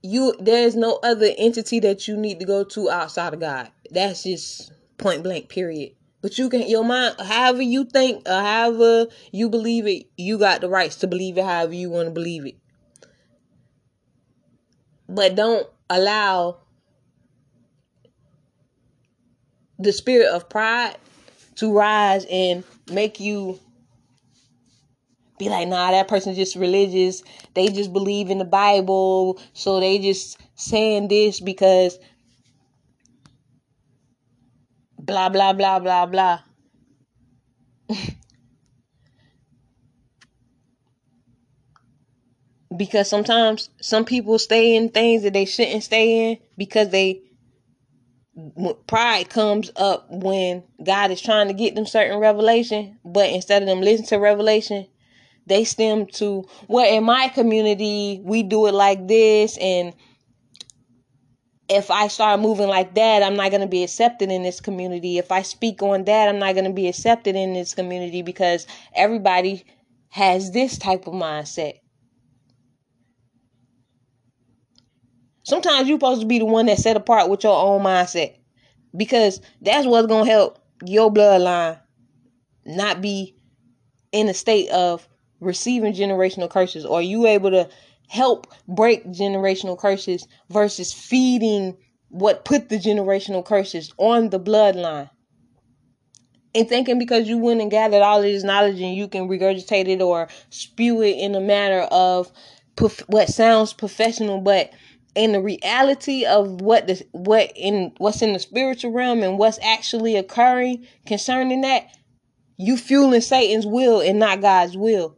[0.02, 3.70] you there is no other entity that you need to go to outside of God.
[3.90, 5.48] That's just point blank.
[5.48, 5.92] Period.
[6.22, 10.60] But you can your mind, however you think, or however you believe it, you got
[10.60, 12.56] the rights to believe it however you want to believe it.
[15.08, 16.58] But don't allow
[19.78, 20.96] the spirit of pride
[21.56, 23.58] to rise and make you
[25.38, 27.22] be like, nah, that person's just religious.
[27.54, 29.40] They just believe in the Bible.
[29.54, 31.98] So they just saying this because
[35.00, 36.40] blah, blah, blah, blah, blah.
[42.76, 47.22] because sometimes some people stay in things that they shouldn't stay in because they
[48.86, 53.68] pride comes up when God is trying to get them certain revelation, but instead of
[53.68, 54.86] them listening to revelation,
[55.46, 59.92] they stem to well in my community we do it like this and
[61.70, 65.18] if I start moving like that, I'm not going to be accepted in this community.
[65.18, 68.66] If I speak on that, I'm not going to be accepted in this community because
[68.92, 69.64] everybody
[70.08, 71.74] has this type of mindset.
[75.44, 78.36] Sometimes you're supposed to be the one that set apart with your own mindset
[78.96, 81.78] because that's what's going to help your bloodline
[82.66, 83.36] not be
[84.10, 86.84] in a state of receiving generational curses.
[86.84, 87.68] Or you able to
[88.10, 91.76] help break generational curses versus feeding
[92.08, 95.08] what put the generational curses on the bloodline.
[96.52, 99.86] And thinking because you went and gathered all of this knowledge and you can regurgitate
[99.86, 102.32] it or spew it in a manner of
[103.06, 104.72] what sounds professional, but
[105.14, 109.60] in the reality of what the what in what's in the spiritual realm and what's
[109.62, 111.86] actually occurring concerning that,
[112.56, 115.16] you fueling Satan's will and not God's will.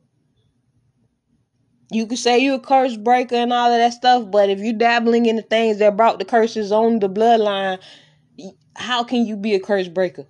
[1.92, 4.72] You could say you're a curse breaker and all of that stuff, but if you're
[4.72, 7.78] dabbling in the things that brought the curses on the bloodline,
[8.74, 10.26] how can you be a curse breaker?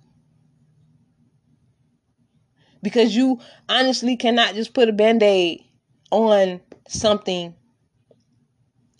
[2.81, 5.63] Because you honestly cannot just put a band aid
[6.11, 6.59] on
[6.89, 7.55] something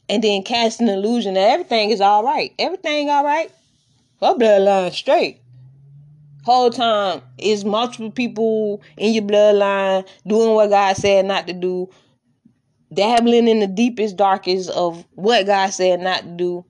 [0.07, 2.53] and then cast an illusion that everything is all right.
[2.57, 3.52] Everything all right.
[4.22, 5.41] Her bloodline straight.
[6.45, 11.90] Whole time is multiple people in your bloodline doing what God said not to do,
[12.94, 16.65] dabbling in the deepest, darkest of what God said not to do.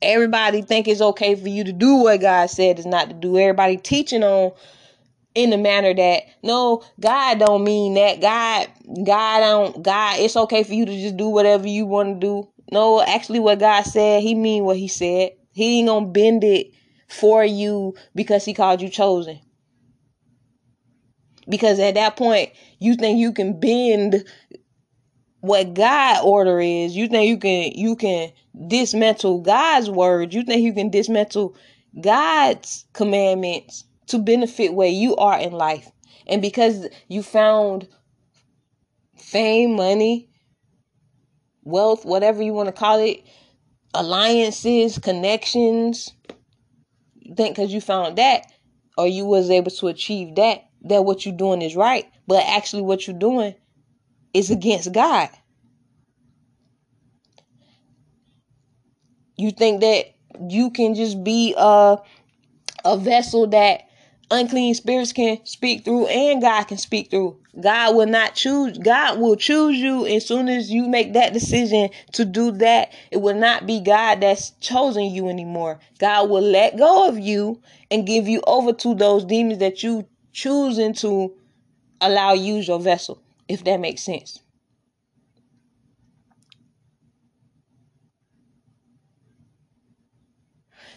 [0.00, 3.36] Everybody think it's okay for you to do what God said is not to do.
[3.36, 4.52] Everybody teaching on
[5.34, 8.20] in the manner that no, God don't mean that.
[8.20, 8.68] God,
[9.04, 9.82] God don't.
[9.82, 12.48] God, it's okay for you to just do whatever you want to do.
[12.70, 15.32] No, actually, what God said, He mean what He said.
[15.52, 16.72] He ain't gonna bend it
[17.08, 19.40] for you because He called you chosen
[21.48, 24.24] because at that point you think you can bend
[25.40, 26.96] what God order is.
[26.96, 28.32] You think you can you can
[28.66, 30.34] dismantle God's word.
[30.34, 31.56] You think you can dismantle
[32.00, 35.90] God's commandments to benefit where you are in life.
[36.26, 37.88] And because you found
[39.16, 40.28] fame, money,
[41.62, 43.22] wealth, whatever you want to call it,
[43.94, 46.12] alliances, connections,
[47.36, 48.46] think because you found that
[48.96, 52.82] or you was able to achieve that that what you're doing is right, but actually
[52.82, 53.54] what you're doing
[54.34, 55.28] is against God.
[59.36, 60.06] You think that
[60.48, 61.98] you can just be a
[62.84, 63.82] a vessel that
[64.30, 67.38] unclean spirits can speak through and God can speak through.
[67.60, 71.90] God will not choose God will choose you as soon as you make that decision
[72.12, 72.92] to do that.
[73.10, 75.80] It will not be God that's chosen you anymore.
[75.98, 77.60] God will let go of you
[77.90, 81.34] and give you over to those demons that you choosing to
[82.00, 84.40] allow use your vessel, if that makes sense.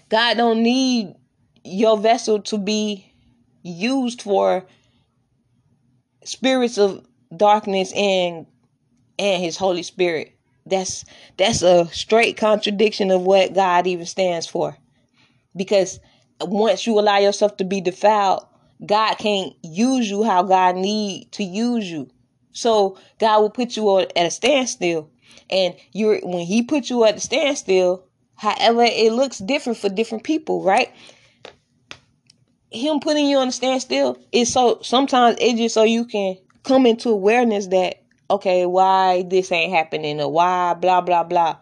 [0.10, 1.16] God don't need
[1.64, 3.14] your vessel to be
[3.64, 4.66] used for
[6.24, 7.06] spirits of
[7.36, 8.46] darkness and
[9.18, 10.36] and his Holy Spirit.
[10.66, 11.06] That's
[11.38, 14.78] that's a straight contradiction of what God even stands for.
[15.56, 16.00] Because
[16.42, 18.46] once you allow yourself to be defiled,
[18.86, 22.10] God can't use you how God need to use you.
[22.52, 25.10] So God will put you on at a standstill.
[25.50, 28.06] And you're when he put you at a standstill,
[28.36, 30.90] however it looks different for different people, right?
[32.72, 36.86] Him putting you on a standstill is so sometimes it's just so you can come
[36.86, 41.58] into awareness that okay, why this ain't happening or why blah blah blah.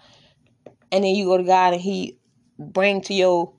[0.92, 2.18] And then you go to God and he
[2.58, 3.54] bring to your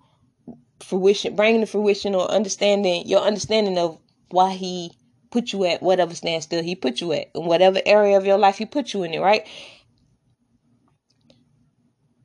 [0.81, 3.98] fruition, bringing to fruition or understanding your understanding of
[4.31, 4.93] why he
[5.31, 8.59] put you at whatever standstill he put you at in whatever area of your life
[8.59, 9.47] he put you in it, right?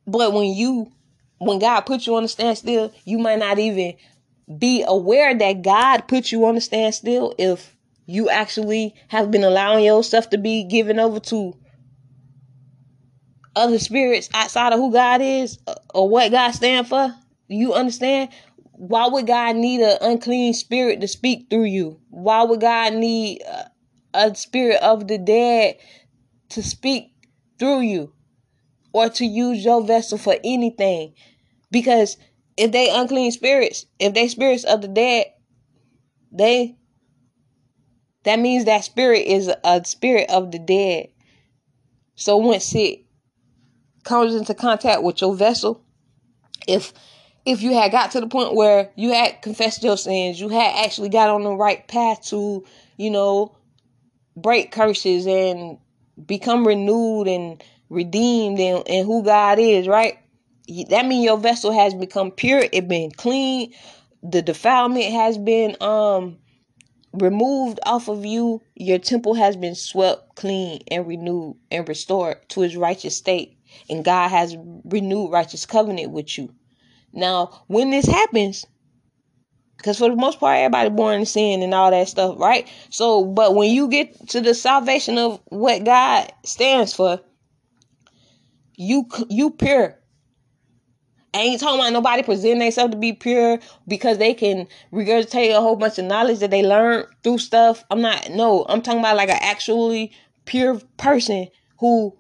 [0.08, 0.92] But when you
[1.38, 3.96] when God put you on a standstill, you might not even
[4.58, 7.76] be aware that God put you on a standstill if
[8.06, 11.56] you actually have been allowing yourself to be given over to
[13.56, 15.60] other spirits outside of who God is
[15.94, 17.14] or what God stands for.
[17.48, 18.30] You understand?
[18.78, 22.02] Why would God need an unclean spirit to speak through you?
[22.10, 23.72] Why would God need a,
[24.14, 25.78] a spirit of the dead
[26.50, 27.14] to speak
[27.58, 28.14] through you
[28.92, 31.14] or to use your vessel for anything?
[31.72, 32.18] Because
[32.58, 35.28] if they unclean spirits, if they spirits of the dead,
[36.32, 36.76] they
[38.24, 41.10] that means that spirit is a spirit of the dead.
[42.16, 43.06] So once it
[44.04, 45.86] comes into contact with your vessel,
[46.68, 46.92] if
[47.46, 50.86] if you had got to the point where you had confessed your sins, you had
[50.86, 52.66] actually got on the right path to,
[52.98, 53.56] you know,
[54.36, 55.78] break curses and
[56.26, 60.18] become renewed and redeemed and, in who God is, right?
[60.90, 63.74] That means your vessel has become pure, it been clean,
[64.24, 66.38] the defilement has been um
[67.14, 72.64] removed off of you, your temple has been swept clean and renewed and restored to
[72.64, 73.58] its righteous state.
[73.90, 76.54] And God has renewed righteous covenant with you.
[77.16, 78.66] Now, when this happens,
[79.78, 82.68] because for the most part, everybody born in sin and all that stuff, right?
[82.90, 87.22] So, but when you get to the salvation of what God stands for,
[88.76, 89.98] you you pure.
[91.34, 95.60] I ain't talking about nobody presenting themselves to be pure because they can regurgitate a
[95.62, 97.84] whole bunch of knowledge that they learned through stuff.
[97.90, 100.12] I'm not no, I'm talking about like an actually
[100.46, 101.48] pure person
[101.80, 102.18] who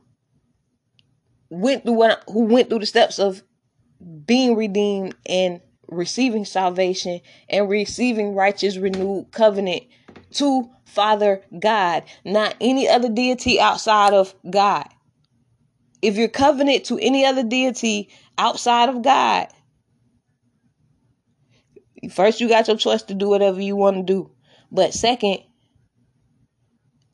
[1.49, 3.41] went through what who went through the steps of
[4.25, 9.83] being redeemed and receiving salvation and receiving righteous renewed covenant
[10.31, 14.87] to Father God, not any other deity outside of God.
[16.01, 19.47] If you're covenant to any other deity outside of God,
[22.11, 24.31] first you got your choice to do whatever you want to do.
[24.71, 25.39] But second,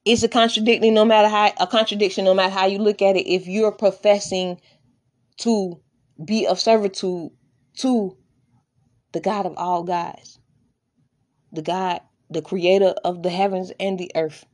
[0.04, 3.28] it's a contradicting no matter how a contradiction no matter how you look at it
[3.28, 4.60] if you're professing
[5.38, 5.80] to
[6.26, 7.32] be of servitude
[7.78, 8.18] to
[9.12, 10.40] the God of all gods,
[11.52, 14.46] the God, the creator of the heavens and the earth.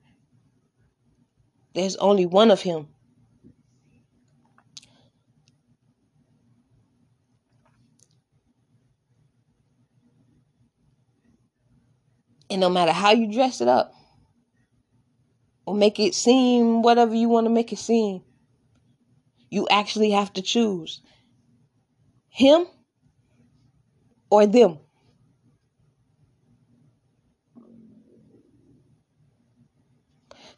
[1.73, 2.87] There's only one of him.
[12.49, 13.93] And no matter how you dress it up
[15.65, 18.23] or make it seem whatever you want to make it seem,
[19.49, 21.01] you actually have to choose
[22.37, 22.67] him
[24.29, 24.77] or them.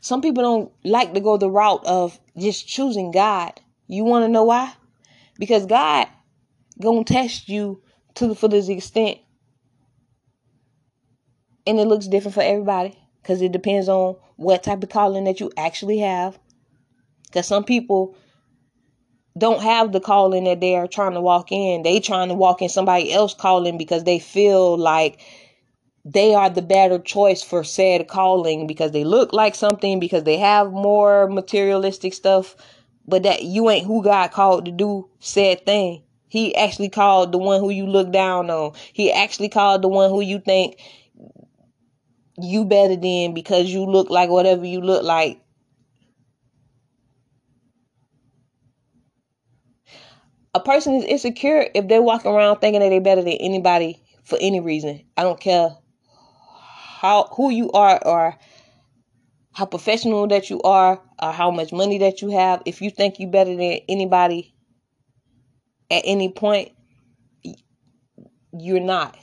[0.02, 3.54] Some people don't like to go the route of just choosing God.
[3.88, 4.74] You want to know why?
[5.38, 6.10] Because God
[6.82, 7.82] gonna test you
[8.16, 9.20] to the fullest extent
[11.66, 15.40] and it looks different for everybody because it depends on what type of calling that
[15.40, 16.38] you actually have.
[17.28, 18.18] Because some people
[19.40, 21.84] don't have the calling that they are trying to walk in.
[21.84, 25.22] They trying to walk in somebody else calling because they feel like
[26.06, 30.38] they are the better choice for said calling because they look like something because they
[30.38, 32.56] have more materialistic stuff
[33.10, 36.04] but that you ain't who God called to do said thing.
[36.28, 38.74] He actually called the one who you look down on.
[38.94, 40.80] He actually called the one who you think
[42.38, 45.42] you better than because you look like whatever you look like.
[50.54, 54.38] A person is insecure if they're walking around thinking that they're better than anybody for
[54.42, 55.06] any reason.
[55.16, 55.70] I don't care
[57.00, 58.38] how who you are or
[59.54, 62.62] how professional that you are or how much money that you have.
[62.66, 64.56] If you think you're better than anybody
[65.92, 66.72] at any point,
[68.54, 69.18] you're not.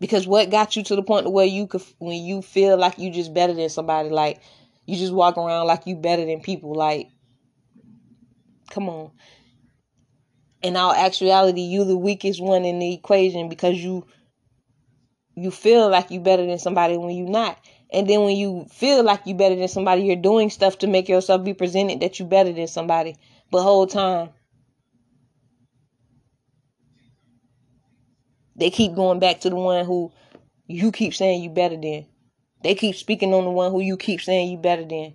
[0.00, 3.10] Because what got you to the point where you could, when you feel like you
[3.10, 4.40] just better than somebody, like
[4.86, 7.08] you just walk around like you better than people, like,
[8.70, 9.10] come on.
[10.62, 14.06] In all actuality, you the weakest one in the equation because you
[15.34, 17.58] you feel like you better than somebody when you're not.
[17.92, 21.08] And then when you feel like you better than somebody, you're doing stuff to make
[21.08, 23.16] yourself be presented that you better than somebody.
[23.50, 24.30] But whole time
[28.58, 30.12] They keep going back to the one who
[30.66, 32.06] you keep saying you better than.
[32.62, 35.14] They keep speaking on the one who you keep saying you better than.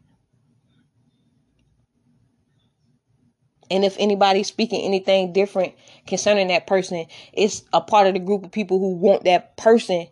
[3.69, 5.73] And if anybody's speaking anything different
[6.07, 10.07] concerning that person, it's a part of the group of people who want that person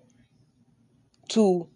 [1.30, 1.70] to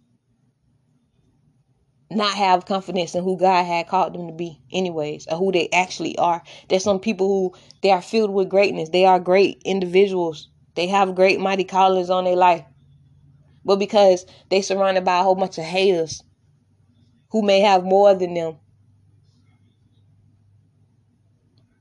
[2.10, 5.68] not have confidence in who God had called them to be, anyways, or who they
[5.72, 6.42] actually are.
[6.68, 8.90] There's some people who they are filled with greatness.
[8.90, 10.48] They are great individuals.
[10.76, 12.64] They have great mighty callings on their life.
[13.64, 16.22] But because they surrounded by a whole bunch of haters
[17.30, 18.56] who may have more than them.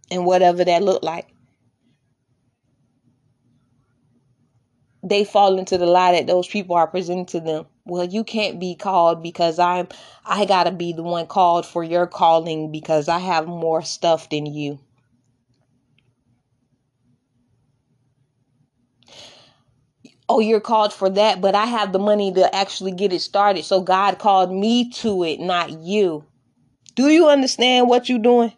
[0.10, 1.28] And whatever that look like.
[5.04, 7.68] They fall into the lie that those people are presenting to them.
[7.86, 9.88] Well, you can't be called because I'm
[10.26, 14.48] I gotta be the one called for your calling because I have more stuff than
[14.48, 14.80] you.
[20.28, 23.64] Oh, you're called for that, but I have the money to actually get it started.
[23.64, 26.26] So God called me to it, not you.
[26.96, 28.54] Do you understand what you're doing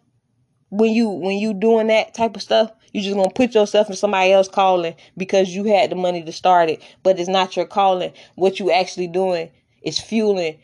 [0.70, 2.72] when you when you doing that type of stuff?
[2.92, 6.32] you're just gonna put yourself in somebody else calling because you had the money to
[6.32, 8.12] start it, but it's not your calling.
[8.34, 9.50] What you actually doing
[9.82, 10.58] is fueling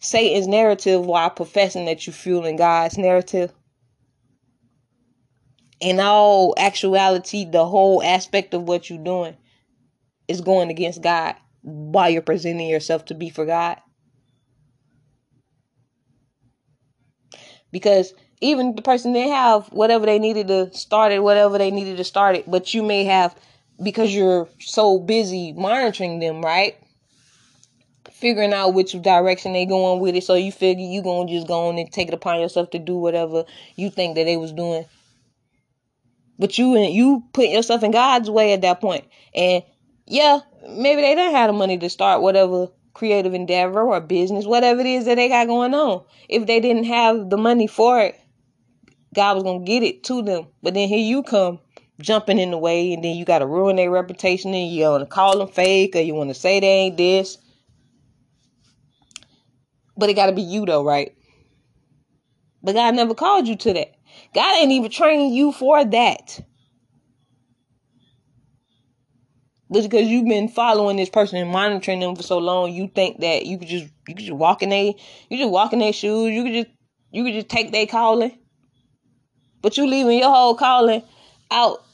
[0.00, 3.52] Satan's narrative while professing that you're fueling God's narrative.
[5.80, 9.36] In all actuality, the whole aspect of what you're doing
[10.30, 13.78] is going against God while you're presenting yourself to be for God.
[17.72, 21.96] Because even the person they have whatever they needed to start it, whatever they needed
[21.98, 23.34] to start it, but you may have
[23.82, 26.76] because you're so busy monitoring them, right?
[28.10, 31.68] Figuring out which direction they going with it, so you figure you gonna just go
[31.68, 33.44] on and take it upon yourself to do whatever
[33.76, 34.84] you think that they was doing.
[36.38, 39.04] But you and you put yourself in God's way at that point,
[39.34, 39.62] and
[40.10, 44.80] yeah, maybe they didn't have the money to start whatever creative endeavor or business, whatever
[44.80, 46.04] it is that they got going on.
[46.28, 48.20] If they didn't have the money for it,
[49.14, 50.48] God was gonna get it to them.
[50.64, 51.60] But then here you come
[52.00, 55.38] jumping in the way, and then you gotta ruin their reputation, and you wanna call
[55.38, 57.38] them fake, or you wanna say they ain't this.
[59.96, 61.14] But it gotta be you though, right?
[62.64, 63.94] But God never called you to that.
[64.34, 66.40] God ain't even trained you for that.
[69.70, 73.20] But because you've been following this person and monitoring them for so long, you think
[73.20, 74.96] that you could just you could just walk in they
[75.28, 76.68] you just walk in their shoes, you could just
[77.12, 78.36] you could just take their calling.
[79.62, 81.02] But you leaving your whole calling
[81.50, 81.84] out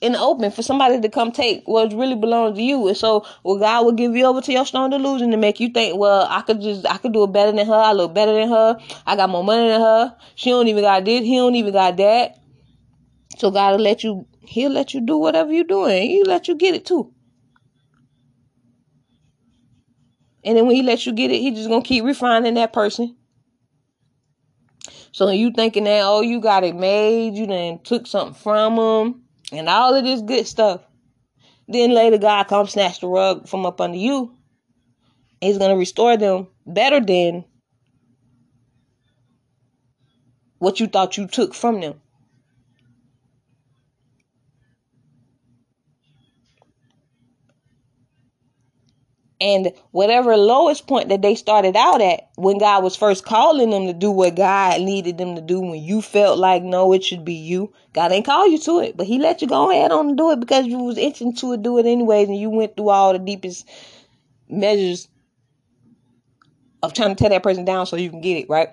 [0.00, 2.88] in the open for somebody to come take what really belongs to you.
[2.88, 5.68] And so, well, God will give you over to your strong delusion to make you
[5.68, 7.74] think, well, I could just, I could do it better than her.
[7.74, 8.78] I look better than her.
[9.06, 10.16] I got more money than her.
[10.36, 11.20] She don't even got this.
[11.20, 12.38] He don't even got that.
[13.36, 16.02] So God will let you, he'll let you do whatever you're doing.
[16.08, 17.12] He'll let you get it too.
[20.42, 23.16] And then when he lets you get it, he just gonna keep refining that person.
[25.12, 29.22] So you thinking that oh you got it made, you then took something from them,
[29.52, 30.80] and all of this good stuff.
[31.68, 34.34] Then later God comes snatch the rug from up under you.
[35.40, 37.44] He's gonna restore them better than
[40.58, 42.00] what you thought you took from them.
[49.40, 53.86] And whatever lowest point that they started out at when God was first calling them
[53.86, 57.24] to do what God needed them to do, when you felt like, no, it should
[57.24, 60.08] be you, God ain't call you to it, but He let you go ahead on
[60.08, 62.90] and do it because you was itching to do it anyways, and you went through
[62.90, 63.66] all the deepest
[64.46, 65.08] measures
[66.82, 68.68] of trying to tear that person down so you can get it, right?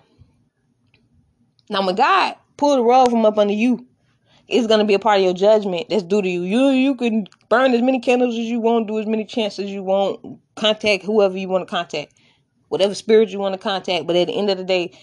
[1.69, 3.85] Now, when God pulled the rug from up under you
[4.47, 6.43] it's gonna be a part of your judgment that's due to you.
[6.43, 9.71] You you can burn as many candles as you want, do as many chances as
[9.71, 12.13] you want, contact whoever you want to contact,
[12.69, 14.07] whatever spirit you want to contact.
[14.07, 14.97] But at the end of the day,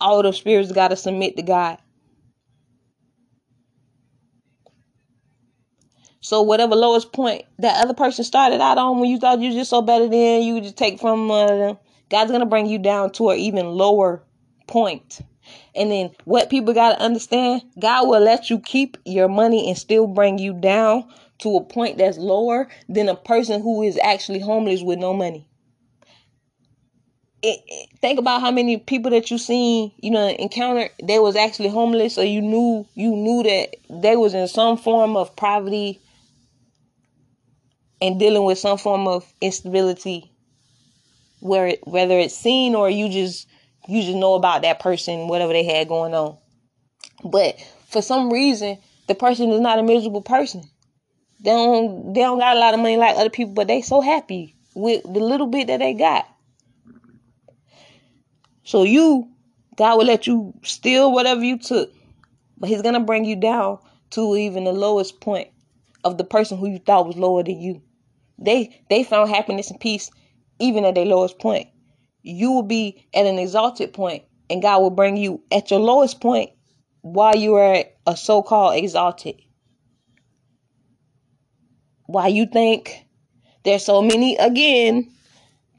[0.00, 1.78] all those spirits gotta submit to God.
[6.20, 9.56] So whatever lowest point that other person started out on when you thought you were
[9.56, 11.74] just so better than you just take from uh,
[12.10, 14.22] God's gonna bring you down to an even lower
[14.68, 15.20] point.
[15.74, 19.78] And then what people got to understand, God will let you keep your money and
[19.78, 21.08] still bring you down
[21.38, 25.46] to a point that's lower than a person who is actually homeless with no money.
[27.42, 31.34] It, it, think about how many people that you seen, you know, encounter they was
[31.34, 36.00] actually homeless, or you knew you knew that they was in some form of poverty
[38.00, 40.30] and dealing with some form of instability,
[41.40, 43.48] where it, whether it's seen or you just
[43.88, 46.36] you just know about that person, whatever they had going on.
[47.24, 48.78] But for some reason,
[49.08, 50.62] the person is not a miserable person.
[51.40, 54.00] They don't they don't got a lot of money like other people, but they so
[54.00, 56.26] happy with the little bit that they got.
[58.64, 59.28] So you,
[59.76, 61.92] God will let you steal whatever you took,
[62.58, 63.78] but He's gonna bring you down
[64.10, 65.48] to even the lowest point
[66.04, 67.82] of the person who you thought was lower than you.
[68.38, 70.10] They they found happiness and peace
[70.60, 71.68] even at their lowest point
[72.22, 76.20] you will be at an exalted point and God will bring you at your lowest
[76.20, 76.50] point
[77.00, 79.40] while you are a so called exalted.
[82.06, 83.06] Why you think
[83.64, 85.10] there's so many, again,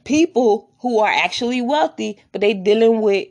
[0.03, 3.27] people who are actually wealthy, but they dealing with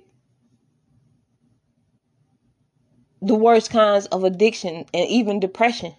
[3.20, 5.94] the worst kinds of addiction and even depression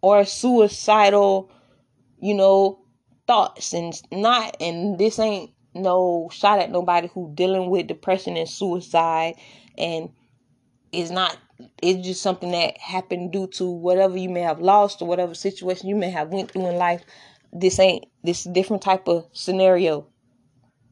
[0.00, 1.50] or suicidal,
[2.20, 2.78] you know,
[3.26, 8.48] thoughts and not and this ain't no shot at nobody who dealing with depression and
[8.48, 9.34] suicide.
[9.78, 10.10] And
[10.92, 11.36] is not
[11.80, 15.88] it's just something that happened due to whatever you may have lost or whatever situation
[15.88, 17.02] you may have went through in life.
[17.52, 20.06] This ain't this different type of scenario.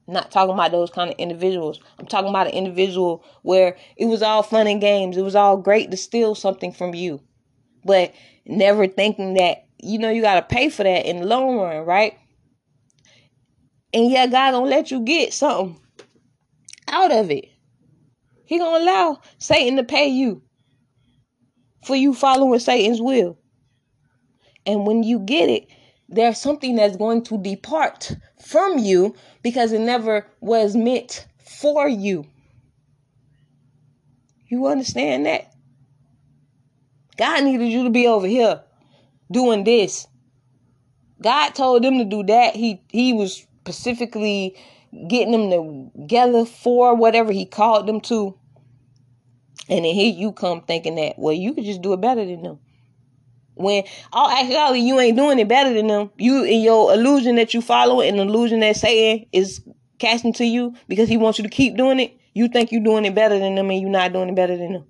[0.07, 1.81] Not talking about those kind of individuals.
[1.99, 5.17] I'm talking about an individual where it was all fun and games.
[5.17, 7.21] It was all great to steal something from you
[7.85, 8.15] but
[8.47, 12.19] never thinking that you know you gotta pay for that in the long run, right?
[13.93, 15.81] And yeah, God don't let you get something
[16.89, 17.49] out of it.
[18.45, 20.43] He gonna allow Satan to pay you
[21.85, 23.39] for you following Satan's will.
[24.67, 25.69] And when you get it,
[26.09, 28.13] there's something that's going to depart
[28.45, 32.27] from you because it never was meant for you.
[34.49, 35.53] You understand that?
[37.17, 38.63] God needed you to be over here
[39.31, 40.09] doing this.
[41.23, 42.57] God told them to do that.
[42.57, 44.57] He he was specifically
[45.09, 48.37] getting them together for whatever he called them to.
[49.69, 52.43] And then here you come thinking that, well, you could just do it better than
[52.43, 52.59] them.
[53.55, 56.11] When all actually you ain't doing it better than them.
[56.17, 59.61] You in your illusion that you follow and the illusion that Satan is
[59.99, 62.19] casting to you because he wants you to keep doing it.
[62.33, 64.73] You think you're doing it better than them and you're not doing it better than
[64.73, 64.87] them.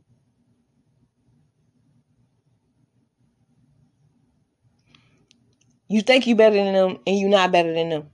[5.88, 8.10] You think you're better than them and you're not better than them.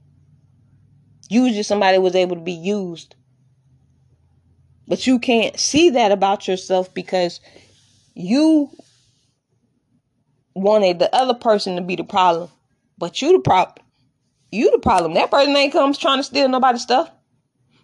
[1.28, 3.14] Just somebody was able to be used.
[4.88, 7.40] But you can't see that about yourself because
[8.14, 8.70] you
[10.54, 12.50] wanted the other person to be the problem.
[12.98, 13.84] But you the problem.
[14.50, 15.14] You the problem.
[15.14, 17.10] That person ain't comes trying to steal nobody's stuff.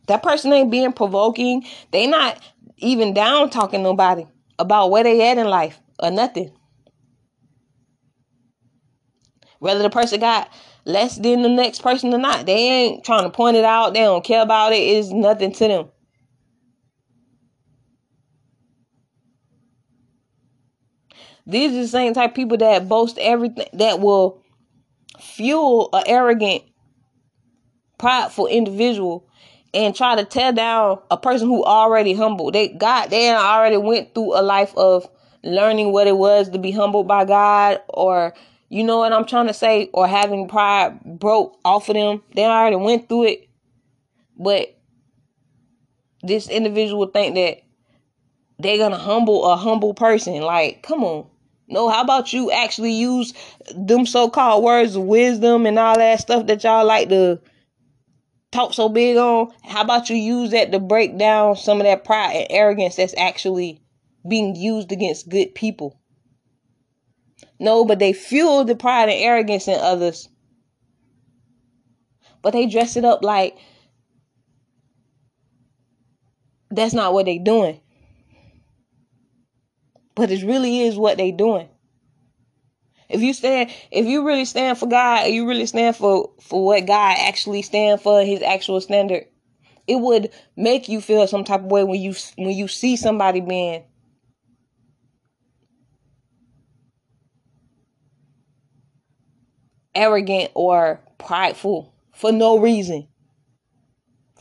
[0.07, 1.65] That person ain't being provoking.
[1.91, 2.41] They not
[2.79, 4.27] even down talking nobody
[4.59, 6.53] about where they at in life or nothing.
[9.59, 10.51] Whether the person got
[10.85, 13.95] less than the next person or not, they ain't trying to point it out.
[13.95, 14.77] They don't care about it.
[14.77, 15.89] It's nothing to them.
[21.47, 24.43] These are the same type of people that boast everything that will
[25.21, 26.63] fuel an arrogant,
[27.99, 29.29] prideful individual
[29.75, 32.51] and try to tear down a person who already humble.
[32.51, 35.09] They God they already went through a life of
[35.43, 38.35] learning what it was to be humbled by God or
[38.73, 42.23] you know what I'm trying to say or having pride broke off of them.
[42.35, 43.51] They already went through it.
[44.35, 44.75] But
[46.23, 47.59] this individual think that
[48.59, 50.41] they're gonna humble a humble person.
[50.41, 51.27] Like, come on.
[51.69, 53.35] No, how about you actually use
[53.77, 57.41] them so-called words of wisdom and all that stuff that y'all like to
[58.53, 59.53] talk so big on?
[59.65, 63.15] How about you use that to break down some of that pride and arrogance that's
[63.19, 63.83] actually
[64.27, 65.99] being used against good people?
[67.63, 70.29] No, but they fuel the pride and arrogance in others.
[72.43, 73.57] But they dress it up like
[76.71, 77.81] that's not what they're doing
[80.15, 81.69] but it really is what they're doing.
[83.09, 86.87] If you stand, if you really stand for God, you really stand for for what
[86.87, 89.25] God actually stand for, His actual standard,
[89.87, 93.41] it would make you feel some type of way when you when you see somebody
[93.41, 93.85] being
[99.95, 103.09] arrogant or prideful for no reason,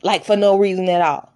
[0.04, 1.31] like for no reason at all.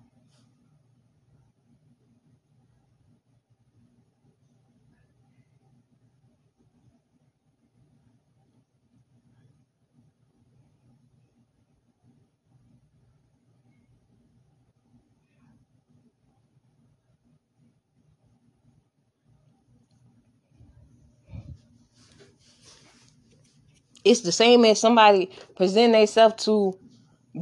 [24.05, 26.77] It's the same as somebody present themselves to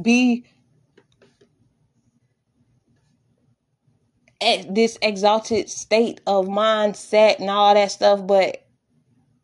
[0.02, 0.46] be
[4.40, 8.66] at this exalted state of mindset and all that stuff, but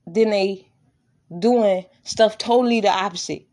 [0.06, 0.66] then they
[1.38, 3.46] doing stuff totally the opposite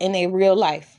[0.00, 0.98] in their real life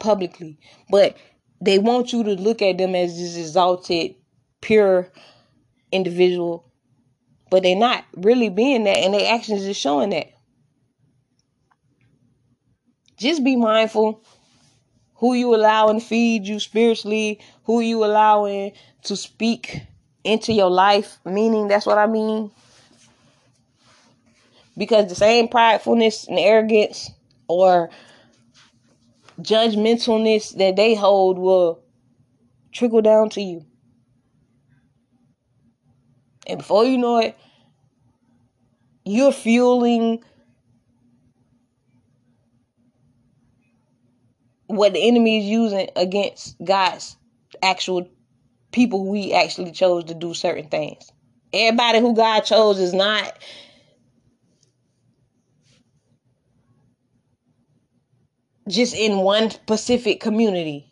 [0.00, 0.58] publicly.
[0.90, 1.16] But
[1.60, 4.14] they want you to look at them as this exalted,
[4.60, 5.10] pure
[5.90, 6.67] individual
[7.50, 10.28] but they're not really being that, and their actions is showing that.
[13.16, 14.22] Just be mindful
[15.18, 18.72] who you allowing to feed you spiritually, who you allowing
[19.02, 19.82] to speak
[20.24, 22.50] into your life, meaning that's what I mean.
[24.76, 27.10] Because the same pridefulness and arrogance
[27.48, 27.90] or
[29.40, 31.80] judgmentalness that they hold will
[32.70, 33.64] trickle down to you.
[36.48, 37.36] And before you know it,
[39.04, 40.22] you're fueling
[44.66, 47.16] what the enemy is using against God's
[47.62, 48.08] actual
[48.72, 51.10] people we actually chose to do certain things.
[51.52, 53.38] Everybody who God chose is not
[58.68, 60.87] just in one specific community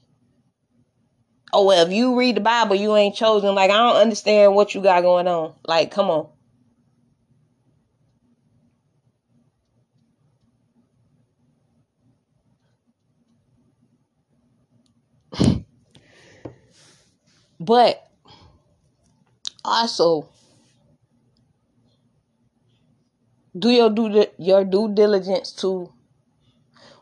[1.53, 3.55] oh well, if you read the Bible, you ain't chosen.
[3.55, 5.55] Like I don't understand what you got going on.
[5.67, 6.29] Like, come on.
[17.61, 18.09] but
[19.65, 20.29] also
[23.59, 25.93] do your due your due diligence to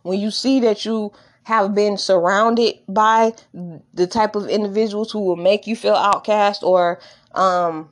[0.02, 1.12] when you see that you
[1.44, 3.32] have been surrounded by
[3.92, 7.00] the type of individuals who will make you feel outcast or
[7.34, 7.90] um,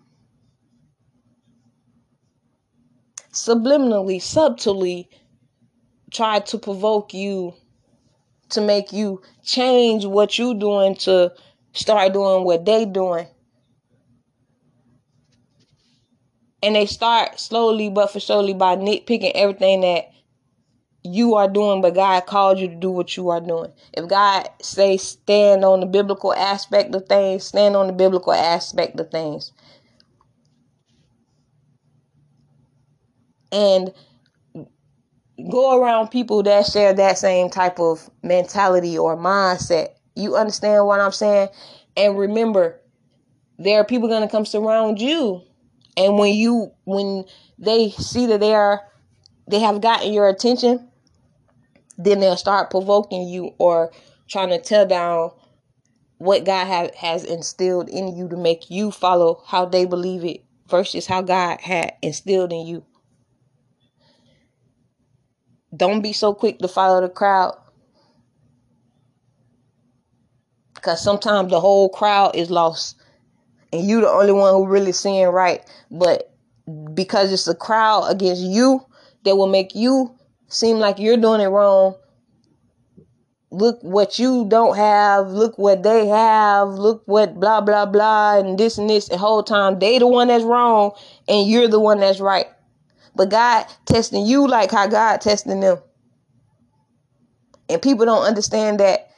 [3.32, 5.08] subliminally, subtly
[6.10, 7.54] try to provoke you
[8.50, 11.32] to make you change what you're doing to
[11.72, 13.26] start doing what they doing.
[16.62, 20.11] And they start slowly but for surely by nitpicking everything that
[21.04, 23.72] you are doing, but God called you to do what you are doing.
[23.92, 29.00] If God say stand on the biblical aspect of things, stand on the biblical aspect
[29.00, 29.52] of things.
[33.50, 33.92] And
[35.50, 39.88] go around people that share that same type of mentality or mindset.
[40.14, 41.48] You understand what I'm saying?
[41.96, 42.80] And remember,
[43.58, 45.42] there are people going to come surround you.
[45.96, 47.24] And when you when
[47.58, 48.80] they see that they are
[49.48, 50.88] they have gotten your attention,
[51.98, 53.92] then they'll start provoking you or
[54.28, 55.30] trying to tear down
[56.18, 60.44] what God have, has instilled in you to make you follow how they believe it
[60.68, 62.84] versus how God had instilled in you.
[65.76, 67.56] Don't be so quick to follow the crowd.
[70.74, 72.96] Because sometimes the whole crowd is lost.
[73.72, 75.62] And you the only one who really seeing right.
[75.90, 76.32] But
[76.94, 78.84] because it's a crowd against you
[79.24, 80.14] that will make you
[80.52, 81.96] seem like you're doing it wrong.
[83.50, 85.28] Look what you don't have.
[85.28, 86.68] Look what they have.
[86.68, 89.08] Look what blah blah blah and this and this.
[89.08, 90.92] The whole time they the one that's wrong
[91.28, 92.46] and you're the one that's right.
[93.14, 95.78] But God testing you like how God testing them.
[97.68, 99.10] And people don't understand that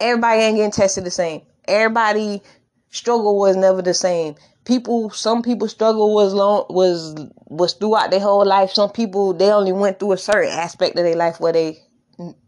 [0.00, 1.42] everybody ain't getting tested the same.
[1.66, 2.42] Everybody
[2.90, 4.34] struggle was never the same
[4.64, 7.14] people some people struggle was long was
[7.48, 8.72] was throughout their whole life.
[8.72, 11.82] Some people they only went through a certain aspect of their life where they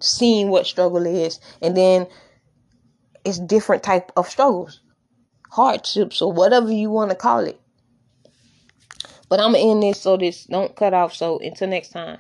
[0.01, 1.41] seen what struggle is.
[1.61, 2.07] And then
[3.25, 4.81] it's different type of struggles
[5.51, 7.61] hardships or whatever you want to call it.
[9.29, 11.15] But i'm gonna this so this don't cut off.
[11.15, 12.19] So until next time